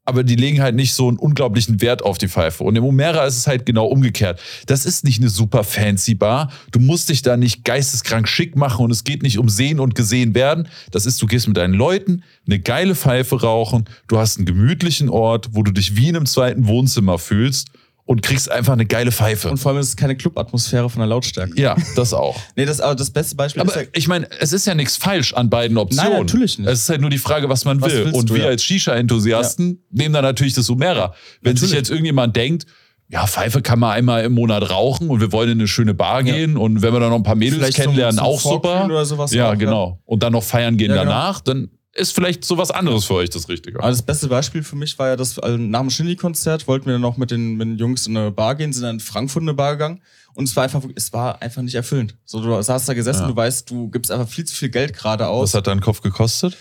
[0.05, 2.63] aber die legen halt nicht so einen unglaublichen Wert auf die Pfeife.
[2.63, 4.39] Und im Umera ist es halt genau umgekehrt.
[4.65, 6.51] Das ist nicht eine super fancy Bar.
[6.71, 9.93] Du musst dich da nicht geisteskrank schick machen und es geht nicht um sehen und
[9.93, 10.67] gesehen werden.
[10.91, 15.09] Das ist, du gehst mit deinen Leuten, eine geile Pfeife rauchen, du hast einen gemütlichen
[15.09, 17.69] Ort, wo du dich wie in einem zweiten Wohnzimmer fühlst
[18.11, 19.49] und kriegst einfach eine geile Pfeife.
[19.49, 21.53] Und vor allem ist es keine Club-Atmosphäre von der Lautstärke.
[21.59, 22.37] ja, das auch.
[22.57, 24.97] Nee, das, aber das beste Beispiel ist Aber ja, ich meine, es ist ja nichts
[24.97, 26.11] falsch an beiden Optionen.
[26.11, 26.67] Nein, natürlich nicht.
[26.67, 28.09] Es ist halt nur die Frage, was man Was will.
[28.11, 28.47] Und du, wir ja.
[28.49, 31.13] als Shisha-Enthusiasten nehmen dann natürlich das Umera.
[31.41, 31.77] Wenn sich Natürlich.
[31.79, 32.65] jetzt irgendjemand denkt,
[33.07, 36.25] ja, Pfeife kann man einmal im Monat rauchen und wir wollen in eine schöne Bar
[36.25, 36.33] Ja.
[36.33, 39.05] gehen und wenn wir dann noch ein paar Mädels Vielleicht zum- kennenlernen, zum auch Vorglühen
[39.05, 39.25] super.
[39.31, 39.53] ja, auch, ja.
[39.55, 39.99] genau.
[40.05, 41.11] Und dann noch feiern gehen Ja, genau.
[41.11, 43.79] danach, dann ist vielleicht sowas anderes für euch das Richtige.
[43.79, 46.93] Aber das beste Beispiel für mich war ja, dass also nach dem Shindy-Konzert wollten wir
[46.93, 49.41] dann noch mit den, mit den Jungs in eine Bar gehen, sind dann in Frankfurt
[49.43, 50.01] in eine Bar gegangen
[50.33, 52.15] und es war einfach, es war einfach nicht erfüllend.
[52.23, 53.27] So, du saßt da gesessen, Ja.
[53.27, 55.49] du weißt, du gibst einfach viel zu viel Geld gerade aus.
[55.49, 56.55] Was hat dein Kopf gekostet?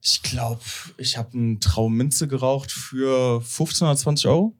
[0.00, 0.60] Ich glaube,
[0.98, 4.56] ich habe einen Traum Minze geraucht für 15 oder 20 Euro.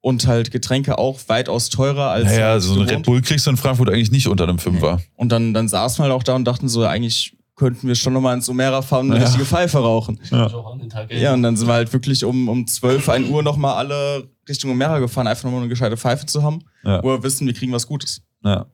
[0.00, 2.26] Und halt Getränke auch weitaus teurer als.
[2.26, 2.90] Naja, so gewohnt.
[2.90, 5.00] Red Bull kriegst du in Frankfurt eigentlich nicht unter einem Fünfer.
[5.16, 8.12] Und dann, dann saßen wir halt auch da und dachten so, eigentlich könnten wir schon
[8.12, 9.26] nochmal ins Omera fahren und eine Ja.
[9.26, 10.18] richtige Pfeife rauchen.
[10.88, 14.28] Tag Ja, und dann sind wir halt wirklich um, um 12, 1 Uhr nochmal alle
[14.48, 17.02] Richtung Omera gefahren, einfach nochmal eine gescheite Pfeife zu haben, Ja.
[17.02, 18.22] wo wir wissen, wir kriegen was Gutes.
[18.44, 18.66] Ja.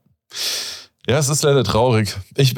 [1.09, 2.17] Ja, es ist leider traurig.
[2.37, 2.55] Ich,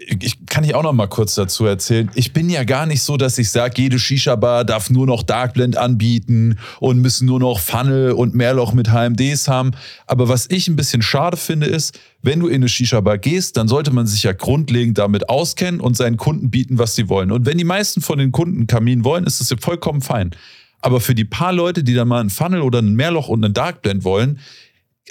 [0.00, 2.10] ich kann ich auch noch mal kurz dazu erzählen.
[2.14, 5.76] Ich bin ja gar nicht so, dass ich sage, jede Shisha-Bar darf nur noch Darkblend
[5.76, 9.72] anbieten und müssen nur noch Funnel und Mehrloch mit HMDs haben.
[10.06, 13.68] Aber was ich ein bisschen schade finde, ist, wenn du in eine Shisha-Bar gehst, dann
[13.68, 17.30] sollte man sich ja grundlegend damit auskennen und seinen Kunden bieten, was sie wollen.
[17.30, 20.30] Und wenn die meisten von den Kunden Kamin wollen, ist das ja vollkommen fein.
[20.80, 23.52] Aber für die paar Leute, die dann mal einen Funnel oder ein Mehrloch und einen
[23.52, 24.38] Darkblend wollen,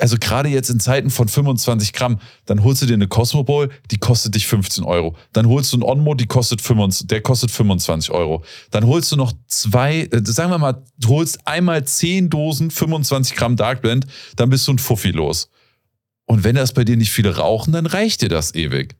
[0.02, 3.70] also gerade jetzt in Zeiten von 25 Gramm, dann holst du dir eine Cosmo Bowl,
[3.92, 5.16] die kostet dich 15 Euro.
[5.34, 8.44] Dann holst du einen Onmo, die kostet 25, der kostet 25 Euro.
[8.72, 13.36] Dann holst du noch zwei, äh, sagen wir mal, du holst einmal 10 Dosen 25
[13.36, 15.50] Gramm Darkblend, dann bist du ein Fuffi los.
[16.26, 18.96] Und wenn das bei dir nicht viele rauchen, dann reicht dir das ewig.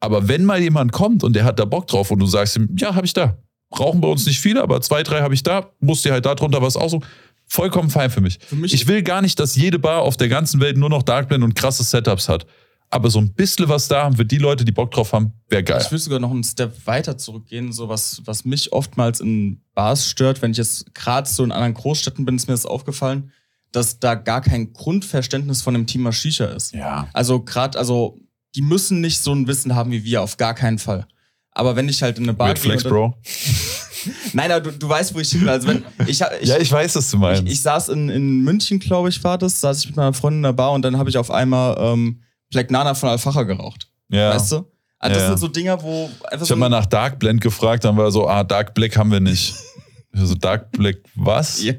[0.00, 2.74] Aber wenn mal jemand kommt und der hat da Bock drauf und du sagst ihm,
[2.78, 3.38] ja, habe ich da.
[3.76, 6.62] Rauchen bei uns nicht viele, aber zwei, drei habe ich da, musst dir halt darunter
[6.62, 7.04] was aussuchen.
[7.48, 8.38] Vollkommen fein für mich.
[8.44, 11.02] Für mich Ich will gar nicht, dass jede Bar auf der ganzen Welt nur noch
[11.02, 12.46] Darkblend und krasse Setups hat.
[12.88, 15.64] Aber so ein bisschen was da haben für die Leute, die Bock drauf haben, wäre
[15.64, 15.82] geil.
[15.84, 20.08] Ich will sogar noch einen Step weiter zurückgehen, so was, was mich oftmals in Bars
[20.08, 23.32] stört, wenn ich jetzt gerade so in anderen Großstädten bin, ist mir das aufgefallen,
[23.72, 26.74] dass da gar kein Grundverständnis von dem Thema Shisha ist.
[26.74, 27.08] Ja.
[27.12, 28.20] Also gerade, also
[28.54, 31.06] die müssen nicht so ein Wissen haben wie wir, auf gar keinen Fall.
[31.50, 33.18] Aber wenn ich halt in eine Bar Red Flex, gehe und Bro.
[34.32, 35.48] Nein, aber du, du weißt, wo ich hin will.
[35.48, 36.18] Also wenn ich, ich,
[36.48, 37.42] ja, ich weiß, was du meinst.
[37.44, 40.38] ich, ich saß in, in München, glaube ich, war das, saß ich mit meiner Freundin
[40.38, 43.88] in der Bar und dann habe ich auf einmal ähm, Black Nana von Alfacha geraucht.
[44.08, 44.30] ja.
[44.34, 44.64] Weißt du?
[44.98, 45.28] Also das Ja.
[45.28, 48.10] sind so Dinger, wo einfach Ich so habe mal nach Dark Blend gefragt, dann war
[48.10, 49.54] so, ah, Dark Black haben wir nicht.
[50.12, 51.62] Ich so, Dark Black, was?
[51.62, 51.74] Ja.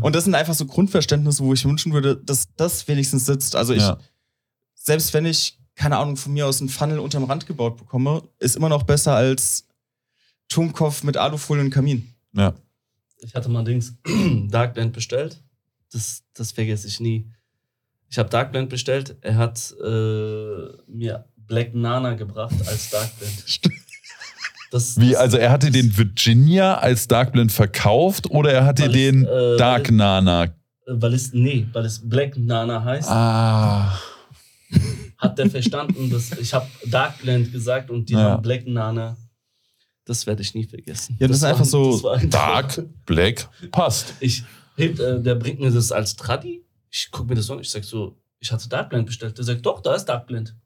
[0.00, 3.54] Und das sind einfach so Grundverständnisse, wo ich wünschen würde, dass das wenigstens sitzt.
[3.54, 3.98] Also ich, Ja.
[4.74, 8.56] selbst wenn ich, keine Ahnung, von mir aus einen Funnel unterm Rand gebaut bekomme, ist
[8.56, 9.66] immer noch besser als
[10.50, 12.12] Turmkopf mit Alufolie und Kamin.
[12.34, 12.52] ja.
[13.22, 13.94] Ich hatte mal Dings
[14.48, 15.42] Darkblend bestellt.
[15.92, 17.26] Das, das vergesse ich nie.
[18.08, 19.16] Ich habe Darkblend bestellt.
[19.20, 23.60] Er hat äh, mir Black Nana gebracht als Darkblend.
[24.72, 28.84] Das, Wie, das- also er hatte den Virginia als Dark Blend verkauft oder er hatte
[28.86, 30.54] es, den äh, Dark weil- Nana?
[30.86, 33.98] weil es, nee, weil es Black Nana heißt, Ah.
[35.18, 38.20] hat der verstanden, dass ich habe Darkblend gesagt und die Ja.
[38.30, 39.16] haben Black Nana.
[40.04, 41.16] Das werde ich nie vergessen.
[41.20, 44.14] Ja, das ist einfach so das ein Dark Black passt.
[44.20, 44.44] Ich
[44.76, 46.64] äh, der bringt mir das als Tradi.
[46.90, 47.60] Ich guck mir das an.
[47.60, 49.36] Ich sag so, ich hatte Darkblend bestellt.
[49.36, 50.56] Der sagt, doch, da ist Darkblend.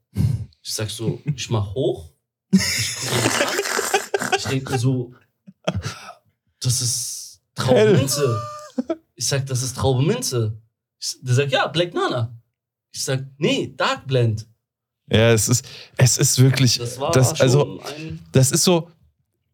[0.61, 2.11] Ich sag so, ich mach hoch.
[2.51, 4.33] Ich guck mir das an.
[4.37, 5.13] Ich denke so,
[6.59, 8.41] das ist Traubenminze.
[9.15, 10.57] Ich sag, das ist Traubenminze.
[11.21, 12.35] Der sagt, ja, Black Nana.
[12.91, 14.47] Ich sag, nee, Darkblend.
[15.07, 15.65] Ja, es ist,
[15.97, 18.19] es ist wirklich, Das war das, also, ein.
[18.31, 18.89] das ist so,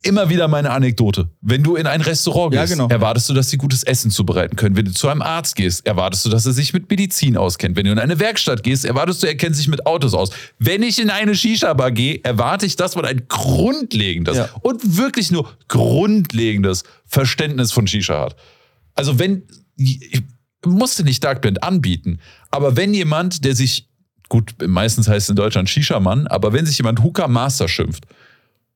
[0.04, 1.30] immer wieder meine Anekdote.
[1.42, 2.88] Wenn du in ein Restaurant Ja, gehst, genau.
[2.88, 4.76] erwartest du, dass sie gutes Essen zubereiten können.
[4.76, 7.76] Wenn du zu einem Arzt gehst, erwartest du, dass er sich mit Medizin auskennt.
[7.76, 10.32] Wenn du in eine Werkstatt gehst, erwartest du, er kennt sich mit Autos aus.
[10.58, 14.50] Wenn ich in eine Shisha-Bar gehe, erwarte ich, dass man ein grundlegendes Ja.
[14.62, 18.36] und wirklich nur grundlegendes Verständnis von Shisha hat.
[18.96, 19.44] Also wenn,
[19.78, 20.24] ich
[20.66, 22.20] musste nicht Dark Blend anbieten,
[22.50, 23.88] aber wenn jemand, der sich,
[24.30, 28.06] gut, meistens heißt es in Deutschland Shisha-Mann, aber wenn sich jemand Hookah Master schimpft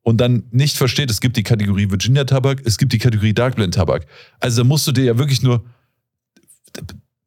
[0.05, 3.55] und dann nicht versteht, es gibt die Kategorie Virginia Tabak, es gibt die Kategorie Dark
[3.55, 4.05] Blend Tabak.
[4.39, 5.65] Also da musst du dir ja wirklich nur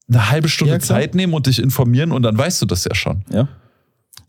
[0.09, 0.81] eine halbe Stunde Ja.
[0.81, 3.25] Zeit nehmen und dich informieren und dann weißt du das ja schon.
[3.31, 3.49] Ja.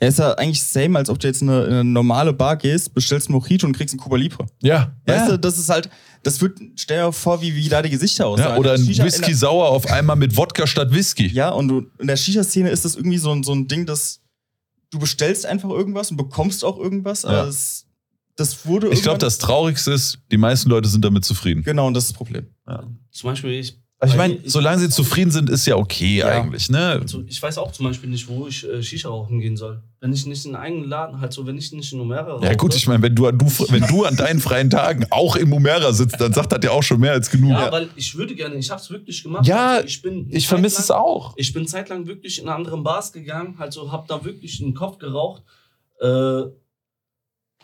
[0.01, 2.55] Ja, ist ja eigentlich same, als ob du jetzt in eine, in eine normale Bar
[2.55, 4.45] gehst, bestellst ein Mojito und kriegst ein Cuba Libre.
[4.61, 4.93] Ja.
[5.05, 5.31] Weißt ja.
[5.31, 5.89] du, das ist halt,
[6.23, 8.47] das wird, stell dir vor, wie, wie da die Gesichter aussehen.
[8.47, 11.27] ja, oder ein Shisha- Whisky der- sauer auf einmal mit Wodka statt Whisky.
[11.27, 14.21] Ja, und du, in der Shisha-Szene ist das irgendwie so, ein- so ein Ding, dass
[14.89, 17.45] du bestellst einfach irgendwas und bekommst auch irgendwas, aber Ja.
[17.45, 17.85] das,
[18.39, 21.63] das wurde Ich glaube, das Traurigste ist, die meisten Leute sind damit zufrieden.
[21.63, 22.47] Genau, und das ist das Problem.
[23.11, 23.77] Zum Beispiel, ich.
[24.01, 26.27] Also ich meine, solange sie zufrieden sind, ist ja okay Ja.
[26.29, 26.99] eigentlich, ne?
[27.01, 29.83] Also ich weiß auch zum Beispiel nicht, wo ich äh, Shisha rauchen gehen soll.
[29.99, 32.45] Wenn ich nicht in einen eigenen Laden, halt so, wenn ich nicht in Numera rauche.
[32.45, 35.51] Ja gut, ich meine, wenn du, du, wenn du an deinen freien Tagen auch im
[35.51, 37.51] Umera sitzt, dann sagt das ja auch schon mehr als genug.
[37.51, 39.45] Ja, weil ich würde gerne, ich habe es wirklich gemacht.
[39.45, 41.33] Ja, Also ich bin ich vermisse es auch.
[41.35, 44.97] Ich bin zeitlang wirklich in anderen Bars gegangen, halt so, hab da wirklich einen Kopf
[44.99, 45.43] geraucht.
[45.99, 46.43] Äh,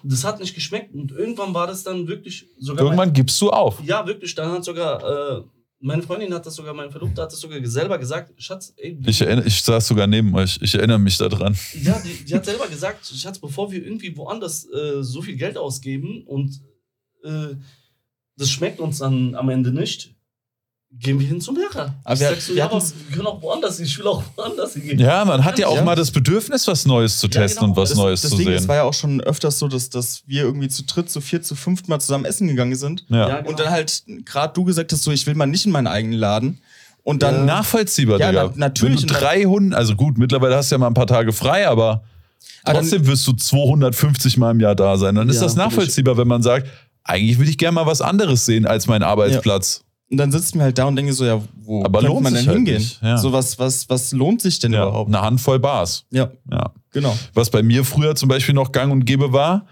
[0.08, 2.86] das hat nicht geschmeckt und irgendwann war das dann wirklich sogar.
[2.86, 3.80] Irgendwann gibst du auf.
[3.80, 5.44] Mein, ja, wirklich, dann hat sogar, äh,
[5.80, 9.22] meine Freundin hat das sogar, mein Verlobter hat das sogar selber gesagt, Schatz, ey, Ich,
[9.22, 10.58] erinnere, ich saß sogar neben euch.
[10.62, 11.56] Ich erinnere mich daran.
[11.82, 15.58] Ja, die, die hat selber gesagt, Schatz, bevor wir irgendwie woanders äh, so viel Geld
[15.58, 16.62] ausgeben und
[17.24, 17.56] äh,
[18.38, 20.15] das schmeckt uns dann am Ende nicht,
[21.00, 21.94] gehen wir hin zum Lehrer.
[22.04, 24.24] Aber ich wir- sag so, wir ja, aber wir können auch woanders, ich will auch
[24.36, 24.98] woanders hingehen.
[25.00, 25.84] Ja, man hat ja auch Ja.
[25.84, 27.72] mal das Bedürfnis, was Neues zu Ja, testen genau.
[27.74, 28.56] und was das, Neues das zu Ding, sehen.
[28.56, 31.46] es war ja auch schon öfters so, dass, dass wir irgendwie zu dritt, zu viert,
[31.46, 33.06] zu fünft mal zusammen essen gegangen sind.
[33.10, 33.28] ja.
[33.30, 33.50] Ja, genau.
[33.50, 36.18] Und dann halt, gerade du gesagt hast, so, ich will mal nicht in meinen eigenen
[36.20, 36.60] Laden.
[37.04, 38.44] Und dann, Nachvollziehbar, Ja, Digga.
[38.48, 39.02] na- natürlich.
[39.04, 41.68] Wenn du drei Hunde, also gut, mittlerweile hast du ja mal ein paar Tage frei,
[41.68, 42.04] aber
[42.64, 45.14] Ah, dann- trotzdem wirst du 250 Mal im Jahr da sein.
[45.16, 46.68] Dann ist Ja, das nachvollziehbar, wenn man sagt,
[47.04, 49.84] eigentlich würde ich gerne mal was anderes sehen als mein Arbeitsplatz.
[50.12, 52.46] Und dann sitzen wir halt da und denken so, ja, wo Aber lohnt man denn
[52.46, 52.78] halt hingehen?
[52.78, 53.18] nicht, ja.
[53.18, 55.10] So was, was, was lohnt sich denn Ja, überhaupt?
[55.10, 56.06] eine Handvoll Bars.
[56.12, 56.74] Ja, Ja.
[56.92, 57.18] genau.
[57.34, 59.66] Was bei mir früher zum Beispiel noch gang und gäbe war,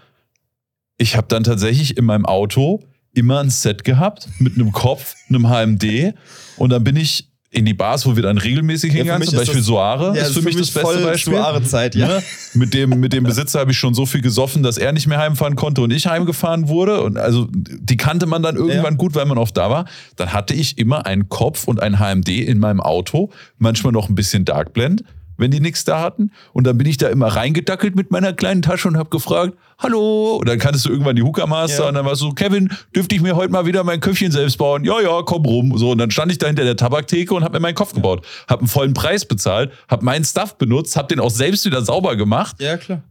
[0.98, 2.80] ich habe dann tatsächlich in meinem Auto
[3.12, 6.14] immer ein Set gehabt mit einem Kopf, einem HMD
[6.56, 9.28] und dann bin ich in die Bars, wo wir dann regelmäßig Ja, für hingegangen, mich
[9.30, 11.62] zum Beispiel das- Soare Ja, ist für mich das beste Beispiel.
[11.64, 12.08] Zeit, ja.
[12.08, 12.22] Ne?
[12.54, 15.18] Mit, dem, mit dem Besitzer habe ich schon so viel gesoffen, dass er nicht mehr
[15.18, 17.02] heimfahren konnte und ich heimgefahren wurde.
[17.02, 18.98] Und also die kannte man dann irgendwann Ja.
[18.98, 19.84] gut, weil man oft da war.
[20.16, 24.14] Dann hatte ich immer einen Kopf und ein HMD in meinem Auto, manchmal noch ein
[24.14, 25.04] bisschen Dark Blend,
[25.36, 26.30] wenn die nichts da hatten.
[26.52, 30.36] Und dann bin ich da immer reingedackelt mit meiner kleinen Tasche und habe gefragt, hallo.
[30.36, 31.88] Und dann kanntest du irgendwann die Hooker Master Ja.
[31.88, 34.84] und dann warst du, Kevin, dürfte ich mir heute mal wieder mein Köpfchen selbst bauen?
[34.84, 35.76] Ja, ja, komm rum.
[35.78, 38.24] So, und dann stand ich da hinter der Tabaktheke und habe mir meinen Kopf gebaut.
[38.48, 42.16] Habe einen vollen Preis bezahlt, habe meinen Stuff benutzt, habe den auch selbst wieder sauber
[42.16, 42.56] gemacht.
[42.60, 43.02] Ja, klar.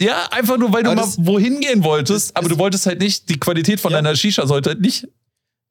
[0.00, 3.00] Ja, einfach nur, weil du Aber mal das- wohin gehen wolltest, aber du wolltest halt
[3.00, 3.98] nicht, die Qualität von Ja.
[3.98, 5.10] deiner Shisha sollte halt nicht ist-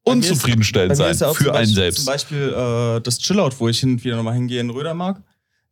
[0.03, 1.97] unzufriedenstellend mir sein ist ja auch für zum einen Beispiel, selbst.
[1.97, 2.53] Zum Beispiel
[2.97, 5.21] äh, das Chillout, wo ich hin und wieder nochmal hingehe in Rödermark.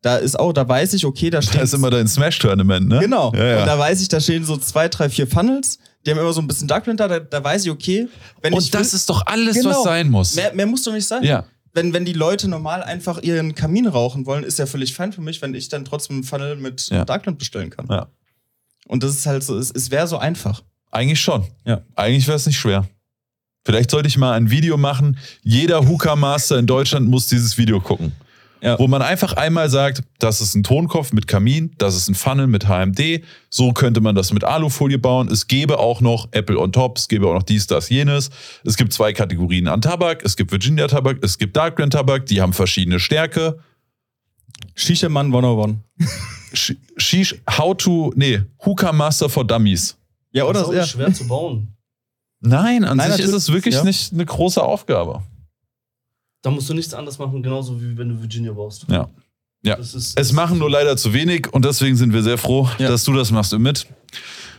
[0.06, 1.56] Da ist auch, da weiß ich, okay, da steht.
[1.56, 3.00] Da ist immer dein Smash-Tournament, ne?
[3.00, 3.34] Genau.
[3.34, 3.60] Ja, ja.
[3.62, 5.80] Und da weiß ich, da stehen so zwei, drei, vier Funnels.
[6.06, 7.08] Die haben immer so ein bisschen Darkblend da.
[7.20, 8.08] Da, weiß ich, okay,
[8.44, 9.84] wenn ich Und das will, ist doch alles, was Genau.
[9.84, 10.36] sein muss.
[10.36, 11.24] mehr, mehr muss doch nicht sein.
[11.24, 11.46] Ja.
[11.74, 15.22] Wenn, wenn die Leute normal einfach ihren Kamin rauchen wollen, ist ja völlig fein für
[15.22, 17.04] mich, wenn ich dann trotzdem einen Funnel mit Ja.
[17.04, 17.88] Darkblend bestellen kann.
[17.90, 18.06] Ja.
[18.88, 20.62] Und das ist halt so, es, es wäre so einfach.
[20.92, 21.46] Eigentlich schon.
[21.66, 21.82] Ja.
[21.96, 22.88] Eigentlich wäre es nicht schwer.
[23.66, 25.18] Vielleicht sollte ich mal ein Video machen.
[25.42, 28.12] Jeder Hookah Master in Deutschland muss dieses Video gucken.
[28.62, 28.80] Ja.
[28.80, 32.48] Wo man einfach einmal sagt, das ist ein Tonkopf mit Kamin, das ist ein Funnel
[32.48, 35.28] mit HMD, so könnte man das mit Alufolie bauen.
[35.30, 38.30] Es gäbe auch noch Apple on Top, es gäbe auch noch dies, das, jenes.
[38.64, 42.26] Es gibt zwei Kategorien an Tabak, es gibt Virginia Tabak, es gibt Dark Blend Tabak,
[42.26, 43.60] die haben verschiedene Stärke.
[44.74, 45.78] Shisha Man 101.
[46.54, 49.98] Sh- Shish, how to, nee, Hookah Master for Dummies.
[50.32, 50.60] Ja, Das oder?
[50.62, 50.86] ist auch Ja.
[50.88, 51.68] schwer zu bauen.
[52.40, 53.84] Nein, an Nein, sich ist es wirklich ja.
[53.84, 55.22] nicht eine große Aufgabe.
[56.46, 58.86] Da musst du nichts anderes machen, genauso wie wenn du Virginia baust.
[58.88, 59.10] Ja.
[59.64, 59.78] Ja.
[59.78, 62.88] Das ist, Es machen nur leider zu wenig und deswegen sind wir sehr froh, Ja.
[62.90, 63.88] dass du das machst und mit.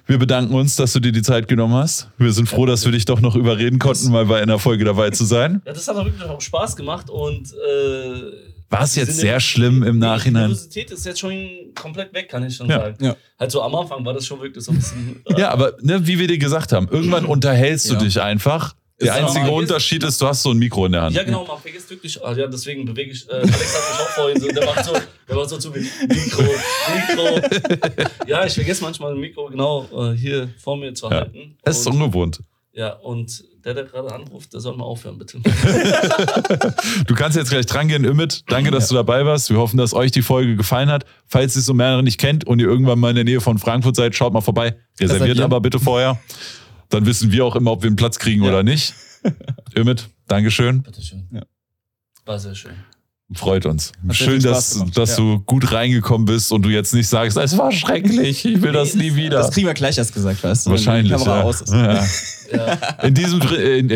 [0.08, 2.08] Wir bedanken uns, dass du dir die Zeit genommen hast.
[2.18, 5.10] Wir sind froh, dass wir dich doch noch überreden konnten, mal bei einer Folge dabei
[5.10, 5.62] zu sein.
[5.64, 8.32] Ja, das hat auch wirklich auch Spaß gemacht und äh,
[8.68, 10.48] War es die jetzt sehr schlimm im die Nachhinein?
[10.48, 11.32] Nervosität ist jetzt schon
[11.76, 12.80] komplett weg, kann ich schon Ja.
[12.80, 13.04] sagen.
[13.04, 13.16] Ja.
[13.38, 15.20] Halt so am Anfang war das schon wirklich so ein bisschen.
[15.26, 18.00] äh, Ja, aber ne, wie wir dir gesagt haben, irgendwann unterhältst du Ja.
[18.00, 18.74] dich einfach.
[19.00, 19.50] Der einzige.
[19.50, 21.14] Unterschied ist, du hast so ein Mikro in der Hand.
[21.14, 22.22] Ja, genau, man vergisst wirklich.
[22.24, 23.28] Ah, ja, deswegen bewege ich.
[23.28, 24.92] Äh, Alex hat mich auch vorhin so, der macht so,
[25.28, 27.40] der macht so zu mir: Mikro, Mikro.
[28.26, 31.16] ja, ich vergesse manchmal ein Mikro genau äh, hier vor mir zu Ja.
[31.20, 31.56] halten.
[31.62, 32.40] Es ist ungewohnt.
[32.72, 35.38] Ja, und der, der gerade anruft, der soll mal aufhören, bitte.
[37.06, 38.42] Du kannst jetzt gleich dran gehen, Ümit.
[38.48, 39.50] Danke, dass du dabei warst.
[39.50, 41.04] Wir hoffen, dass euch die Folge gefallen hat.
[41.26, 43.96] Falls ihr so mehrere nicht kennt und ihr irgendwann mal in der Nähe von Frankfurt
[43.96, 44.76] seid, schaut mal vorbei.
[45.00, 46.18] Reserviert aber bitte vorher.
[46.90, 48.50] Dann wissen wir auch immer, ob wir einen Platz kriegen Ja.
[48.50, 48.94] oder nicht.
[49.76, 50.82] Ümit, Dankeschön.
[50.82, 51.26] Bitteschön.
[51.32, 51.42] Ja.
[52.24, 52.72] War sehr schön.
[53.34, 53.90] Freut uns.
[54.06, 55.16] Hat Schön, dass, dass Ja.
[55.16, 58.94] du gut reingekommen bist und du jetzt nicht sagst, es war schrecklich, ich will das
[58.94, 59.38] nie wieder.
[59.38, 60.70] Das kriegen wir gleich erst gesagt, weißt du?
[60.70, 61.10] Wahrscheinlich.
[61.10, 61.42] Ja.
[61.42, 61.72] aus ist.
[61.72, 62.06] Ja.
[62.52, 62.74] Ja.
[63.02, 63.90] In diesem, in,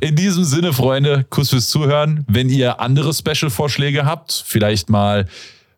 [0.00, 2.24] in diesem Sinne, Freunde, Kuss fürs Zuhören.
[2.26, 5.26] Wenn ihr andere Special-Vorschläge habt, vielleicht mal,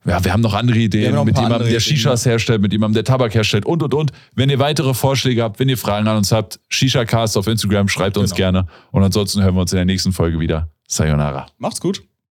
[0.06, 2.94] ja, wir haben noch andere Ideen noch mit jemandem, der Ideen, Shishas herstellt, mit jemandem,
[2.94, 4.12] der Tabak herstellt und und und.
[4.34, 8.16] Wenn ihr weitere Vorschläge habt, wenn ihr Fragen an uns habt, ShishaCast auf Instagram, schreibt
[8.16, 8.36] uns Genau.
[8.52, 8.66] gerne.
[8.92, 10.68] Und ansonsten hören wir uns in der nächsten Folge wieder.
[10.88, 11.46] Sayonara.
[11.58, 12.02] Macht's gut.